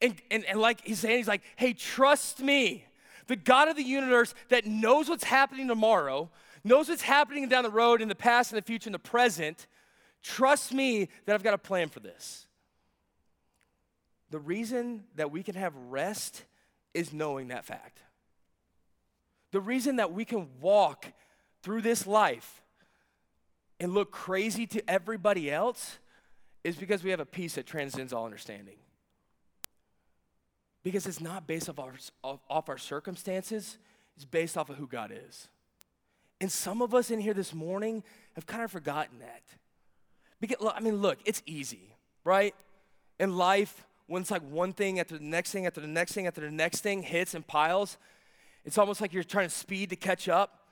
And, 0.00 0.14
and, 0.30 0.44
and 0.44 0.60
like 0.60 0.82
he's 0.84 1.00
saying, 1.00 1.18
he's 1.18 1.28
like, 1.28 1.42
hey, 1.56 1.72
trust 1.72 2.40
me, 2.40 2.84
the 3.26 3.36
God 3.36 3.68
of 3.68 3.76
the 3.76 3.82
universe 3.82 4.34
that 4.48 4.66
knows 4.66 5.08
what's 5.08 5.24
happening 5.24 5.68
tomorrow, 5.68 6.30
knows 6.64 6.88
what's 6.88 7.02
happening 7.02 7.48
down 7.48 7.64
the 7.64 7.70
road 7.70 8.00
in 8.00 8.08
the 8.08 8.14
past 8.14 8.52
and 8.52 8.58
the 8.58 8.64
future 8.64 8.88
and 8.88 8.94
the 8.94 8.98
present. 8.98 9.66
Trust 10.22 10.72
me 10.72 11.08
that 11.26 11.34
I've 11.34 11.42
got 11.42 11.54
a 11.54 11.58
plan 11.58 11.88
for 11.88 12.00
this. 12.00 12.46
The 14.30 14.38
reason 14.38 15.04
that 15.16 15.30
we 15.30 15.42
can 15.42 15.54
have 15.54 15.74
rest 15.74 16.44
is 16.94 17.12
knowing 17.12 17.48
that 17.48 17.64
fact. 17.64 18.00
The 19.52 19.60
reason 19.60 19.96
that 19.96 20.12
we 20.12 20.24
can 20.24 20.48
walk 20.60 21.06
through 21.62 21.82
this 21.82 22.06
life 22.06 22.62
and 23.80 23.94
look 23.94 24.10
crazy 24.10 24.66
to 24.66 24.90
everybody 24.90 25.50
else 25.50 25.98
is 26.64 26.76
because 26.76 27.02
we 27.04 27.10
have 27.10 27.20
a 27.20 27.26
peace 27.26 27.54
that 27.54 27.66
transcends 27.66 28.12
all 28.12 28.24
understanding. 28.24 28.76
Because 30.82 31.06
it's 31.06 31.20
not 31.20 31.46
based 31.46 31.68
off 31.68 31.78
our, 31.78 31.94
off 32.48 32.68
our 32.68 32.78
circumstances, 32.78 33.78
it's 34.16 34.24
based 34.24 34.56
off 34.56 34.70
of 34.70 34.76
who 34.76 34.86
God 34.86 35.12
is. 35.12 35.48
And 36.40 36.50
some 36.50 36.82
of 36.82 36.94
us 36.94 37.10
in 37.10 37.20
here 37.20 37.34
this 37.34 37.52
morning 37.52 38.02
have 38.34 38.46
kind 38.46 38.62
of 38.62 38.70
forgotten 38.70 39.18
that. 39.20 39.42
Because, 40.40 40.72
I 40.74 40.80
mean, 40.80 40.96
look, 40.96 41.18
it's 41.24 41.42
easy, 41.46 41.94
right? 42.24 42.54
In 43.18 43.36
life, 43.36 43.86
when 44.06 44.22
it's 44.22 44.30
like 44.30 44.42
one 44.42 44.72
thing 44.72 45.00
after 45.00 45.18
the 45.18 45.24
next 45.24 45.50
thing 45.50 45.66
after 45.66 45.80
the 45.80 45.86
next 45.86 46.12
thing 46.12 46.26
after 46.26 46.40
the 46.40 46.50
next 46.50 46.80
thing 46.80 47.02
hits 47.02 47.34
and 47.34 47.46
piles, 47.46 47.98
it's 48.64 48.78
almost 48.78 49.00
like 49.00 49.12
you're 49.12 49.24
trying 49.24 49.48
to 49.48 49.54
speed 49.54 49.90
to 49.90 49.96
catch 49.96 50.28
up. 50.28 50.67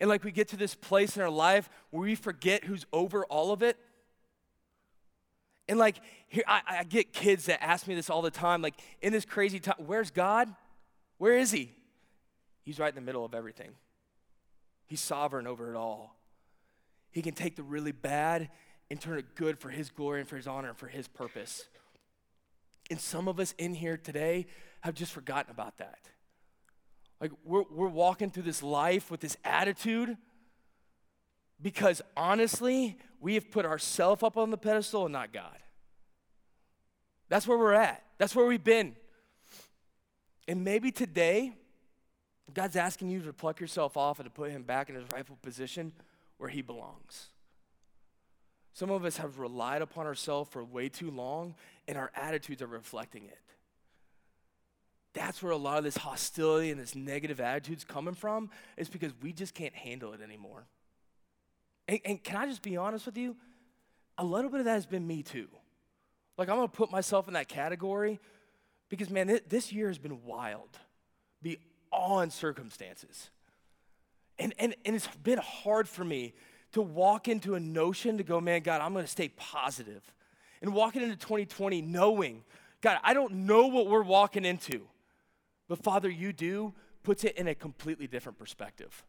And 0.00 0.08
like 0.08 0.24
we 0.24 0.32
get 0.32 0.48
to 0.48 0.56
this 0.56 0.74
place 0.74 1.16
in 1.16 1.22
our 1.22 1.30
life 1.30 1.68
where 1.90 2.02
we 2.02 2.14
forget 2.14 2.64
who's 2.64 2.86
over 2.92 3.24
all 3.26 3.52
of 3.52 3.62
it. 3.62 3.76
And 5.68 5.78
like 5.78 6.00
here, 6.28 6.42
I, 6.48 6.62
I 6.66 6.84
get 6.84 7.12
kids 7.12 7.46
that 7.46 7.62
ask 7.62 7.86
me 7.86 7.94
this 7.94 8.10
all 8.10 8.22
the 8.22 8.30
time, 8.30 8.62
like 8.62 8.74
in 9.02 9.12
this 9.12 9.24
crazy 9.24 9.60
time, 9.60 9.76
where's 9.78 10.10
God? 10.10 10.52
Where 11.18 11.36
is 11.36 11.52
He? 11.52 11.72
He's 12.62 12.78
right 12.78 12.88
in 12.88 12.94
the 12.94 13.00
middle 13.02 13.24
of 13.24 13.34
everything. 13.34 13.72
He's 14.86 15.00
sovereign 15.00 15.46
over 15.46 15.70
it 15.72 15.76
all. 15.76 16.16
He 17.12 17.22
can 17.22 17.34
take 17.34 17.56
the 17.56 17.62
really 17.62 17.92
bad 17.92 18.48
and 18.90 19.00
turn 19.00 19.18
it 19.18 19.36
good 19.36 19.58
for 19.58 19.68
His 19.68 19.90
glory 19.90 20.20
and 20.20 20.28
for 20.28 20.36
His 20.36 20.46
honor 20.46 20.70
and 20.70 20.78
for 20.78 20.88
His 20.88 21.06
purpose. 21.06 21.68
And 22.90 22.98
some 22.98 23.28
of 23.28 23.38
us 23.38 23.54
in 23.58 23.74
here 23.74 23.96
today 23.96 24.46
have 24.80 24.94
just 24.94 25.12
forgotten 25.12 25.50
about 25.52 25.78
that. 25.78 26.08
Like 27.20 27.32
we're, 27.44 27.64
we're 27.70 27.88
walking 27.88 28.30
through 28.30 28.44
this 28.44 28.62
life 28.62 29.10
with 29.10 29.20
this 29.20 29.36
attitude 29.44 30.16
because 31.60 32.00
honestly, 32.16 32.98
we 33.20 33.34
have 33.34 33.50
put 33.50 33.66
ourselves 33.66 34.22
up 34.22 34.36
on 34.36 34.50
the 34.50 34.56
pedestal 34.56 35.04
and 35.04 35.12
not 35.12 35.32
God. 35.32 35.58
That's 37.28 37.46
where 37.46 37.58
we're 37.58 37.74
at. 37.74 38.02
That's 38.18 38.34
where 38.34 38.46
we've 38.46 38.64
been. 38.64 38.96
And 40.48 40.64
maybe 40.64 40.90
today, 40.90 41.52
God's 42.52 42.76
asking 42.76 43.10
you 43.10 43.22
to 43.22 43.32
pluck 43.32 43.60
yourself 43.60 43.96
off 43.96 44.18
and 44.18 44.26
to 44.26 44.30
put 44.30 44.50
him 44.50 44.62
back 44.62 44.88
in 44.88 44.96
his 44.96 45.04
rightful 45.12 45.38
position 45.42 45.92
where 46.38 46.48
he 46.48 46.62
belongs. 46.62 47.28
Some 48.72 48.90
of 48.90 49.04
us 49.04 49.18
have 49.18 49.38
relied 49.38 49.82
upon 49.82 50.06
ourselves 50.06 50.50
for 50.50 50.64
way 50.64 50.88
too 50.88 51.10
long, 51.10 51.54
and 51.86 51.98
our 51.98 52.10
attitudes 52.16 52.62
are 52.62 52.66
reflecting 52.66 53.24
it. 53.26 53.38
That's 55.12 55.42
where 55.42 55.52
a 55.52 55.56
lot 55.56 55.78
of 55.78 55.84
this 55.84 55.96
hostility 55.96 56.70
and 56.70 56.80
this 56.80 56.94
negative 56.94 57.40
attitudes 57.40 57.84
coming 57.84 58.14
from 58.14 58.50
is 58.76 58.88
because 58.88 59.12
we 59.22 59.32
just 59.32 59.54
can't 59.54 59.74
handle 59.74 60.12
it 60.12 60.20
anymore. 60.20 60.66
And, 61.88 61.98
and 62.04 62.22
can 62.22 62.36
I 62.36 62.46
just 62.46 62.62
be 62.62 62.76
honest 62.76 63.06
with 63.06 63.16
you? 63.16 63.36
A 64.18 64.24
little 64.24 64.50
bit 64.50 64.60
of 64.60 64.66
that 64.66 64.74
has 64.74 64.86
been 64.86 65.06
me 65.06 65.22
too. 65.22 65.48
Like, 66.38 66.48
I'm 66.48 66.56
gonna 66.56 66.68
put 66.68 66.90
myself 66.90 67.26
in 67.26 67.34
that 67.34 67.48
category 67.48 68.20
because, 68.88 69.10
man, 69.10 69.28
it, 69.28 69.50
this 69.50 69.72
year 69.72 69.88
has 69.88 69.98
been 69.98 70.24
wild 70.24 70.78
beyond 71.42 72.32
circumstances. 72.32 73.30
And, 74.38 74.54
and, 74.58 74.74
and 74.84 74.94
it's 74.94 75.08
been 75.22 75.38
hard 75.38 75.88
for 75.88 76.04
me 76.04 76.34
to 76.72 76.80
walk 76.80 77.28
into 77.28 77.56
a 77.56 77.60
notion 77.60 78.18
to 78.18 78.24
go, 78.24 78.40
man, 78.40 78.62
God, 78.62 78.80
I'm 78.80 78.94
gonna 78.94 79.06
stay 79.06 79.28
positive. 79.28 80.02
And 80.62 80.72
walking 80.72 81.02
into 81.02 81.16
2020 81.16 81.82
knowing, 81.82 82.44
God, 82.80 82.98
I 83.02 83.12
don't 83.12 83.32
know 83.46 83.66
what 83.66 83.88
we're 83.88 84.02
walking 84.02 84.44
into, 84.44 84.82
but 85.70 85.84
Father, 85.84 86.10
you 86.10 86.32
do, 86.32 86.74
puts 87.04 87.22
it 87.22 87.36
in 87.36 87.46
a 87.46 87.54
completely 87.54 88.08
different 88.08 88.36
perspective. 88.36 89.04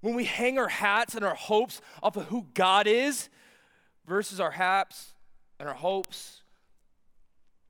When 0.00 0.16
we 0.16 0.24
hang 0.24 0.58
our 0.58 0.66
hats 0.66 1.14
and 1.14 1.24
our 1.24 1.36
hopes 1.36 1.80
off 2.02 2.16
of 2.16 2.24
who 2.24 2.46
God 2.54 2.88
is 2.88 3.28
versus 4.04 4.40
our 4.40 4.50
hats 4.50 5.14
and 5.60 5.68
our 5.68 5.74
hopes 5.76 6.42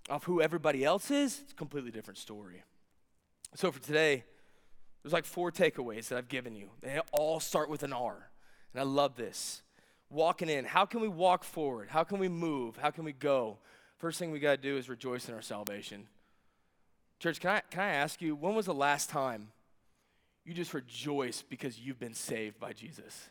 of 0.08 0.24
who 0.24 0.40
everybody 0.40 0.82
else 0.82 1.10
is, 1.10 1.40
it's 1.42 1.52
a 1.52 1.56
completely 1.56 1.90
different 1.90 2.16
story. 2.16 2.62
So 3.54 3.70
for 3.70 3.82
today, 3.82 4.24
there's 5.02 5.12
like 5.12 5.26
four 5.26 5.52
takeaways 5.52 6.08
that 6.08 6.16
I've 6.16 6.30
given 6.30 6.56
you. 6.56 6.70
They 6.80 6.98
all 7.12 7.38
start 7.38 7.68
with 7.68 7.82
an 7.82 7.92
R. 7.92 8.30
And 8.72 8.80
I 8.80 8.84
love 8.84 9.14
this. 9.14 9.60
Walking 10.08 10.48
in, 10.48 10.64
how 10.64 10.86
can 10.86 11.02
we 11.02 11.08
walk 11.08 11.44
forward? 11.44 11.90
How 11.90 12.02
can 12.02 12.18
we 12.18 12.30
move? 12.30 12.78
How 12.78 12.90
can 12.90 13.04
we 13.04 13.12
go? 13.12 13.58
First 13.98 14.18
thing 14.18 14.30
we 14.30 14.38
got 14.38 14.52
to 14.52 14.56
do 14.56 14.78
is 14.78 14.88
rejoice 14.88 15.28
in 15.28 15.34
our 15.34 15.42
salvation. 15.42 16.08
Church, 17.24 17.40
can 17.40 17.50
I, 17.52 17.62
can 17.70 17.80
I 17.80 17.88
ask 17.88 18.20
you, 18.20 18.36
when 18.36 18.54
was 18.54 18.66
the 18.66 18.74
last 18.74 19.08
time 19.08 19.48
you 20.44 20.52
just 20.52 20.74
rejoice 20.74 21.40
because 21.40 21.78
you've 21.78 21.98
been 21.98 22.12
saved 22.12 22.60
by 22.60 22.74
Jesus. 22.74 23.30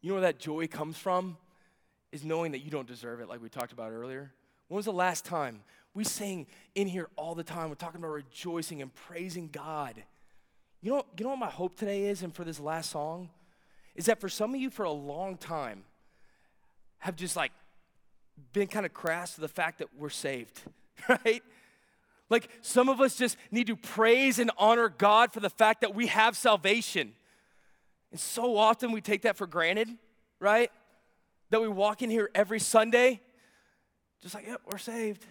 You 0.00 0.08
know 0.08 0.14
where 0.14 0.22
that 0.22 0.38
joy 0.38 0.66
comes 0.66 0.96
from? 0.96 1.36
Is 2.10 2.24
knowing 2.24 2.52
that 2.52 2.60
you 2.60 2.70
don't 2.70 2.88
deserve 2.88 3.20
it, 3.20 3.28
like 3.28 3.42
we 3.42 3.50
talked 3.50 3.72
about 3.72 3.92
earlier. 3.92 4.32
When 4.68 4.76
was 4.76 4.86
the 4.86 4.94
last 4.94 5.26
time? 5.26 5.60
We 5.92 6.04
sing 6.04 6.46
in 6.74 6.88
here 6.88 7.10
all 7.16 7.34
the 7.34 7.44
time. 7.44 7.68
We're 7.68 7.74
talking 7.74 8.00
about 8.00 8.12
rejoicing 8.12 8.80
and 8.80 8.94
praising 8.94 9.50
God. 9.52 10.02
You 10.80 10.92
know, 10.92 11.04
you 11.18 11.24
know 11.24 11.30
what 11.32 11.38
my 11.38 11.50
hope 11.50 11.76
today 11.76 12.04
is, 12.04 12.22
and 12.22 12.34
for 12.34 12.44
this 12.44 12.58
last 12.58 12.88
song? 12.92 13.28
Is 13.94 14.06
that 14.06 14.22
for 14.22 14.30
some 14.30 14.54
of 14.54 14.60
you 14.62 14.70
for 14.70 14.84
a 14.84 14.90
long 14.90 15.36
time 15.36 15.84
have 17.00 17.14
just 17.14 17.36
like 17.36 17.52
been 18.54 18.68
kind 18.68 18.86
of 18.86 18.94
crass 18.94 19.34
to 19.34 19.42
the 19.42 19.48
fact 19.48 19.80
that 19.80 19.88
we're 19.98 20.08
saved, 20.08 20.62
right? 21.10 21.42
Like 22.30 22.48
some 22.60 22.88
of 22.88 23.00
us 23.00 23.16
just 23.16 23.36
need 23.50 23.68
to 23.68 23.76
praise 23.76 24.38
and 24.38 24.50
honor 24.58 24.88
God 24.88 25.32
for 25.32 25.40
the 25.40 25.50
fact 25.50 25.80
that 25.80 25.94
we 25.94 26.08
have 26.08 26.36
salvation. 26.36 27.12
And 28.10 28.20
so 28.20 28.56
often 28.56 28.92
we 28.92 29.00
take 29.00 29.22
that 29.22 29.36
for 29.36 29.46
granted, 29.46 29.88
right? 30.40 30.70
That 31.50 31.60
we 31.60 31.68
walk 31.68 32.02
in 32.02 32.10
here 32.10 32.30
every 32.34 32.60
Sunday, 32.60 33.20
just 34.22 34.34
like, 34.34 34.46
yep, 34.46 34.60
we're 34.66 34.78
saved. 34.78 35.24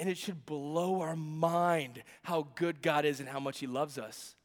And 0.00 0.08
it 0.08 0.16
should 0.16 0.46
blow 0.46 1.00
our 1.00 1.16
mind 1.16 2.02
how 2.22 2.48
good 2.54 2.82
God 2.82 3.04
is 3.04 3.20
and 3.20 3.28
how 3.28 3.40
much 3.40 3.58
He 3.58 3.66
loves 3.66 3.98
us. 3.98 4.36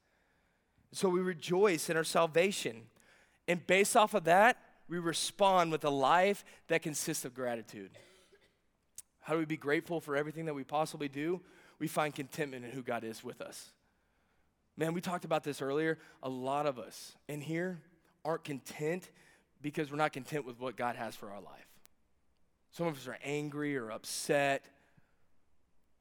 So 0.91 1.09
we 1.09 1.21
rejoice 1.21 1.89
in 1.89 1.97
our 1.97 2.03
salvation. 2.03 2.83
And 3.47 3.65
based 3.65 3.95
off 3.95 4.13
of 4.13 4.23
that, 4.25 4.57
we 4.88 4.99
respond 4.99 5.71
with 5.71 5.83
a 5.86 5.89
life 5.89 6.43
that 6.67 6.81
consists 6.81 7.25
of 7.25 7.33
gratitude. 7.33 7.91
How 9.21 9.33
do 9.33 9.39
we 9.39 9.45
be 9.45 9.57
grateful 9.57 10.01
for 10.01 10.15
everything 10.15 10.45
that 10.45 10.53
we 10.53 10.63
possibly 10.63 11.07
do? 11.07 11.41
We 11.83 11.87
find 11.89 12.15
contentment 12.15 12.63
in 12.63 12.71
who 12.71 12.81
God 12.81 13.03
is 13.03 13.25
with 13.25 13.41
us. 13.41 13.73
Man, 14.77 14.93
we 14.93 15.01
talked 15.01 15.25
about 15.25 15.43
this 15.43 15.61
earlier. 15.61 15.97
A 16.23 16.29
lot 16.29 16.65
of 16.65 16.79
us 16.79 17.11
in 17.27 17.41
here 17.41 17.77
aren't 18.23 18.45
content 18.45 19.11
because 19.61 19.91
we're 19.91 19.97
not 19.97 20.13
content 20.13 20.45
with 20.45 20.61
what 20.61 20.77
God 20.77 20.95
has 20.95 21.13
for 21.13 21.29
our 21.29 21.41
life. 21.41 21.67
Some 22.71 22.87
of 22.87 22.95
us 22.95 23.05
are 23.05 23.17
angry 23.21 23.75
or 23.75 23.91
upset, 23.91 24.63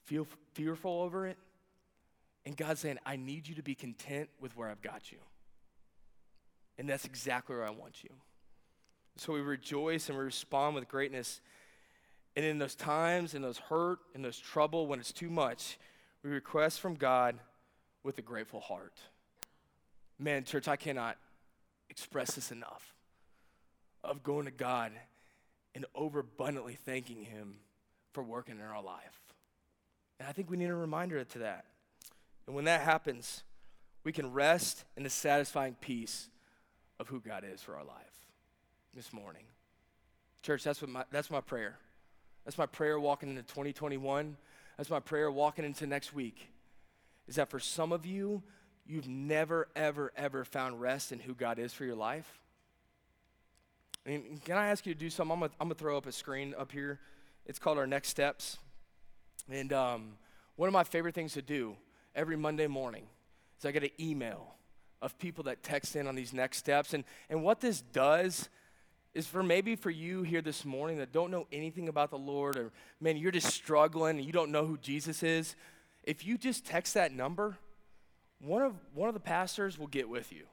feel 0.05 0.29
fearful 0.55 1.03
over 1.03 1.27
it. 1.27 1.37
And 2.47 2.57
God's 2.57 2.79
saying, 2.79 2.99
I 3.05 3.17
need 3.17 3.49
you 3.49 3.57
to 3.57 3.63
be 3.65 3.75
content 3.75 4.29
with 4.41 4.57
where 4.57 4.69
I've 4.69 4.83
got 4.83 5.11
you. 5.11 5.19
And 6.79 6.89
that's 6.89 7.07
exactly 7.07 7.57
where 7.57 7.67
I 7.67 7.71
want 7.71 8.05
you. 8.05 8.11
So 9.17 9.33
we 9.33 9.41
rejoice 9.41 10.09
and 10.09 10.17
we 10.17 10.23
respond 10.23 10.77
with 10.77 10.87
greatness 10.87 11.41
and 12.37 12.45
in 12.45 12.59
those 12.59 12.75
times, 12.75 13.35
in 13.35 13.43
those 13.43 13.59
hurt, 13.59 13.99
in 14.15 14.23
those 14.23 14.39
trouble, 14.39 14.87
when 14.87 15.01
it's 15.01 15.13
too 15.13 15.31
much, 15.31 15.79
we 16.23 16.31
request 16.31 16.81
from 16.81 16.95
God 16.95 17.39
with 18.03 18.19
a 18.19 18.23
grateful 18.23 18.61
heart. 18.61 18.99
Man, 20.19 20.45
church, 20.45 20.69
I 20.69 20.77
cannot 20.77 21.17
express 21.91 22.35
this 22.35 22.51
enough 22.51 22.95
of 24.03 24.23
going 24.23 24.47
to 24.47 24.51
God 24.51 24.93
and 25.75 25.85
overabundantly 25.97 26.79
thanking 26.85 27.25
Him 27.25 27.57
for 28.13 28.23
working 28.23 28.57
in 28.57 28.63
our 28.63 28.83
life. 28.83 29.21
And 30.19 30.29
I 30.29 30.33
think 30.33 30.51
we 30.51 30.57
need 30.57 30.71
a 30.71 30.75
reminder 30.75 31.23
to 31.23 31.39
that. 31.41 31.67
And 32.47 32.57
when 32.57 32.65
that 32.65 32.83
happens, 32.83 33.43
we 34.05 34.13
can 34.13 34.33
rest 34.33 34.85
in 34.97 35.03
the 35.03 35.11
satisfying 35.11 35.77
peace 35.81 36.29
of 36.99 37.09
who 37.09 37.21
God 37.21 37.45
is 37.51 37.63
for 37.63 37.77
our 37.77 37.85
life 37.85 38.27
this 38.95 39.13
morning. 39.13 39.45
Church, 40.43 40.65
that's, 40.65 40.81
what 40.81 40.91
my, 40.91 41.05
that's 41.11 41.31
my 41.31 41.41
prayer. 41.41 41.79
That's 42.45 42.59
my 42.59 42.67
prayer 42.67 42.99
walking 42.99 43.31
into 43.31 43.43
2021. 43.43 44.37
That's 44.77 44.91
my 44.91 45.01
prayer 45.01 45.31
walking 45.31 45.65
into 45.65 45.87
next 45.87 46.13
week. 46.13 46.49
Is 47.29 47.37
that 47.37 47.51
for 47.51 47.61
some 47.61 47.93
of 47.93 48.05
you, 48.05 48.43
you've 48.87 49.09
never, 49.09 49.69
ever, 49.77 50.13
ever 50.17 50.45
found 50.45 50.81
rest 50.81 51.13
in 51.13 51.21
who 51.21 51.35
God 51.35 51.59
is 51.59 51.73
for 51.73 51.85
your 51.85 51.95
life? 51.95 52.41
Can 54.05 54.57
I 54.57 54.69
ask 54.69 54.85
you 54.85 54.95
to 54.95 54.99
do 54.99 55.11
something? 55.11 55.43
I'm 55.43 55.51
gonna 55.61 55.75
throw 55.75 55.97
up 55.97 56.07
a 56.07 56.13
screen 56.13 56.55
up 56.59 56.73
here. 56.73 56.99
It's 57.47 57.61
called 57.61 57.79
our 57.79 57.87
next 57.87 58.09
steps. 58.09 58.59
And 59.49 59.73
um, 59.73 60.15
one 60.57 60.69
of 60.69 60.73
my 60.73 60.85
favorite 60.85 61.15
things 61.15 61.35
to 61.35 61.43
do 61.43 61.77
every 62.15 62.37
Monday 62.37 62.67
morning 62.67 63.05
is 63.59 63.65
I 63.65 63.71
get 63.71 63.85
an 63.85 63.91
email 64.01 64.55
of 65.01 65.19
people 65.19 65.45
that 65.45 65.63
text 65.63 65.95
in 65.95 66.07
on 66.07 66.15
these 66.15 66.33
next 66.33 66.59
steps. 66.59 66.95
And, 66.95 67.05
and 67.29 67.43
what 67.43 67.61
this 67.61 67.81
does 67.81 68.49
is 69.15 69.27
for 69.27 69.43
maybe 69.43 69.77
for 69.77 69.91
you 69.91 70.23
here 70.23 70.41
this 70.41 70.65
morning 70.65 70.99
that 70.99 71.13
don't 71.13 71.31
know 71.31 71.47
anything 71.53 71.89
about 71.89 72.11
the 72.11 72.19
Lord, 72.19 72.57
or 72.57 72.73
man, 73.01 73.17
you're 73.17 73.31
just 73.31 73.49
struggling 73.49 74.17
and 74.17 74.25
you 74.25 74.33
don't 74.33 74.51
know 74.51 74.65
who 74.65 74.79
Jesus 74.79 75.23
is. 75.23 75.55
If 76.03 76.25
you 76.27 76.39
just 76.39 76.65
text 76.65 76.95
that 76.95 77.13
number, 77.13 77.59
one 78.41 78.63
of, 78.63 78.75
one 78.95 79.09
of 79.09 79.15
the 79.15 79.21
pastors 79.21 79.79
will 79.79 79.87
get 79.87 80.09
with 80.09 80.33
you 80.33 80.45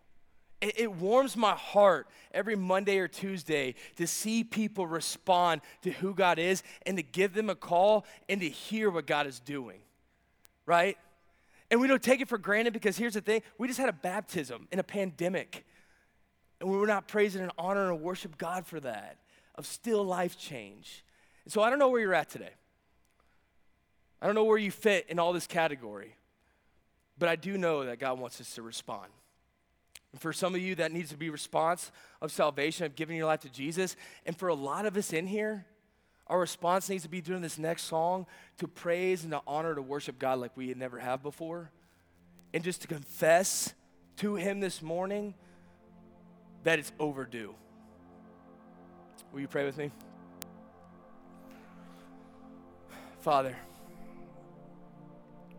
It, 0.61 0.79
it 0.79 0.91
warms 0.91 1.37
my 1.37 1.53
heart 1.53 2.07
every 2.33 2.55
Monday 2.55 2.99
or 2.99 3.07
Tuesday 3.07 3.75
to 3.95 4.05
see 4.05 4.43
people 4.43 4.85
respond 4.85 5.61
to 5.83 5.91
who 5.91 6.13
God 6.13 6.37
is 6.37 6.61
and 6.85 6.97
to 6.97 7.03
give 7.03 7.33
them 7.33 7.49
a 7.49 7.55
call 7.55 8.05
and 8.27 8.41
to 8.41 8.49
hear 8.49 8.89
what 8.89 9.07
God 9.07 9.25
is 9.25 9.39
doing, 9.39 9.79
right? 10.65 10.97
And 11.71 11.79
we 11.79 11.87
don't 11.87 12.03
take 12.03 12.19
it 12.19 12.27
for 12.27 12.37
granted 12.37 12.73
because 12.73 12.97
here's 12.97 13.13
the 13.13 13.21
thing 13.21 13.41
we 13.57 13.67
just 13.67 13.79
had 13.79 13.89
a 13.89 13.93
baptism 13.93 14.67
in 14.71 14.79
a 14.79 14.83
pandemic. 14.83 15.65
And 16.59 16.69
we're 16.69 16.85
not 16.85 17.07
praising 17.07 17.41
and 17.41 17.51
honoring 17.57 17.89
and 17.89 18.01
worship 18.01 18.37
God 18.37 18.65
for 18.65 18.79
that, 18.81 19.17
of 19.55 19.65
still 19.65 20.03
life 20.03 20.37
change. 20.37 21.03
And 21.45 21.53
so 21.53 21.61
I 21.61 21.69
don't 21.69 21.79
know 21.79 21.89
where 21.89 22.01
you're 22.01 22.13
at 22.13 22.29
today. 22.29 22.51
I 24.21 24.25
don't 24.25 24.35
know 24.35 24.43
where 24.43 24.57
you 24.57 24.71
fit 24.71 25.05
in 25.07 25.19
all 25.19 25.31
this 25.31 25.47
category, 25.47 26.15
but 27.17 27.29
I 27.29 27.35
do 27.35 27.57
know 27.57 27.85
that 27.85 27.99
God 27.99 28.19
wants 28.19 28.41
us 28.41 28.53
to 28.55 28.61
respond. 28.61 29.09
And 30.11 30.19
for 30.19 30.33
some 30.33 30.55
of 30.55 30.61
you, 30.61 30.75
that 30.75 30.91
needs 30.91 31.09
to 31.09 31.17
be 31.17 31.29
response 31.29 31.91
of 32.21 32.31
salvation, 32.31 32.85
of 32.85 32.95
giving 32.95 33.15
your 33.15 33.27
life 33.27 33.41
to 33.41 33.49
Jesus. 33.49 33.95
And 34.25 34.35
for 34.35 34.49
a 34.49 34.55
lot 34.55 34.85
of 34.85 34.97
us 34.97 35.13
in 35.13 35.27
here, 35.27 35.65
our 36.27 36.39
response 36.39 36.89
needs 36.89 37.03
to 37.03 37.09
be 37.09 37.21
during 37.21 37.41
this 37.41 37.57
next 37.57 37.83
song 37.83 38.25
to 38.57 38.67
praise 38.67 39.23
and 39.23 39.31
to 39.31 39.41
honor, 39.47 39.73
to 39.73 39.81
worship 39.81 40.19
God 40.19 40.39
like 40.39 40.55
we 40.55 40.73
never 40.73 40.99
have 40.99 41.23
before. 41.23 41.71
And 42.53 42.63
just 42.63 42.81
to 42.81 42.87
confess 42.87 43.73
to 44.17 44.35
Him 44.35 44.59
this 44.59 44.81
morning 44.81 45.35
that 46.63 46.79
it's 46.79 46.91
overdue. 46.99 47.53
Will 49.31 49.41
you 49.41 49.47
pray 49.47 49.65
with 49.65 49.77
me? 49.77 49.91
Father, 53.21 53.55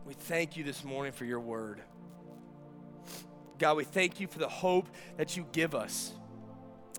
we 0.06 0.14
thank 0.14 0.56
you 0.56 0.64
this 0.64 0.84
morning 0.84 1.12
for 1.12 1.24
your 1.24 1.40
word. 1.40 1.80
God, 3.58 3.76
we 3.76 3.84
thank 3.84 4.18
you 4.18 4.26
for 4.26 4.38
the 4.38 4.48
hope 4.48 4.88
that 5.18 5.36
you 5.36 5.46
give 5.52 5.74
us. 5.74 6.12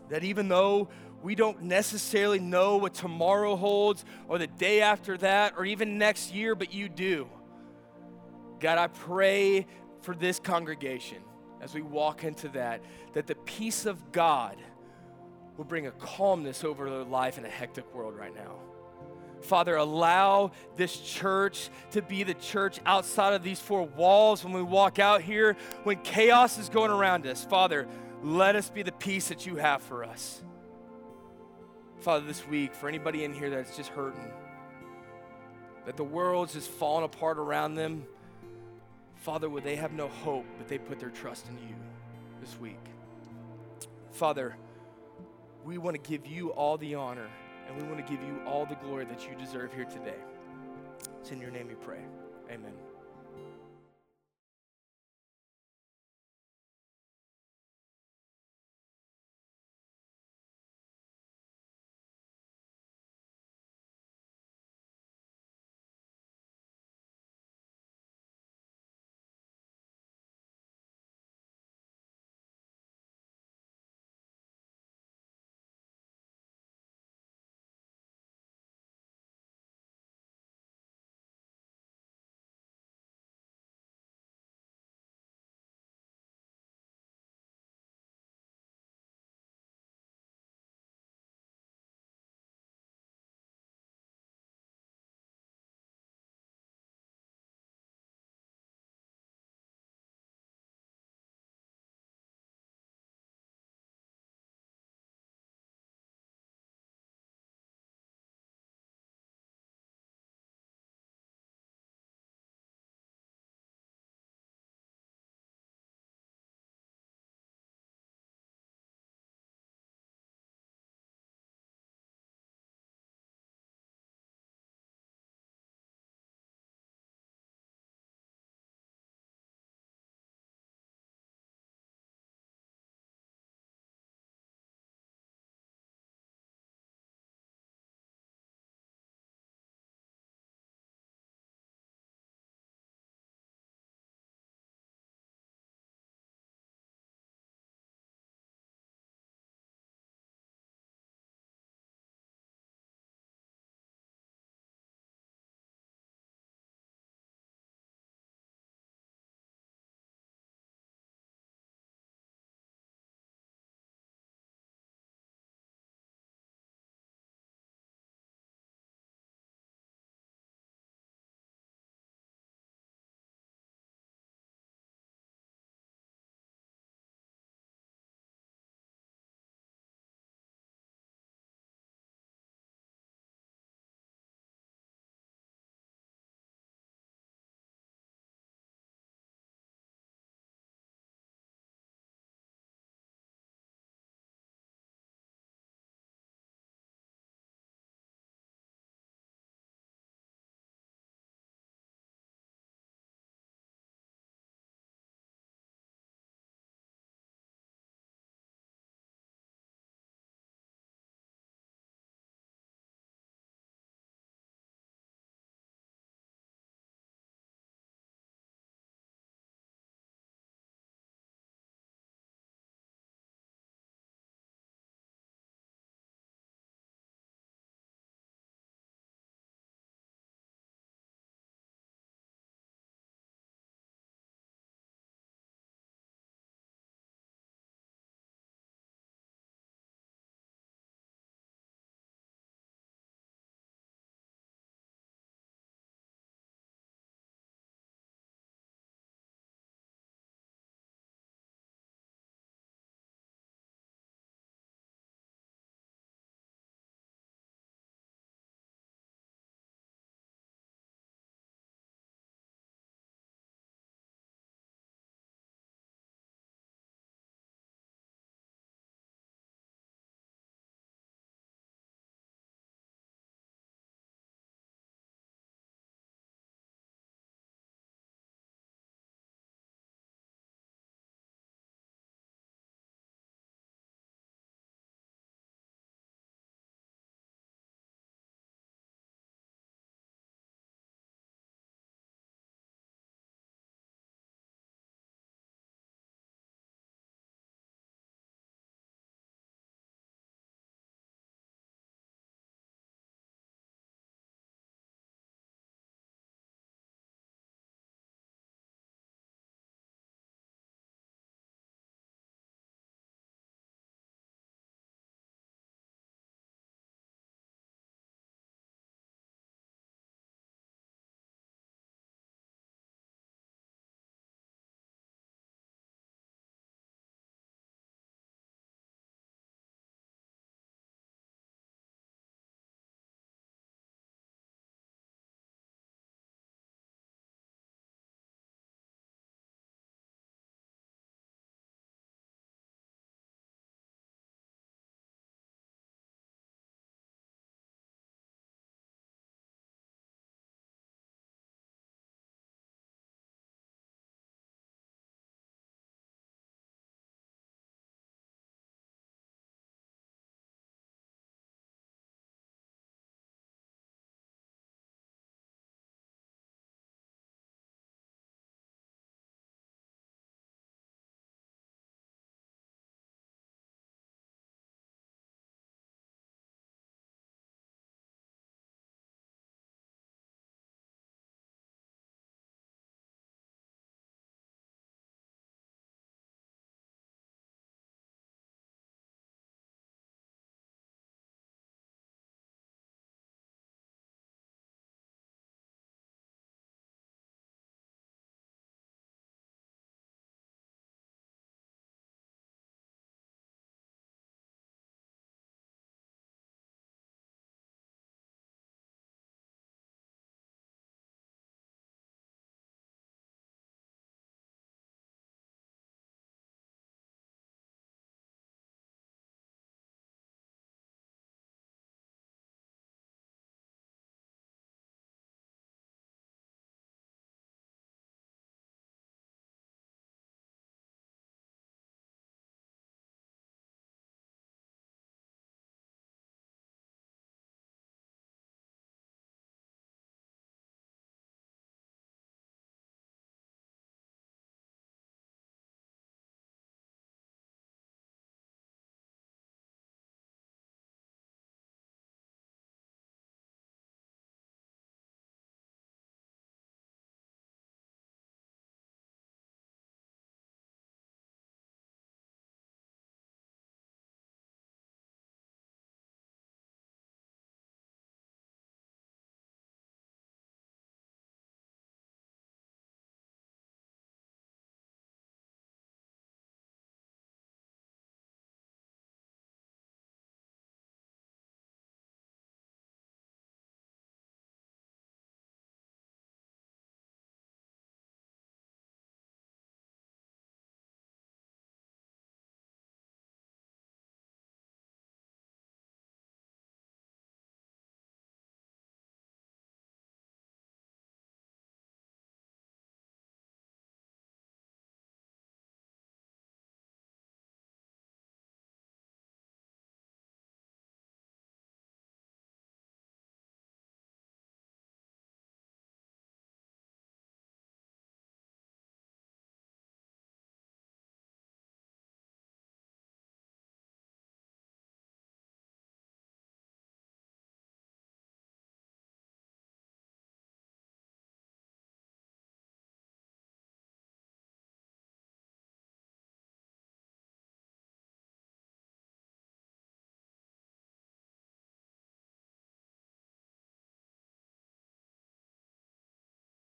That 0.09 0.23
even 0.23 0.47
though 0.47 0.89
we 1.23 1.35
don't 1.35 1.63
necessarily 1.63 2.39
know 2.39 2.77
what 2.77 2.93
tomorrow 2.93 3.55
holds 3.55 4.05
or 4.27 4.37
the 4.37 4.47
day 4.47 4.81
after 4.81 5.17
that 5.17 5.53
or 5.57 5.65
even 5.65 5.97
next 5.97 6.33
year, 6.33 6.55
but 6.55 6.73
you 6.73 6.89
do. 6.89 7.27
God, 8.59 8.77
I 8.77 8.87
pray 8.87 9.65
for 10.01 10.15
this 10.15 10.39
congregation 10.39 11.23
as 11.61 11.73
we 11.73 11.81
walk 11.81 12.23
into 12.23 12.49
that, 12.49 12.81
that 13.13 13.27
the 13.27 13.35
peace 13.35 13.85
of 13.85 14.11
God 14.11 14.57
will 15.57 15.65
bring 15.65 15.87
a 15.87 15.91
calmness 15.91 16.63
over 16.63 16.89
their 16.89 17.03
life 17.03 17.37
in 17.37 17.45
a 17.45 17.49
hectic 17.49 17.93
world 17.93 18.15
right 18.15 18.33
now. 18.33 18.55
Father, 19.41 19.75
allow 19.75 20.51
this 20.75 20.97
church 20.97 21.69
to 21.91 22.01
be 22.01 22.23
the 22.23 22.33
church 22.35 22.79
outside 22.85 23.33
of 23.33 23.43
these 23.43 23.59
four 23.59 23.83
walls 23.83 24.43
when 24.43 24.53
we 24.53 24.61
walk 24.61 24.99
out 24.99 25.21
here, 25.21 25.55
when 25.83 25.97
chaos 26.01 26.57
is 26.57 26.69
going 26.69 26.91
around 26.91 27.25
us. 27.25 27.43
Father, 27.45 27.87
let 28.23 28.55
us 28.55 28.69
be 28.69 28.83
the 28.83 28.91
peace 28.91 29.29
that 29.29 29.45
you 29.45 29.55
have 29.55 29.81
for 29.81 30.03
us. 30.03 30.43
Father, 32.01 32.25
this 32.25 32.47
week, 32.47 32.73
for 32.73 32.87
anybody 32.87 33.23
in 33.23 33.33
here 33.33 33.49
that's 33.49 33.75
just 33.75 33.89
hurting, 33.89 34.31
that 35.85 35.97
the 35.97 36.03
world's 36.03 36.53
just 36.53 36.69
falling 36.69 37.03
apart 37.03 37.37
around 37.37 37.75
them, 37.75 38.05
Father, 39.21 39.49
would 39.49 39.63
they 39.63 39.75
have 39.75 39.93
no 39.93 40.07
hope, 40.07 40.45
but 40.57 40.67
they 40.67 40.79
put 40.79 40.99
their 40.99 41.11
trust 41.11 41.47
in 41.47 41.55
you 41.59 41.75
this 42.39 42.59
week? 42.59 42.79
Father, 44.09 44.55
we 45.63 45.77
want 45.77 45.95
to 45.95 46.09
give 46.09 46.25
you 46.25 46.49
all 46.53 46.75
the 46.75 46.95
honor 46.95 47.29
and 47.67 47.79
we 47.79 47.87
want 47.87 48.03
to 48.05 48.11
give 48.11 48.21
you 48.23 48.41
all 48.47 48.65
the 48.65 48.75
glory 48.75 49.05
that 49.05 49.27
you 49.27 49.35
deserve 49.35 49.71
here 49.73 49.85
today. 49.85 50.17
It's 51.19 51.31
in 51.31 51.39
your 51.39 51.51
name 51.51 51.67
we 51.67 51.75
pray. 51.75 52.01
Amen. 52.49 52.73